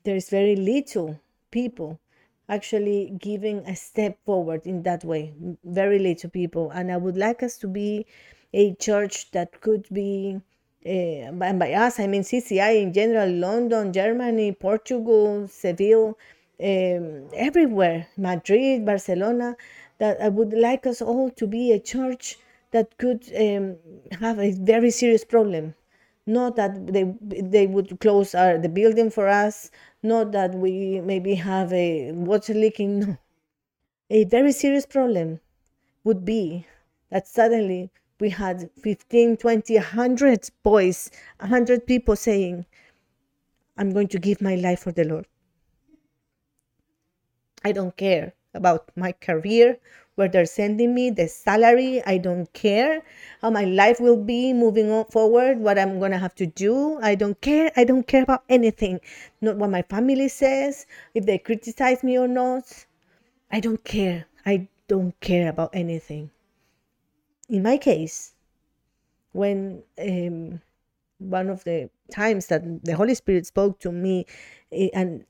there 0.04 0.16
is 0.16 0.30
very 0.30 0.56
little 0.56 1.20
people 1.52 2.00
actually 2.48 3.16
giving 3.20 3.66
a 3.66 3.76
step 3.76 4.18
forward 4.26 4.66
in 4.66 4.84
that 4.84 5.04
way. 5.04 5.34
Very 5.64 6.00
little 6.00 6.30
people. 6.30 6.70
And 6.72 6.92
I 6.92 6.98
would 6.98 7.18
like 7.18 7.42
us 7.42 7.58
to 7.60 7.68
be 7.68 8.06
a 8.54 8.74
church 8.76 9.32
that 9.32 9.62
could 9.62 9.88
be 9.92 10.42
uh, 10.86 11.44
and 11.50 11.60
by 11.60 11.74
us, 11.74 12.00
I 12.00 12.08
mean 12.08 12.24
CCI 12.24 12.82
in 12.82 12.94
general, 12.94 13.30
London, 13.30 13.92
Germany, 13.94 14.52
Portugal, 14.54 15.48
Seville, 15.48 16.18
um, 16.62 17.28
everywhere, 17.34 18.08
Madrid, 18.18 18.86
Barcelona, 18.86 19.58
that 19.98 20.22
I 20.22 20.30
would 20.30 20.54
like 20.54 20.86
us 20.86 21.02
all 21.02 21.30
to 21.32 21.48
be 21.48 21.72
a 21.72 21.80
church 21.80 22.38
that 22.72 22.98
could 22.98 23.24
um, 23.36 23.78
have 24.20 24.40
a 24.40 24.52
very 24.52 24.92
serious 24.92 25.26
problem. 25.26 25.76
Not 26.28 26.56
that 26.56 26.88
they 26.88 27.04
they 27.22 27.68
would 27.68 28.00
close 28.00 28.34
our, 28.36 28.58
the 28.58 28.70
building 28.70 29.10
for 29.12 29.28
us, 29.28 29.70
not 30.04 30.32
that 30.34 30.56
we 30.56 31.00
maybe 31.02 31.36
have 31.36 31.72
a 31.74 32.12
water 32.12 32.54
leaking. 32.54 33.00
No, 33.00 33.18
a 34.10 34.24
very 34.26 34.52
serious 34.52 34.86
problem 34.86 35.40
would 36.04 36.26
be 36.26 36.66
that 37.12 37.28
suddenly 37.28 37.92
we 38.20 38.30
had 38.30 38.70
15 38.82 39.38
20 39.38 39.76
100 39.76 40.50
boys 40.64 41.12
100 41.40 41.86
people 41.86 42.16
saying 42.16 42.66
i'm 43.78 43.92
going 43.92 44.08
to 44.08 44.20
give 44.20 44.42
my 44.42 44.56
life 44.56 44.80
for 44.80 44.92
the 44.92 45.04
lord. 45.04 45.28
I 47.64 47.72
don't 47.72 47.98
care 47.98 48.34
about 48.54 48.92
my 48.96 49.12
career 49.12 49.80
where 50.16 50.30
they're 50.30 50.46
sending 50.46 50.96
me 50.96 51.10
the 51.10 51.28
salary 51.28 52.02
i 52.06 52.18
don't 52.18 52.54
care 52.54 53.02
how 53.42 53.50
my 53.50 53.66
life 53.66 54.00
will 54.00 54.22
be 54.24 54.54
moving 54.54 54.90
on 54.90 55.04
forward 55.06 55.60
what 55.60 55.78
i'm 55.78 56.00
going 56.00 56.12
to 56.12 56.18
have 56.18 56.36
to 56.36 56.46
do 56.46 56.98
i 57.02 57.16
don't 57.16 57.42
care 57.42 57.70
i 57.76 57.84
don't 57.84 58.08
care 58.08 58.24
about 58.24 58.44
anything. 58.48 59.02
Not 59.42 59.58
what 59.58 59.70
my 59.72 59.82
family 59.82 60.30
says 60.30 60.86
if 61.14 61.26
they 61.26 61.38
criticize 61.38 62.02
me 62.02 62.18
or 62.18 62.30
not 62.30 62.86
i 63.52 63.60
don't 63.60 63.84
care 63.84 64.26
i 64.46 64.70
don't 64.88 65.20
care 65.20 65.50
about 65.50 65.76
anything 65.76 66.32
in 67.50 67.64
my 67.64 67.78
case, 67.78 68.34
when 69.34 69.84
um, 70.00 70.62
one 71.20 71.50
of 71.50 71.64
the 71.64 71.90
times 72.12 72.48
that 72.48 72.64
the 72.84 72.96
Holy 72.96 73.16
Spirit 73.16 73.46
spoke 73.46 73.80
to 73.82 73.92
me, 73.92 74.26
eh, 74.72 74.90
and 74.94 75.26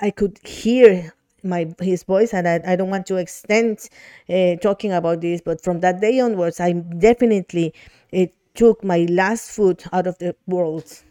I 0.00 0.10
could 0.10 0.38
hear 0.46 1.12
my 1.42 1.72
his 1.80 2.02
voice, 2.02 2.32
and 2.34 2.48
I, 2.48 2.60
I 2.66 2.76
don't 2.76 2.90
want 2.90 3.06
to 3.08 3.16
extend 3.16 3.88
uh, 4.28 4.56
talking 4.56 4.92
about 4.92 5.20
this, 5.20 5.40
but 5.40 5.62
from 5.62 5.80
that 5.80 6.00
day 6.00 6.20
onwards, 6.20 6.60
I 6.60 6.72
definitely 6.72 7.74
it 8.10 8.34
took 8.54 8.82
my 8.82 9.06
last 9.10 9.50
foot 9.50 9.84
out 9.92 10.06
of 10.06 10.18
the 10.18 10.34
world 10.46 11.02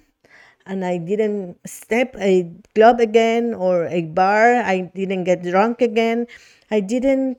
and 0.65 0.83
I 0.85 0.97
didn't 0.97 1.57
step 1.65 2.15
a 2.19 2.51
club 2.75 2.99
again 2.99 3.53
or 3.53 3.87
a 3.87 4.03
bar. 4.03 4.55
I 4.55 4.91
didn't 4.93 5.23
get 5.23 5.43
drunk 5.43 5.81
again. 5.81 6.27
I 6.69 6.81
didn't 6.81 7.37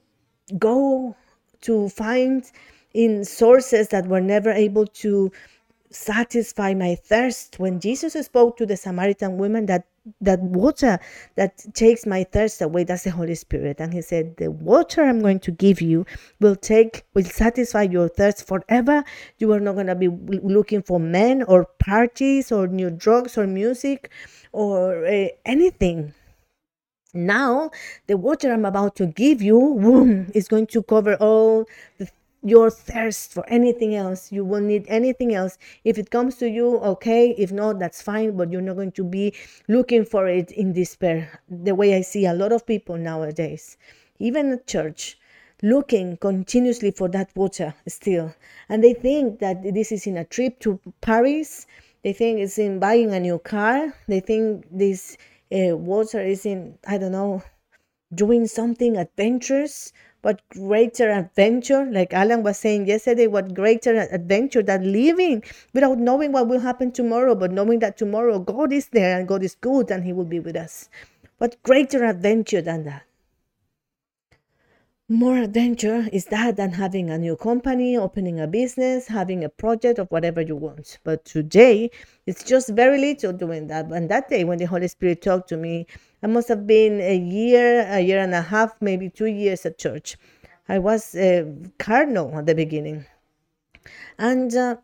go 0.59 1.15
to 1.63 1.89
find 1.89 2.51
in 2.95 3.25
sources 3.25 3.89
that 3.89 4.07
were 4.07 4.21
never 4.21 4.51
able 4.51 4.87
to 4.87 5.31
satisfy 5.91 6.75
my 6.75 6.95
thirst. 6.95 7.59
When 7.59 7.81
jesus 7.81 8.15
spoke 8.27 8.57
to 8.59 8.67
the 8.67 8.77
samaritan 8.77 9.39
woman 9.39 9.67
that 9.67 9.87
that 10.21 10.41
water 10.41 10.99
that 11.37 11.59
takes 11.75 12.07
my 12.07 12.25
thirst 12.25 12.63
away 12.63 12.85
that's 12.85 13.05
the 13.05 13.11
holy 13.11 13.35
spirit. 13.35 13.81
And 13.81 13.93
he 13.93 14.03
said 14.03 14.37
the 14.37 14.51
water 14.51 15.03
i'm 15.03 15.21
going 15.21 15.41
to 15.41 15.51
give 15.51 15.81
you 15.81 16.05
will 16.41 16.57
take 16.57 17.05
will 17.15 17.25
satisfy 17.25 17.83
your 17.83 18.09
thirst 18.09 18.47
forever. 18.47 19.05
You 19.39 19.53
are 19.53 19.61
not 19.61 19.75
going 19.75 19.87
to 19.87 19.95
be 19.95 20.09
looking 20.09 20.83
for 20.83 21.01
men 21.01 21.43
or 21.43 21.67
parties 21.79 22.53
or 22.53 22.67
new 22.67 22.91
drugs 22.91 23.39
or 23.39 23.47
music 23.47 24.11
or 24.53 25.07
uh, 25.07 25.29
anything 25.45 26.13
now 27.15 27.71
the 28.07 28.17
water 28.17 28.53
i'm 28.53 28.65
about 28.65 28.95
to 28.97 29.07
give 29.07 29.41
you 29.43 29.79
boom, 29.81 30.31
is 30.35 30.49
going 30.49 30.67
to 30.67 30.83
cover 30.83 31.15
all 31.17 31.67
the, 31.99 32.09
your 32.45 32.71
thirst 32.71 33.33
for 33.33 33.45
anything 33.49 33.97
else. 33.97 34.31
You 34.31 34.45
won't 34.45 34.67
need 34.67 34.85
anything 34.87 35.35
else. 35.35 35.59
If 35.83 35.99
it 35.99 36.11
comes 36.11 36.37
to 36.37 36.49
you 36.49 36.79
okay. 36.79 37.35
If 37.37 37.51
not 37.51 37.81
that's 37.81 38.01
fine 38.01 38.37
but 38.37 38.53
you're 38.53 38.63
not 38.63 38.77
going 38.77 38.93
to 38.93 39.05
be 39.05 39.35
looking 39.67 40.05
for 40.05 40.29
it 40.29 40.53
in 40.53 40.73
despair. 40.73 41.41
The 41.49 41.75
way 41.75 41.97
i 41.97 42.01
see 42.01 42.27
a 42.27 42.35
lot 42.35 42.53
of 42.53 42.65
people 42.67 42.97
nowadays 42.97 43.77
even 44.19 44.53
at 44.53 44.67
church 44.67 45.19
looking 45.63 46.17
continuously 46.17 46.91
for 46.91 47.09
that 47.09 47.31
water 47.35 47.75
still. 47.87 48.35
And 48.69 48.83
they 48.83 48.95
think 48.95 49.41
that 49.41 49.63
this 49.75 49.91
is 49.91 50.07
in 50.07 50.17
a 50.17 50.25
trip 50.25 50.61
to 50.61 50.81
paris. 51.01 51.67
They 52.05 52.13
think 52.13 52.39
it's 52.39 52.59
in 52.59 52.79
buying 52.79 53.13
a 53.13 53.21
new 53.21 53.39
car. 53.39 53.93
They 54.07 54.21
think 54.21 54.67
this 54.71 55.17
uh, 55.53 55.77
water 55.77 56.21
is 56.21 56.45
in 56.47 56.79
i 56.87 56.99
don't 56.99 57.13
know 57.13 57.43
doing 58.15 58.47
something 58.47 58.97
adventurous 58.97 59.93
what 60.23 60.43
greater 60.51 61.11
adventure 61.11 61.85
like 61.91 62.13
alan 62.13 62.43
was 62.43 62.59
saying 62.59 62.87
yesterday 62.87 63.27
what 63.27 63.55
greater 63.55 63.97
adventure 64.11 64.63
than 64.63 64.93
living 64.93 65.43
without 65.75 65.99
knowing 65.99 66.33
what 66.33 66.49
will 66.49 66.61
happen 66.61 66.91
tomorrow 66.91 67.35
but 67.35 67.53
knowing 67.53 67.79
that 67.79 67.97
tomorrow 67.97 68.39
god 68.39 68.73
is 68.73 68.89
there 68.89 69.19
and 69.19 69.29
god 69.29 69.43
is 69.43 69.55
good 69.55 69.91
and 69.91 70.05
he 70.05 70.13
will 70.13 70.25
be 70.25 70.41
with 70.41 70.57
us. 70.57 70.89
What 71.39 71.63
greater 71.63 72.05
adventure 72.05 72.63
than 72.63 72.85
that 72.85 73.05
more 75.11 75.39
adventure 75.39 76.07
is 76.13 76.27
that 76.27 76.57
than 76.57 76.73
having 76.73 77.09
a 77.09 77.17
new 77.17 77.35
company, 77.35 77.97
opening 77.97 78.39
a 78.39 78.47
business, 78.47 79.09
having 79.09 79.43
a 79.43 79.49
project, 79.49 79.99
or 79.99 80.05
whatever 80.05 80.43
you 80.43 80.55
want. 80.55 80.99
But 81.03 81.25
today, 81.25 81.91
it's 82.27 82.45
just 82.45 82.69
very 82.69 83.01
little 83.01 83.33
doing 83.33 83.69
that. 83.69 83.87
And 83.87 84.11
that 84.11 84.29
day, 84.29 84.45
when 84.45 84.59
the 84.59 84.67
Holy 84.67 84.87
Spirit 84.87 85.23
talked 85.23 85.49
to 85.49 85.57
me, 85.57 85.87
I 86.23 86.27
must 86.27 86.49
have 86.49 86.67
been 86.67 87.01
a 87.01 87.17
year, 87.17 87.87
a 87.89 88.01
year 88.01 88.19
and 88.19 88.35
a 88.35 88.43
half, 88.43 88.75
maybe 88.83 89.09
two 89.09 89.27
years 89.27 89.65
at 89.65 89.79
church. 89.79 90.19
I 90.69 90.79
was 90.79 91.15
a 91.15 91.51
cardinal 91.79 92.37
at 92.37 92.45
the 92.45 92.55
beginning. 92.55 93.07
And 94.19 94.55
uh, 94.55 94.77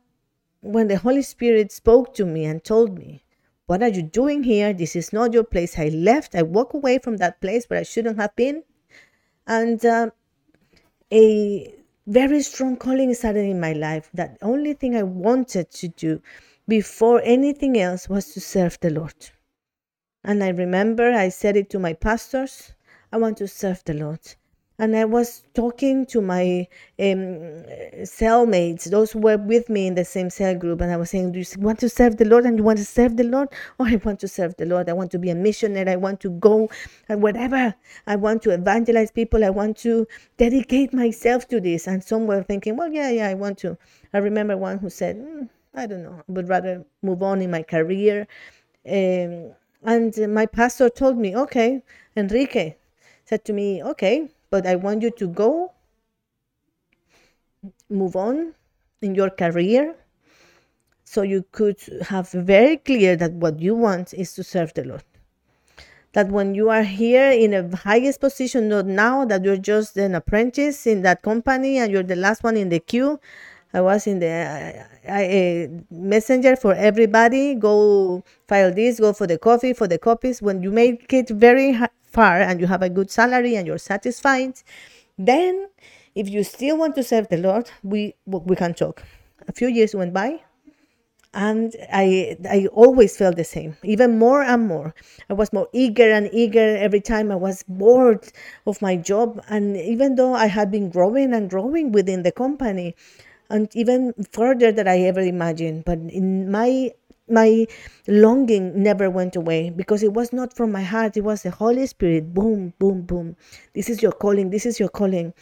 when 0.63 0.89
the 0.89 0.97
Holy 0.97 1.21
Spirit 1.21 1.71
spoke 1.71 2.15
to 2.15 2.25
me 2.25 2.47
and 2.47 2.65
told 2.65 2.97
me, 2.99 3.25
What 3.67 3.83
are 3.83 3.89
you 3.89 4.03
doing 4.03 4.45
here? 4.45 4.73
This 4.73 4.97
is 4.97 5.13
not 5.13 5.35
your 5.35 5.45
place. 5.45 5.79
I 5.79 5.89
left. 5.89 6.35
I 6.35 6.43
walked 6.43 6.75
away 6.75 6.99
from 6.99 7.19
that 7.19 7.43
place 7.43 7.67
where 7.67 7.81
I 7.81 7.83
shouldn't 7.83 8.19
have 8.19 8.35
been 8.37 8.63
and 9.47 9.85
uh, 9.85 10.11
a 11.13 11.75
very 12.07 12.43
strong 12.43 12.77
calling 12.77 13.15
started 13.15 13.45
in 13.45 13.61
my 13.61 13.73
life 13.73 14.11
that 14.13 14.39
the 14.39 14.45
only 14.47 14.75
thing 14.75 14.97
i 14.97 15.03
wanted 15.03 15.71
to 15.71 15.89
do 15.89 16.21
before 16.69 17.21
anything 17.25 17.79
else 17.79 18.09
was 18.09 18.33
to 18.33 18.41
serve 18.41 18.79
the 18.81 18.91
lord. 18.91 19.31
And 20.23 20.43
i 20.43 20.49
remember 20.49 21.13
i 21.13 21.29
said 21.29 21.57
it 21.57 21.71
to 21.71 21.79
my 21.79 21.93
pastors 21.93 22.73
i 23.13 23.17
want 23.17 23.39
to 23.39 23.49
serve 23.49 23.83
the 23.85 23.95
lord 23.95 24.21
and 24.79 24.97
I 24.97 25.05
was 25.05 25.43
talking 25.55 26.05
to 26.07 26.21
my 26.21 26.67
um, 26.99 27.63
cellmates, 28.03 28.91
those 28.91 29.13
who 29.13 29.21
were 29.21 29.37
with 29.37 29.69
me 29.69 29.87
in 29.87 29.95
the 29.95 30.05
same 30.05 30.31
cell 30.31 30.57
group, 30.57 30.81
and 30.81 30.91
I 30.91 30.97
was 30.97 31.11
saying, 31.11 31.33
"Do 31.33 31.39
you 31.39 31.47
want 31.59 31.79
to 31.81 31.89
serve 31.89 32.17
the 32.17 32.25
Lord? 32.25 32.45
And 32.45 32.59
you 32.59 32.65
want 32.65 32.79
to 32.79 32.85
serve 32.85 33.17
the 33.17 33.25
Lord? 33.25 33.49
Oh, 33.79 33.87
I 33.87 33.97
want 34.05 34.19
to 34.21 34.29
serve 34.29 34.57
the 34.57 34.67
Lord. 34.67 34.89
I 34.89 34.93
want 34.93 35.13
to 35.13 35.19
be 35.19 35.31
a 35.31 35.35
missionary. 35.35 35.91
I 35.91 35.97
want 35.97 36.21
to 36.21 36.31
go 36.31 36.69
and 37.09 37.23
whatever. 37.23 37.75
I 38.07 38.17
want 38.17 38.43
to 38.43 38.51
evangelize 38.51 39.13
people. 39.13 39.45
I 39.45 39.51
want 39.51 39.77
to 39.79 40.09
dedicate 40.39 40.93
myself 40.93 41.47
to 41.49 41.61
this." 41.61 41.87
And 41.87 42.03
some 42.03 42.27
were 42.27 42.43
thinking, 42.43 42.77
"Well, 42.77 42.93
yeah, 42.93 43.11
yeah, 43.11 43.29
I 43.29 43.35
want 43.35 43.59
to." 43.59 43.79
I 44.13 44.19
remember 44.19 44.57
one 44.57 44.79
who 44.79 44.91
said, 44.91 45.17
mm, 45.17 45.49
"I 45.75 45.87
don't 45.87 46.03
know. 46.03 46.19
I 46.29 46.33
would 46.33 46.49
rather 46.49 46.85
move 47.03 47.23
on 47.23 47.41
in 47.43 47.51
my 47.53 47.63
career." 47.63 48.27
Um, 48.87 49.53
and 49.85 50.35
my 50.35 50.47
pastor 50.47 50.89
told 50.91 51.17
me, 51.17 51.37
"Okay, 51.37 51.83
Enrique." 52.17 52.75
Said 53.25 53.45
to 53.45 53.53
me, 53.53 53.83
"Okay." 53.83 54.29
But 54.55 54.69
I 54.69 54.77
want 54.77 55.03
you 55.03 55.11
to 55.11 55.27
go, 55.27 55.73
move 57.91 58.15
on 58.15 58.55
in 59.03 59.17
your 59.17 59.29
career, 59.29 59.97
so 61.05 61.23
you 61.23 61.45
could 61.51 61.79
have 62.03 62.31
very 62.31 62.77
clear 62.77 63.17
that 63.17 63.33
what 63.33 63.59
you 63.59 63.75
want 63.75 64.15
is 64.15 64.33
to 64.35 64.45
serve 64.45 64.73
the 64.75 64.85
Lord. 64.85 65.03
That 66.13 66.29
when 66.29 66.55
you 66.55 66.71
are 66.71 66.85
here 66.85 67.33
in 67.33 67.53
a 67.53 67.77
highest 67.77 68.21
position, 68.21 68.69
not 68.69 68.87
now 68.87 69.25
that 69.25 69.43
you're 69.43 69.57
just 69.57 69.97
an 69.97 70.15
apprentice 70.15 70.87
in 70.87 71.03
that 71.03 71.23
company 71.23 71.79
and 71.79 71.91
you're 71.91 72.05
the 72.05 72.15
last 72.15 72.45
one 72.45 72.57
in 72.57 72.69
the 72.69 72.79
queue. 72.79 73.19
I 73.73 73.81
was 73.81 74.07
in 74.07 74.21
the 74.21 74.87
uh, 75.09 75.83
messenger 75.91 76.55
for 76.55 76.75
everybody. 76.75 77.57
Go 77.57 78.23
file 78.47 78.73
this, 78.73 79.01
go 79.01 79.13
for 79.15 79.27
the 79.27 79.37
coffee, 79.37 79.73
for 79.73 79.89
the 79.89 79.99
copies. 79.99 80.41
When 80.41 80.63
you 80.63 80.71
make 80.71 81.13
it 81.13 81.29
very 81.29 81.73
far 82.15 82.41
and 82.41 82.61
you 82.61 82.67
have 82.69 82.83
a 82.83 82.89
good 82.99 83.11
salary 83.11 83.57
and 83.57 83.67
you're 83.67 83.79
satisfied, 83.93 84.55
then 85.19 85.69
if 86.15 86.29
you 86.29 86.45
still 86.45 86.77
want 86.79 86.95
to 86.97 87.03
serve 87.03 87.29
the 87.29 87.39
Lord, 87.39 87.71
we 87.83 88.15
we 88.27 88.57
can 88.57 88.75
talk. 88.75 89.03
A 89.49 89.53
few 89.53 89.69
years 89.69 89.95
went 89.95 90.13
by, 90.15 90.41
and 91.35 91.75
I 91.93 92.37
I 92.49 92.67
always 92.73 93.17
felt 93.17 93.37
the 93.37 93.45
same, 93.45 93.77
even 93.83 94.19
more 94.19 94.43
and 94.43 94.69
more. 94.69 94.95
I 95.29 95.35
was 95.35 95.53
more 95.53 95.69
eager 95.73 96.09
and 96.11 96.31
eager 96.33 96.69
every 96.87 97.01
time 97.01 97.33
I 97.33 97.37
was 97.37 97.65
bored 97.69 98.23
of 98.67 98.81
my 98.81 98.97
job, 98.97 99.43
and 99.49 99.77
even 99.77 100.15
though 100.15 100.35
I 100.35 100.47
had 100.47 100.71
been 100.71 100.91
growing 100.91 101.35
and 101.35 101.51
growing 101.51 101.93
within 101.93 102.23
the 102.23 102.33
company, 102.33 102.95
and 103.51 103.69
even 103.75 104.15
further 104.33 104.71
than 104.73 104.87
I 104.89 105.01
ever 105.01 105.21
imagined, 105.21 105.85
but 105.85 105.99
in 105.99 106.51
my 106.51 106.93
my 107.29 107.67
longing 108.07 108.83
never 108.83 109.11
went 109.11 109.37
away 109.37 109.71
because 109.71 110.03
it 110.03 110.13
was 110.13 110.33
not 110.33 110.55
from 110.55 110.73
my 110.73 110.83
heart. 110.83 111.17
It 111.17 111.23
was 111.25 111.43
the 111.43 111.51
holy 111.51 111.87
spirit. 111.87 112.35
Boom 112.35 112.75
boom 112.79 113.03
boom. 113.03 113.37
This 113.75 113.89
is 113.89 114.03
your 114.03 114.13
calling. 114.13 114.51
This 114.51 114.67
is 114.67 114.79
your 114.79 114.89
calling. 114.89 115.33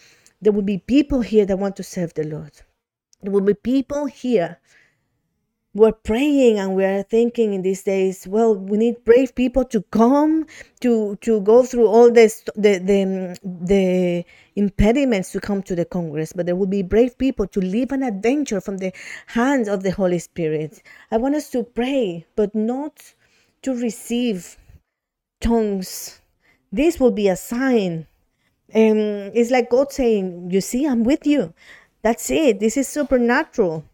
There 0.40 0.52
will 0.52 0.62
be 0.62 0.78
people 0.78 1.20
here 1.22 1.46
that 1.46 1.58
want 1.58 1.76
to 1.76 1.82
serve 1.82 2.14
the 2.14 2.24
lord. 2.24 2.52
There 3.22 3.32
will 3.32 3.40
be 3.40 3.54
people 3.54 4.06
here. 4.06 4.58
We're 5.74 5.92
praying 5.92 6.58
and 6.58 6.74
we're 6.74 7.02
thinking 7.02 7.54
in 7.54 7.62
these 7.62 7.82
days 7.82 8.28
well 8.28 8.54
we 8.54 8.76
need 8.76 9.04
brave 9.04 9.34
people 9.34 9.64
to 9.66 9.80
come 9.90 10.44
to 10.80 11.16
to 11.22 11.40
go 11.40 11.62
through 11.62 11.86
all 11.86 12.10
this 12.10 12.44
the 12.54 12.78
the, 12.78 13.38
the 13.42 14.24
impediments 14.56 15.32
to 15.32 15.40
come 15.40 15.62
to 15.62 15.74
the 15.74 15.84
congress 15.84 16.32
but 16.32 16.46
there 16.46 16.56
will 16.56 16.66
be 16.66 16.82
brave 16.82 17.16
people 17.18 17.46
to 17.46 17.60
live 17.60 17.92
an 17.92 18.02
adventure 18.02 18.60
from 18.60 18.78
the 18.78 18.92
hands 19.28 19.68
of 19.68 19.82
the 19.82 19.90
holy 19.90 20.18
spirit. 20.18 20.82
I 21.10 21.16
want 21.16 21.34
us 21.34 21.50
to 21.50 21.62
pray 21.62 22.26
but 22.36 22.54
not 22.54 23.14
to 23.62 23.74
receive 23.74 24.58
tongues. 25.40 26.20
This 26.70 26.98
will 26.98 27.10
be 27.10 27.28
a 27.28 27.36
sign. 27.36 28.06
Um, 28.74 29.30
it's 29.34 29.50
like 29.50 29.70
god 29.70 29.92
saying 29.92 30.50
you 30.50 30.60
see 30.60 30.86
i'm 30.86 31.04
with 31.04 31.26
you. 31.26 31.52
That's 32.02 32.30
it. 32.30 32.58
This 32.58 32.76
is 32.76 32.88
supernatural. 32.88 33.84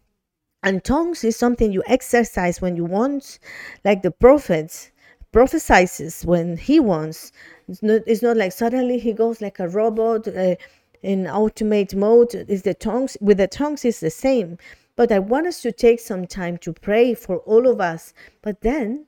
And 0.61 0.83
tongues 0.83 1.23
is 1.23 1.37
something 1.37 1.71
you 1.71 1.83
exercise 1.87 2.61
when 2.61 2.75
you 2.75 2.83
want, 2.83 3.39
like 3.85 4.01
the 4.01 4.11
prophet 4.11 4.88
prophesizes 5.31 6.25
when 6.25 6.57
he 6.57 6.79
wants. 6.79 7.31
It's 7.67 7.83
not, 7.83 8.01
it's 8.07 8.21
not 8.21 8.37
like 8.37 8.51
suddenly 8.51 8.99
he 8.99 9.13
goes 9.13 9.41
like 9.41 9.59
a 9.59 9.67
robot 9.67 10.27
uh, 10.27 10.55
in 11.01 11.25
automate 11.25 11.95
mode. 11.95 12.33
Is 12.47 12.63
the 12.63 12.73
tongues 12.73 13.17
with 13.21 13.37
the 13.37 13.47
tongues 13.47 13.85
is 13.85 13.99
the 13.99 14.09
same. 14.09 14.57
But 14.95 15.11
I 15.11 15.19
want 15.19 15.47
us 15.47 15.61
to 15.61 15.71
take 15.71 15.99
some 15.99 16.27
time 16.27 16.57
to 16.57 16.73
pray 16.73 17.13
for 17.13 17.37
all 17.39 17.67
of 17.67 17.79
us. 17.79 18.13
But 18.41 18.61
then 18.61 19.05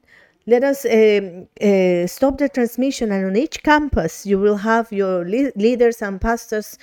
let 0.47 0.63
us 0.63 0.85
uh, 0.85 1.45
uh, 1.61 2.07
stop 2.07 2.37
the 2.37 2.49
transmission, 2.49 3.11
and 3.11 3.25
on 3.25 3.35
each 3.35 3.61
campus 3.61 4.25
you 4.25 4.39
will 4.39 4.57
have 4.57 4.91
your 4.91 5.23
le- 5.23 5.51
leaders 5.55 6.01
and 6.01 6.19
pastors 6.19 6.77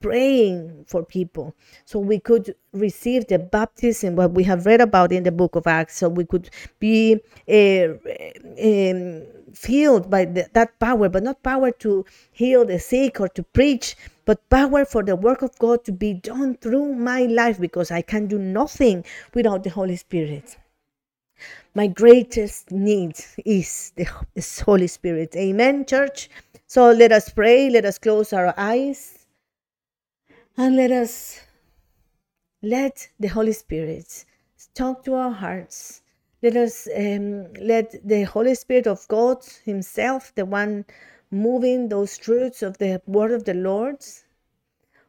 praying 0.00 0.84
for 0.86 1.04
people. 1.04 1.54
So 1.84 1.98
we 1.98 2.18
could 2.18 2.54
receive 2.72 3.26
the 3.26 3.38
baptism 3.38 4.16
what 4.16 4.32
we 4.32 4.44
have 4.44 4.66
read 4.66 4.80
about 4.80 5.12
in 5.12 5.22
the 5.22 5.32
book 5.32 5.56
of 5.56 5.66
acts. 5.66 5.96
So 5.98 6.08
we 6.08 6.24
could 6.24 6.50
be 6.78 7.20
uh, 7.48 7.88
um, 8.62 9.26
filled 9.54 10.10
by 10.10 10.24
the, 10.24 10.48
that 10.52 10.78
power 10.78 11.08
but 11.08 11.22
not 11.22 11.42
power 11.42 11.70
to 11.70 12.04
heal 12.32 12.64
the 12.64 12.78
sick 12.78 13.20
or 13.20 13.28
to 13.28 13.42
preach 13.42 13.96
but 14.24 14.48
power 14.48 14.84
for 14.84 15.02
the 15.02 15.16
work 15.16 15.42
of 15.42 15.58
god 15.58 15.84
to 15.84 15.90
be 15.92 16.14
done 16.14 16.56
through 16.56 16.94
my 16.94 17.22
life 17.22 17.60
because 17.60 17.90
i 17.90 18.00
can 18.00 18.28
do 18.28 18.38
nothing 18.38 19.04
without 19.34 19.64
the 19.64 19.70
holy 19.70 19.96
spirit. 19.96 20.56
My 21.74 21.86
greatest 21.86 22.70
need 22.70 23.14
is 23.44 23.92
the 23.96 24.06
holy 24.64 24.88
spirit. 24.88 25.34
Amen 25.36 25.86
church? 25.86 26.28
So 26.66 26.90
let 26.90 27.12
us 27.12 27.30
pray. 27.30 27.70
Let 27.70 27.84
us 27.84 27.96
close 27.96 28.32
our 28.32 28.52
eyes 28.56 29.19
and 30.60 30.76
let 30.76 30.92
us 30.92 31.40
let 32.60 33.08
the 33.18 33.28
Holy 33.28 33.52
Spirit 33.52 34.26
talk 34.74 35.02
to 35.04 35.14
our 35.14 35.30
hearts. 35.30 36.02
Let 36.42 36.54
us 36.54 36.86
um, 36.94 37.54
let 37.54 37.94
the 38.06 38.24
Holy 38.24 38.54
Spirit 38.54 38.86
of 38.86 39.08
God 39.08 39.38
Himself, 39.64 40.34
the 40.34 40.44
one 40.44 40.84
moving 41.30 41.88
those 41.88 42.18
truths 42.18 42.62
of 42.62 42.76
the 42.76 43.00
word 43.06 43.30
of 43.30 43.44
the 43.44 43.54
Lord, 43.54 44.04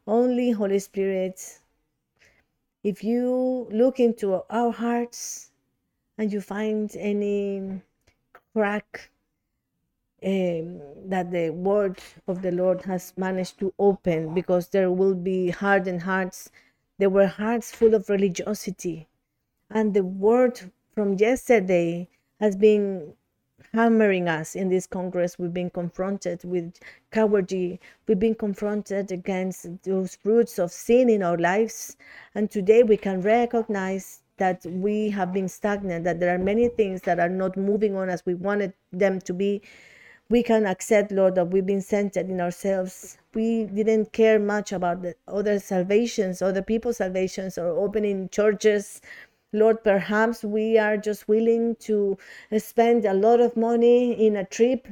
only 0.08 0.52
Holy 0.52 0.80
Spirit, 0.80 1.60
if 2.86 3.04
you 3.04 3.68
look 3.72 3.99
into 3.99 4.41
our 4.49 4.72
hearts 4.72 5.52
and 6.18 6.32
you 6.32 6.39
find 6.39 6.95
any 6.95 7.82
crack 8.54 9.12
um, 10.24 10.82
that 11.09 11.32
the 11.32 11.49
word 11.49 11.99
of 12.28 12.41
the 12.41 12.51
Lord 12.51 12.84
has 12.84 13.13
managed 13.17 13.59
to 13.59 13.74
open 13.80 14.34
because 14.34 14.67
there 14.69 14.91
will 14.91 15.15
be 15.15 15.49
hardened 15.49 16.03
hearts. 16.03 16.49
There 16.99 17.09
were 17.09 17.28
hearts 17.28 17.72
full 17.72 17.95
of 17.95 18.09
religiosity. 18.09 19.07
And 19.69 19.93
the 19.93 20.03
word 20.03 20.59
from 20.93 21.15
yesterday 21.15 22.07
has 22.39 22.55
been 22.55 23.13
hammering 23.74 24.28
us 24.28 24.55
in 24.55 24.69
this 24.69 24.86
Congress. 24.86 25.39
We've 25.39 25.53
been 25.53 25.69
confronted 25.69 26.43
with 26.43 26.74
cowardice. 27.11 27.80
We've 28.07 28.19
been 28.19 28.36
confronted 28.36 29.11
against 29.11 29.84
those 29.84 30.17
roots 30.24 30.59
of 30.59 30.72
sin 30.72 31.09
in 31.09 31.24
our 31.24 31.38
lives. 31.38 31.95
And 32.36 32.49
today 32.51 32.84
we 32.84 32.97
can 32.97 33.22
recognize 33.22 34.22
that 34.38 34.65
we 34.65 35.09
have 35.11 35.32
been 35.32 35.47
stagnant, 35.47 36.03
that 36.03 36.19
there 36.19 36.34
are 36.34 36.39
many 36.39 36.67
things 36.67 37.01
that 37.03 37.19
are 37.19 37.30
not 37.30 37.55
moving 37.55 37.95
on 37.95 38.09
as 38.09 38.26
we 38.26 38.34
wanted 38.34 38.74
them 38.91 39.22
to 39.22 39.34
be 39.34 39.61
we 40.32 40.41
can 40.41 40.65
accept, 40.65 41.11
Lord, 41.11 41.36
that 41.36 41.49
we've 41.49 41.65
been 41.65 41.82
centered 41.82 42.29
in 42.29 42.39
ourselves. 42.39 43.17
We 43.34 43.65
didn't 43.65 44.13
care 44.13 44.39
much 44.39 44.71
about 44.71 45.01
the 45.01 45.13
other 45.27 45.59
salvations, 45.59 46.41
other 46.41 46.61
people's 46.61 46.97
salvations, 46.97 47.57
or 47.57 47.67
opening 47.67 48.29
churches. 48.29 49.01
Lord, 49.51 49.84
perhaps 49.84 50.45
we 50.45 50.77
are 50.77 50.95
just 50.95 51.27
willing 51.27 51.75
to 51.82 52.17
spend 52.57 53.03
a 53.03 53.13
lot 53.13 53.41
of 53.41 53.57
money 53.57 54.13
in 54.25 54.38
a 54.38 54.45
trip, 54.45 54.88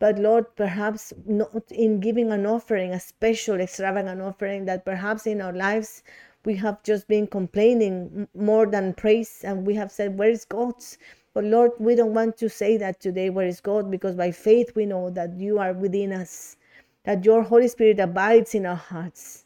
but 0.00 0.18
Lord, 0.18 0.56
perhaps 0.56 1.12
not 1.24 1.70
in 1.70 2.00
giving 2.00 2.32
an 2.32 2.44
offering, 2.44 2.90
a 2.92 2.98
special, 2.98 3.60
extravagant 3.60 4.20
offering 4.20 4.64
that 4.64 4.84
perhaps 4.84 5.24
in 5.24 5.40
our 5.40 5.52
lives 5.52 6.02
we 6.44 6.56
have 6.56 6.82
just 6.82 7.06
been 7.06 7.28
complaining 7.28 8.26
more 8.34 8.66
than 8.66 8.94
praise, 8.94 9.42
and 9.44 9.64
we 9.64 9.74
have 9.74 9.92
said, 9.92 10.18
Where 10.18 10.30
is 10.30 10.44
God's? 10.44 10.98
But 11.32 11.44
Lord, 11.44 11.72
we 11.78 11.94
don't 11.94 12.12
want 12.12 12.36
to 12.38 12.48
say 12.48 12.76
that 12.78 12.98
today, 12.98 13.30
where 13.30 13.46
is 13.46 13.60
God? 13.60 13.88
Because 13.88 14.16
by 14.16 14.32
faith 14.32 14.74
we 14.74 14.84
know 14.84 15.10
that 15.10 15.38
you 15.38 15.60
are 15.60 15.72
within 15.72 16.12
us, 16.12 16.56
that 17.04 17.24
your 17.24 17.42
Holy 17.42 17.68
Spirit 17.68 18.00
abides 18.00 18.54
in 18.54 18.66
our 18.66 18.74
hearts. 18.74 19.44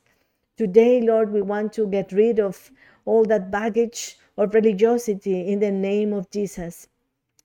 Today, 0.57 1.03
Lord, 1.03 1.31
we 1.31 1.43
want 1.43 1.75
to 1.75 1.87
get 1.87 2.11
rid 2.11 2.41
of 2.41 2.71
all 3.05 3.25
that 3.27 3.51
baggage 3.51 4.17
of 4.39 4.55
religiosity 4.55 5.47
in 5.47 5.61
the 5.61 5.71
name 5.71 6.15
of 6.15 6.31
Jesus. 6.31 6.89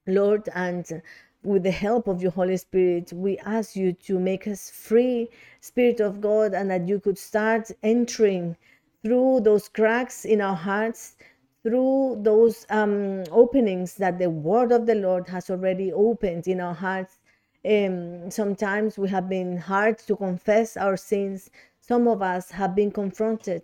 Lord, 0.07 0.47
and 0.55 1.01
with 1.43 1.63
the 1.63 1.71
help 1.71 2.07
of 2.07 2.21
your 2.21 2.31
Holy 2.31 2.57
Spirit, 2.57 3.11
we 3.11 3.37
ask 3.39 3.75
you 3.75 3.91
to 3.93 4.19
make 4.19 4.47
us 4.47 4.69
free, 4.69 5.29
Spirit 5.59 5.99
of 5.99 6.21
God, 6.21 6.53
and 6.53 6.71
that 6.71 6.87
you 6.87 6.99
could 6.99 7.17
start 7.17 7.71
entering 7.83 8.55
through 9.03 9.41
those 9.41 9.67
cracks 9.67 10.23
in 10.23 10.39
our 10.39 10.55
hearts 10.55 11.15
through 11.63 12.19
those 12.21 12.65
um, 12.69 13.23
openings 13.31 13.95
that 13.95 14.17
the 14.17 14.29
word 14.29 14.71
of 14.71 14.85
the 14.85 14.95
Lord 14.95 15.27
has 15.27 15.49
already 15.49 15.91
opened 15.91 16.47
in 16.47 16.61
our 16.61 16.73
hearts. 16.73 17.17
Um, 17.65 18.31
sometimes 18.31 18.97
we 18.97 19.09
have 19.09 19.27
been 19.27 19.57
hard 19.57 19.97
to 19.99 20.15
confess 20.15 20.77
our 20.77 20.95
sins. 20.95 21.49
Some 21.81 22.07
of 22.07 22.21
us 22.21 22.51
have 22.51 22.75
been 22.75 22.91
confronted, 22.91 23.63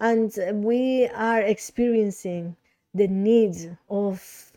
and 0.00 0.32
we 0.64 1.08
are 1.08 1.40
experiencing 1.40 2.56
the 2.92 3.08
need 3.08 3.76
of 3.88 4.52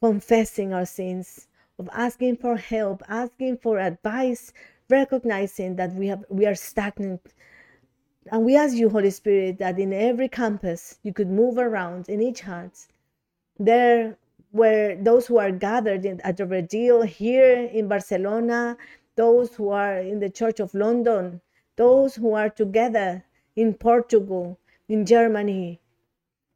confessing 0.00 0.72
our 0.72 0.86
sins, 0.86 1.46
of 1.78 1.88
asking 1.92 2.36
for 2.36 2.56
help, 2.56 3.02
asking 3.08 3.58
for 3.58 3.78
advice, 3.78 4.52
recognizing 4.88 5.76
that 5.76 5.92
we 5.92 6.08
have 6.08 6.24
we 6.28 6.46
are 6.46 6.54
stagnant 6.54 7.34
and 8.26 8.44
we 8.44 8.56
ask 8.56 8.76
you, 8.76 8.90
Holy 8.90 9.10
Spirit, 9.10 9.58
that 9.58 9.78
in 9.78 9.92
every 9.92 10.28
campus 10.28 10.98
you 11.02 11.12
could 11.12 11.28
move 11.28 11.56
around 11.56 12.08
in 12.08 12.20
each 12.20 12.42
heart. 12.42 12.86
There 13.58 14.16
were 14.52 14.96
those 15.00 15.26
who 15.26 15.38
are 15.38 15.50
gathered 15.50 16.04
in, 16.04 16.20
at 16.20 16.36
Redil 16.38 17.06
here 17.06 17.64
in 17.64 17.88
Barcelona, 17.88 18.76
those 19.16 19.54
who 19.54 19.70
are 19.70 19.98
in 19.98 20.20
the 20.20 20.30
Church 20.30 20.60
of 20.60 20.74
London, 20.74 21.40
those 21.76 22.14
who 22.14 22.34
are 22.34 22.50
together 22.50 23.24
in 23.56 23.74
Portugal, 23.74 24.58
in 24.88 25.06
Germany. 25.06 25.80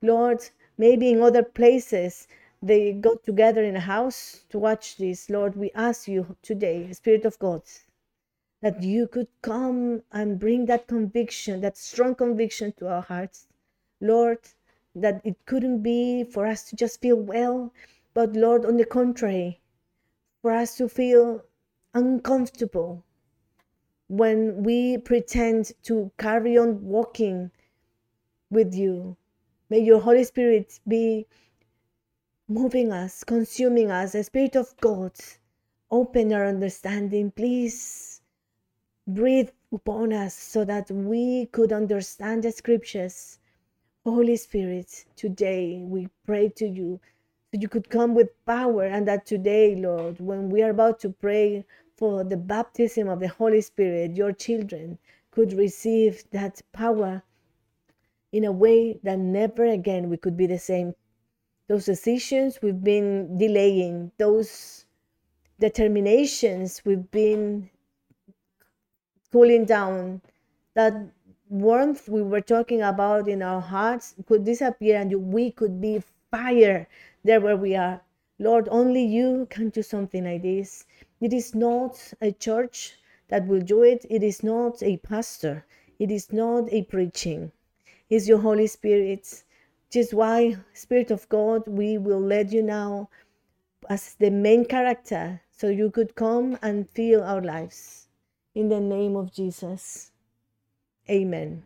Lord, 0.02 0.48
maybe 0.76 1.10
in 1.10 1.22
other 1.22 1.42
places 1.42 2.28
they 2.62 2.92
got 2.92 3.22
together 3.22 3.62
in 3.62 3.76
a 3.76 3.80
house 3.80 4.44
to 4.50 4.58
watch 4.58 4.96
this. 4.96 5.30
Lord, 5.30 5.56
we 5.56 5.70
ask 5.74 6.08
you 6.08 6.36
today, 6.42 6.92
Spirit 6.92 7.24
of 7.24 7.38
God, 7.38 7.62
that 8.64 8.82
you 8.82 9.06
could 9.06 9.28
come 9.42 10.02
and 10.10 10.40
bring 10.40 10.64
that 10.64 10.86
conviction, 10.86 11.60
that 11.60 11.76
strong 11.76 12.14
conviction 12.14 12.72
to 12.72 12.88
our 12.88 13.02
hearts. 13.02 13.46
Lord, 14.00 14.38
that 14.94 15.20
it 15.22 15.36
couldn't 15.44 15.82
be 15.82 16.24
for 16.24 16.46
us 16.46 16.70
to 16.70 16.76
just 16.76 17.02
feel 17.02 17.16
well, 17.16 17.74
but 18.14 18.32
Lord, 18.32 18.64
on 18.64 18.78
the 18.78 18.86
contrary, 18.86 19.60
for 20.40 20.50
us 20.50 20.78
to 20.78 20.88
feel 20.88 21.44
uncomfortable 21.92 23.04
when 24.08 24.62
we 24.62 24.96
pretend 24.96 25.72
to 25.82 26.10
carry 26.16 26.56
on 26.56 26.82
walking 26.86 27.50
with 28.48 28.74
you. 28.74 29.14
May 29.68 29.80
your 29.80 30.00
Holy 30.00 30.24
Spirit 30.24 30.80
be 30.88 31.26
moving 32.48 32.92
us, 32.92 33.24
consuming 33.24 33.90
us, 33.90 34.12
the 34.12 34.24
Spirit 34.24 34.56
of 34.56 34.74
God. 34.80 35.12
Open 35.90 36.32
our 36.32 36.46
understanding, 36.46 37.30
please 37.30 38.13
breathe 39.06 39.50
upon 39.72 40.12
us 40.12 40.34
so 40.34 40.64
that 40.64 40.90
we 40.90 41.46
could 41.46 41.72
understand 41.72 42.42
the 42.42 42.50
scriptures. 42.50 43.38
Holy 44.04 44.36
Spirit, 44.36 45.04
today 45.16 45.82
we 45.82 46.08
pray 46.24 46.48
to 46.50 46.66
you 46.66 47.00
that 47.52 47.62
you 47.62 47.68
could 47.68 47.88
come 47.90 48.14
with 48.14 48.44
power 48.46 48.84
and 48.84 49.06
that 49.06 49.26
today, 49.26 49.74
Lord, 49.76 50.20
when 50.20 50.48
we 50.50 50.62
are 50.62 50.70
about 50.70 51.00
to 51.00 51.10
pray 51.10 51.64
for 51.96 52.24
the 52.24 52.36
baptism 52.36 53.08
of 53.08 53.20
the 53.20 53.28
Holy 53.28 53.60
Spirit, 53.60 54.16
your 54.16 54.32
children 54.32 54.98
could 55.30 55.52
receive 55.52 56.24
that 56.30 56.62
power 56.72 57.22
in 58.32 58.44
a 58.44 58.52
way 58.52 58.98
that 59.02 59.18
never 59.18 59.64
again 59.64 60.08
we 60.08 60.16
could 60.16 60.36
be 60.36 60.46
the 60.46 60.58
same. 60.58 60.94
Those 61.68 61.84
decisions 61.84 62.60
we've 62.62 62.82
been 62.82 63.38
delaying, 63.38 64.12
those 64.18 64.86
determinations 65.60 66.82
we've 66.84 67.10
been 67.10 67.70
cooling 69.34 69.64
down, 69.64 70.20
that 70.74 70.94
warmth 71.48 72.08
we 72.08 72.22
were 72.22 72.40
talking 72.40 72.82
about 72.82 73.26
in 73.26 73.42
our 73.42 73.60
hearts 73.60 74.14
could 74.28 74.44
disappear 74.44 75.00
and 75.00 75.12
we 75.32 75.50
could 75.50 75.80
be 75.80 76.00
fire 76.30 76.86
there 77.24 77.40
where 77.40 77.56
we 77.56 77.74
are. 77.74 78.00
Lord, 78.38 78.68
only 78.70 79.02
you 79.04 79.48
can 79.50 79.70
do 79.70 79.82
something 79.82 80.22
like 80.22 80.42
this. 80.42 80.86
It 81.20 81.32
is 81.32 81.52
not 81.52 81.98
a 82.20 82.30
church 82.30 82.94
that 83.26 83.44
will 83.48 83.60
do 83.60 83.82
it, 83.82 84.06
it 84.08 84.22
is 84.22 84.44
not 84.44 84.80
a 84.84 84.98
pastor, 84.98 85.66
it 85.98 86.12
is 86.12 86.32
not 86.32 86.72
a 86.72 86.82
preaching. 86.82 87.50
It's 88.08 88.28
your 88.28 88.38
Holy 88.38 88.68
Spirit. 88.68 89.42
Is 89.92 90.14
why, 90.14 90.56
Spirit 90.74 91.10
of 91.10 91.28
God, 91.28 91.66
we 91.66 91.98
will 91.98 92.20
let 92.20 92.52
you 92.52 92.62
now 92.62 93.08
as 93.88 94.14
the 94.14 94.30
main 94.30 94.64
character 94.64 95.40
so 95.50 95.66
you 95.68 95.90
could 95.90 96.14
come 96.14 96.56
and 96.62 96.88
fill 96.88 97.24
our 97.24 97.42
lives 97.42 98.03
in 98.54 98.68
the 98.68 98.80
name 98.80 99.16
of 99.16 99.32
Jesus. 99.32 100.12
Amen. 101.10 101.62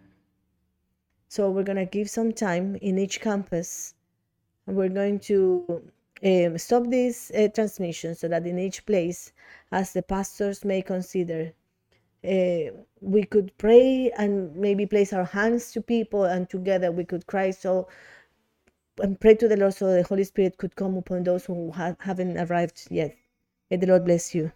So 1.29 1.51
we're 1.51 1.63
going 1.63 1.77
to 1.77 1.85
give 1.85 2.09
some 2.09 2.33
time 2.33 2.77
in 2.77 2.99
each 2.99 3.21
campus 3.21 3.95
and 4.67 4.77
we're 4.77 4.89
going 4.89 5.21
to 5.21 5.83
um, 6.25 6.59
stop 6.59 6.89
this 6.89 7.31
uh, 7.31 7.49
transmission 7.55 8.15
so 8.15 8.29
that 8.29 8.47
in 8.47 8.59
each 8.59 8.85
place, 8.87 9.33
as 9.71 9.93
the 9.93 10.03
pastors 10.03 10.65
may 10.65 10.83
consider, 10.83 11.53
uh, 12.25 12.73
we 13.01 13.23
could 13.25 13.53
pray 13.59 14.11
and 14.17 14.55
maybe 14.57 14.87
place 14.87 15.13
our 15.13 15.25
hands 15.25 15.71
to 15.73 15.81
people 15.81 16.25
and 16.25 16.51
together 16.51 16.91
we 16.91 17.05
could 17.05 17.27
cry 17.27 17.51
so 17.51 17.87
and 19.01 19.21
pray 19.21 19.35
to 19.35 19.47
the 19.47 19.57
Lord 19.57 19.75
so 19.75 19.93
the 19.93 20.03
Holy 20.03 20.25
Spirit 20.25 20.59
could 20.59 20.75
come 20.75 20.97
upon 20.97 21.23
those 21.23 21.45
who 21.45 21.71
ha- 21.71 21.95
haven't 22.01 22.37
arrived 22.37 22.89
yet. 22.91 23.15
May 23.71 23.77
the 23.77 23.87
Lord 23.87 24.05
bless 24.05 24.35
you. 24.35 24.51